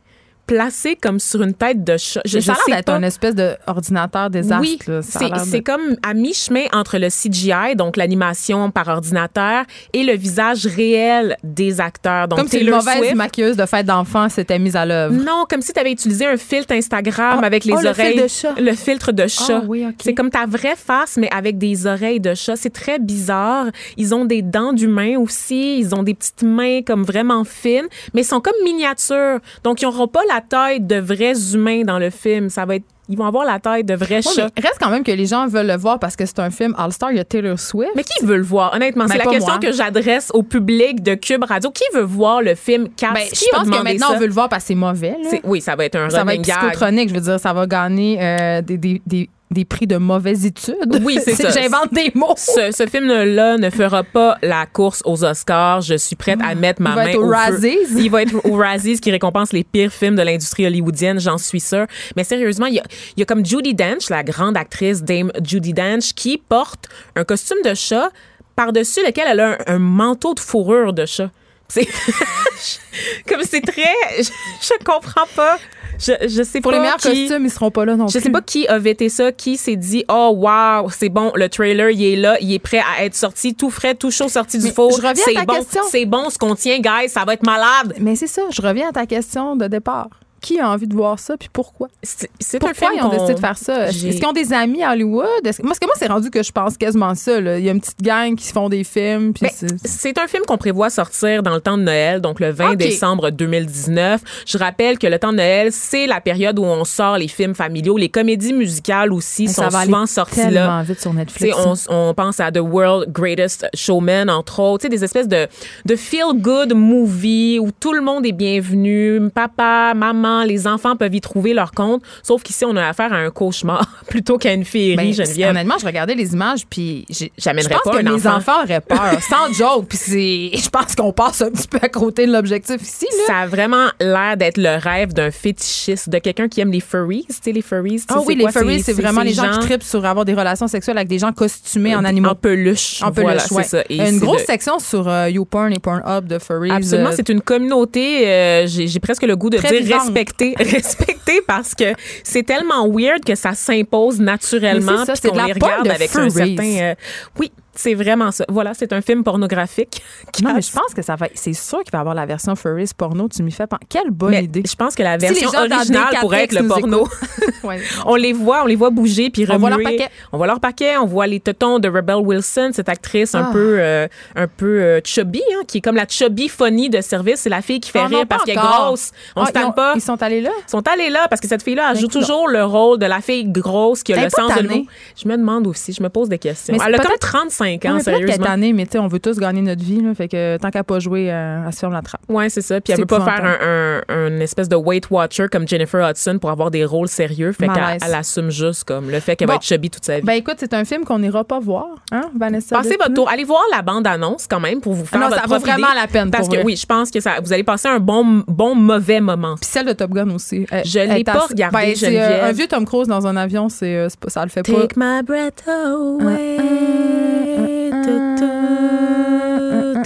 [0.47, 2.21] placé comme sur une tête de chat.
[2.25, 2.95] Je, ça a l'air d'être pas.
[2.95, 4.61] un espèce d'ordinateur désastre.
[4.63, 5.03] Oui, là.
[5.03, 10.03] Ça a c'est de- comme à mi-chemin entre le CGI, donc l'animation par ordinateur, et
[10.05, 12.29] le visage réel des acteurs.
[12.29, 13.15] Donc, Comme si une mauvaise Swift.
[13.15, 15.15] maquilleuse de fête d'enfant s'était mise à l'œuvre.
[15.15, 18.13] Non, comme si tu avais utilisé un filtre Instagram Ah, avec les oh, le oreilles.
[18.19, 18.55] filtre de chat.
[18.61, 19.61] Le filtre de chat.
[19.63, 19.87] Ah, oui.
[20.03, 22.57] C'est comme ta vraie face, mais avec des oreilles de chat.
[22.57, 23.67] C'est très bizarre.
[23.97, 25.79] Ils ont des dents d'humain aussi.
[25.79, 29.39] Ils ont des petites mains comme vraiment fines, mais ils sont comme miniatures.
[29.63, 32.49] Donc, ils n'auront pas la taille de vrais humains dans le film.
[32.51, 32.85] Ça va être.
[33.07, 34.49] Ils vont avoir la taille de vrais Ouais, chats.
[34.57, 36.75] mais reste quand même que les gens veulent le voir parce que c'est un film
[36.79, 37.11] All-Star.
[37.13, 37.91] Il y a Taylor Swift.
[37.95, 38.73] Mais qui veut le voir?
[38.75, 39.59] Honnêtement, Ben, c'est la question moi.
[39.61, 41.71] que j'adresse au public de Cube Radio.
[41.71, 43.13] Qui veut voir le film Cats?
[43.13, 44.15] Ben, Qui je pense que maintenant, ça?
[44.15, 45.17] on veut le voir parce que c'est mauvais.
[45.23, 45.39] là.
[45.45, 46.57] Oui, ça va être un Ça va être gag.
[46.57, 47.11] psychotronique.
[47.11, 51.01] Je veux dire, ça va gagner euh, des, des, des, des prix de mauvaise étude.
[51.03, 51.51] Oui, c'est ça.
[51.51, 52.35] J'invente des mots.
[52.37, 55.81] Ce, ce film-là ne fera pas la course aux Oscars.
[55.83, 57.29] Je suis prête à mettre ma Il va main au.
[57.29, 57.79] Razzies.
[57.97, 61.61] Il va être aux Razzies qui récompense les pires films de l'industrie hollywoodienne, j'en suis
[61.61, 61.87] sûre.
[62.17, 62.85] Mais sérieusement, il y a,
[63.17, 67.25] il y a comme Judy Dench, la grande actrice Dame Judy Dench, qui porte un
[67.25, 68.11] costume de chat
[68.57, 71.31] par-dessus lequel elle a un, un manteau de fourrure de chat.
[71.69, 71.87] C'est
[73.29, 74.31] comme c'est très, je,
[74.61, 75.59] je comprends pas.
[75.99, 78.13] Je, je sais Pour pas les meilleurs qui- costumes, ils seront pas là non je
[78.13, 78.21] plus.
[78.23, 81.91] sais pas qui a vété ça, qui s'est dit oh wow, c'est bon, le trailer
[81.91, 84.71] il est là, il est prêt à être sorti, tout frais, tout chaud, sorti du
[84.71, 84.91] four.
[84.93, 87.95] je reviens à C'est bon, c'est bon ce qu'on tient, guys, ça va être malade.
[88.01, 90.09] Mais c'est ça, je reviens à ta question de départ.
[90.45, 91.89] Qui a envie de voir ça, puis pourquoi?
[92.03, 93.89] C'est Pourquoi ils ont décidé de faire ça?
[93.89, 95.25] Est-ce qu'ils ont des amis à Hollywood?
[95.45, 97.41] Est-ce- Moi, parce que moi, c'est rendu que je pense quasiment ça.
[97.41, 97.59] là.
[97.59, 99.33] Il y a une petite gang qui se font des films.
[99.33, 102.41] Puis Ben, c'est- C'est un film qu'on prévoit sortir dans le temps de Noël, donc
[102.41, 102.77] le 20 Ok.
[102.77, 104.21] décembre 2019.
[104.47, 107.55] Je rappelle que le temps de Noël, c'est la période où on sort les films
[107.55, 107.97] familiaux.
[107.97, 110.83] Les comédies musicales aussi ça sont va souvent sorties là.
[110.83, 111.57] vite sur Tu Netflix.
[111.57, 114.83] sais, on, on pense à The World Greatest Showman, entre autres.
[114.83, 115.47] Tu sais, des espèces de,
[115.87, 119.21] de feel-good movie où tout le monde est bienvenu.
[119.35, 122.03] Papa, maman, les enfants peuvent y trouver leur compte.
[122.23, 125.51] Sauf qu'ici, on a affaire à un cauchemar plutôt qu'à une féerie, Ben, Geneviève.
[125.51, 127.07] Honnêtement, je regardais les images, puis
[127.39, 128.37] J'amènerais pas que un enfant.
[128.37, 129.87] enfants auraient peur, sans joke.
[129.89, 133.07] Puis c'est, je pense qu'on passe un petit peu à côté de l'objectif ici.
[133.19, 133.25] Là.
[133.27, 137.25] Ça a vraiment l'air d'être le rêve d'un fétichiste, de quelqu'un qui aime les furries.
[137.29, 138.03] Tu sais, les furries.
[138.09, 140.97] Ah oui, les furries, c'est vraiment les gens, qui trippent sur avoir des relations sexuelles
[140.97, 142.31] avec des gens costumés en animaux.
[142.31, 143.03] En peluche.
[143.03, 143.63] En Voilà, peluche, ouais.
[143.65, 143.85] c'est ça.
[143.89, 146.71] Et Une grosse section sur euh, YouPorn et Pornhub de furries.
[146.71, 150.01] Absolument, euh, c'est une communauté, euh, j'ai presque le goût de Très dire vivante.
[150.03, 150.24] respectée,
[150.59, 151.93] respectée parce que
[152.23, 156.81] c'est tellement weird que ça s'impose naturellement puis qu'on les regarde de avec un certain
[156.81, 156.95] euh,
[157.39, 158.45] oui, c'est vraiment ça.
[158.49, 160.03] Voilà, c'est un film pornographique.
[160.43, 161.27] Non, mais je pense que ça va.
[161.35, 163.29] C'est sûr qu'il va y avoir la version furries porno.
[163.29, 163.83] Tu m'y fais penser.
[163.89, 164.63] Quelle bonne Mais idée.
[164.69, 165.81] je pense que la version originale
[166.13, 167.09] D4X pourrait être le nous porno.
[167.63, 167.81] Ouais.
[168.05, 169.97] On les voit, on les voit bouger puis On voit leur remuer.
[169.97, 170.11] paquet.
[170.33, 173.53] On voit leur paquet, on voit les tétons de Rebel Wilson, cette actrice un Ah.
[173.53, 174.07] peu euh,
[174.37, 177.63] un peu euh, chubby hein, qui est comme la chubby funny de service, c'est la
[177.63, 179.13] fille qui fait non, rire parce qu'elle est grosse.
[179.35, 179.93] On Ah, se tanne pas.
[179.95, 180.51] Ils sont allés là?
[180.67, 183.07] Ils sont allés là parce que cette fille-là, elle Ben, joue toujours le rôle de
[183.07, 184.85] la fille grosse qui a le sens de l'humour.
[185.23, 186.75] Je me demande aussi, je me pose des questions.
[186.75, 188.45] Elle a comme peut-être- 35 Ouais, ans, sérieusement.
[188.45, 190.01] tannée, mais tu sais, on veut tous gagner notre vie.
[190.01, 192.21] Là, fait que tant qu'à pas jouer, euh, elle se ferme la trappe.
[192.29, 192.81] Ouais, c'est ça.
[192.81, 196.51] Puis elle veut pas faire un, un, espèce de Weight Watcher comme Jennifer Hudson pour
[196.51, 197.53] avoir des rôles sérieux.
[197.53, 199.53] Fait qu'elle assume juste comme le fait qu'elle Bon.
[199.55, 200.25] va être chubby toute sa vie.
[200.25, 202.77] Ben écoute, c'est un film qu'on n'ira pas voir, hein, Vanessa?
[202.77, 203.29] Passez votre tour.
[203.31, 205.89] Allez voir la bande-annonce quand même pour vous faire Ah non, votre ça vaut vraiment
[205.89, 206.01] idée.
[206.01, 206.65] la peine, Parce pour que vrai.
[206.67, 209.55] oui, je pense que ça, vous allez passer un bon, bon mauvais moment.
[209.61, 210.67] Puis celle de Top Gun aussi.
[210.71, 213.97] Elle- Je l'ai pas regardée, Ben, euh, un vieux Tom Cruise dans un avion, c'est,
[213.97, 214.73] euh, ça le fait pas.
[214.83, 217.54] Take my breath away.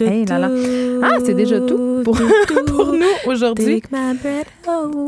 [0.00, 0.48] Hey, là, là.
[1.02, 2.16] Ah, c'est déjà tout pour,
[2.66, 3.82] pour nous aujourd'hui.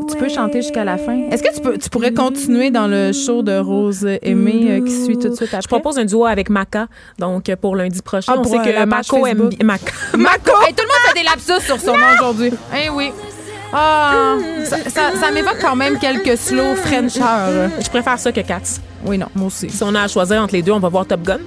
[0.09, 1.29] Tu peux chanter jusqu'à la fin.
[1.31, 4.91] Est-ce que tu, peux, tu pourrais continuer dans le show de Rose Aimée euh, qui
[4.91, 5.61] suit tout de suite après?
[5.61, 6.87] Je propose un duo avec Maca,
[7.19, 8.33] donc euh, pour lundi prochain.
[8.35, 9.65] Ah, On sait euh, que page Mako aime bien.
[9.65, 9.93] Maca.
[10.13, 12.51] Hey, tout le monde fait des lapsus sur son nom aujourd'hui.
[12.75, 13.11] Eh oui.
[13.73, 14.35] Ah,
[14.65, 17.69] ça, ça, ça m'évoque quand même quelques slow Frenchers.
[17.81, 18.79] Je préfère ça que Cats.
[19.05, 19.69] Oui, non, moi aussi.
[19.69, 21.39] Si on a à choisir entre les deux, on va voir Top Gun.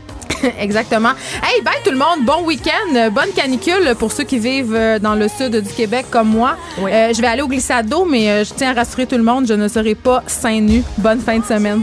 [0.59, 1.13] Exactement.
[1.43, 2.25] Hey, bye tout le monde.
[2.25, 3.11] Bon week-end.
[3.11, 6.57] Bonne canicule pour ceux qui vivent euh, dans le sud du Québec comme moi.
[6.79, 6.91] Oui.
[6.93, 9.23] Euh, je vais aller au glissade d'eau, mais euh, je tiens à rassurer tout le
[9.23, 10.83] monde, je ne serai pas seins nus.
[10.99, 11.83] Bonne fin de semaine.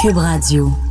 [0.00, 0.89] Cube Radio.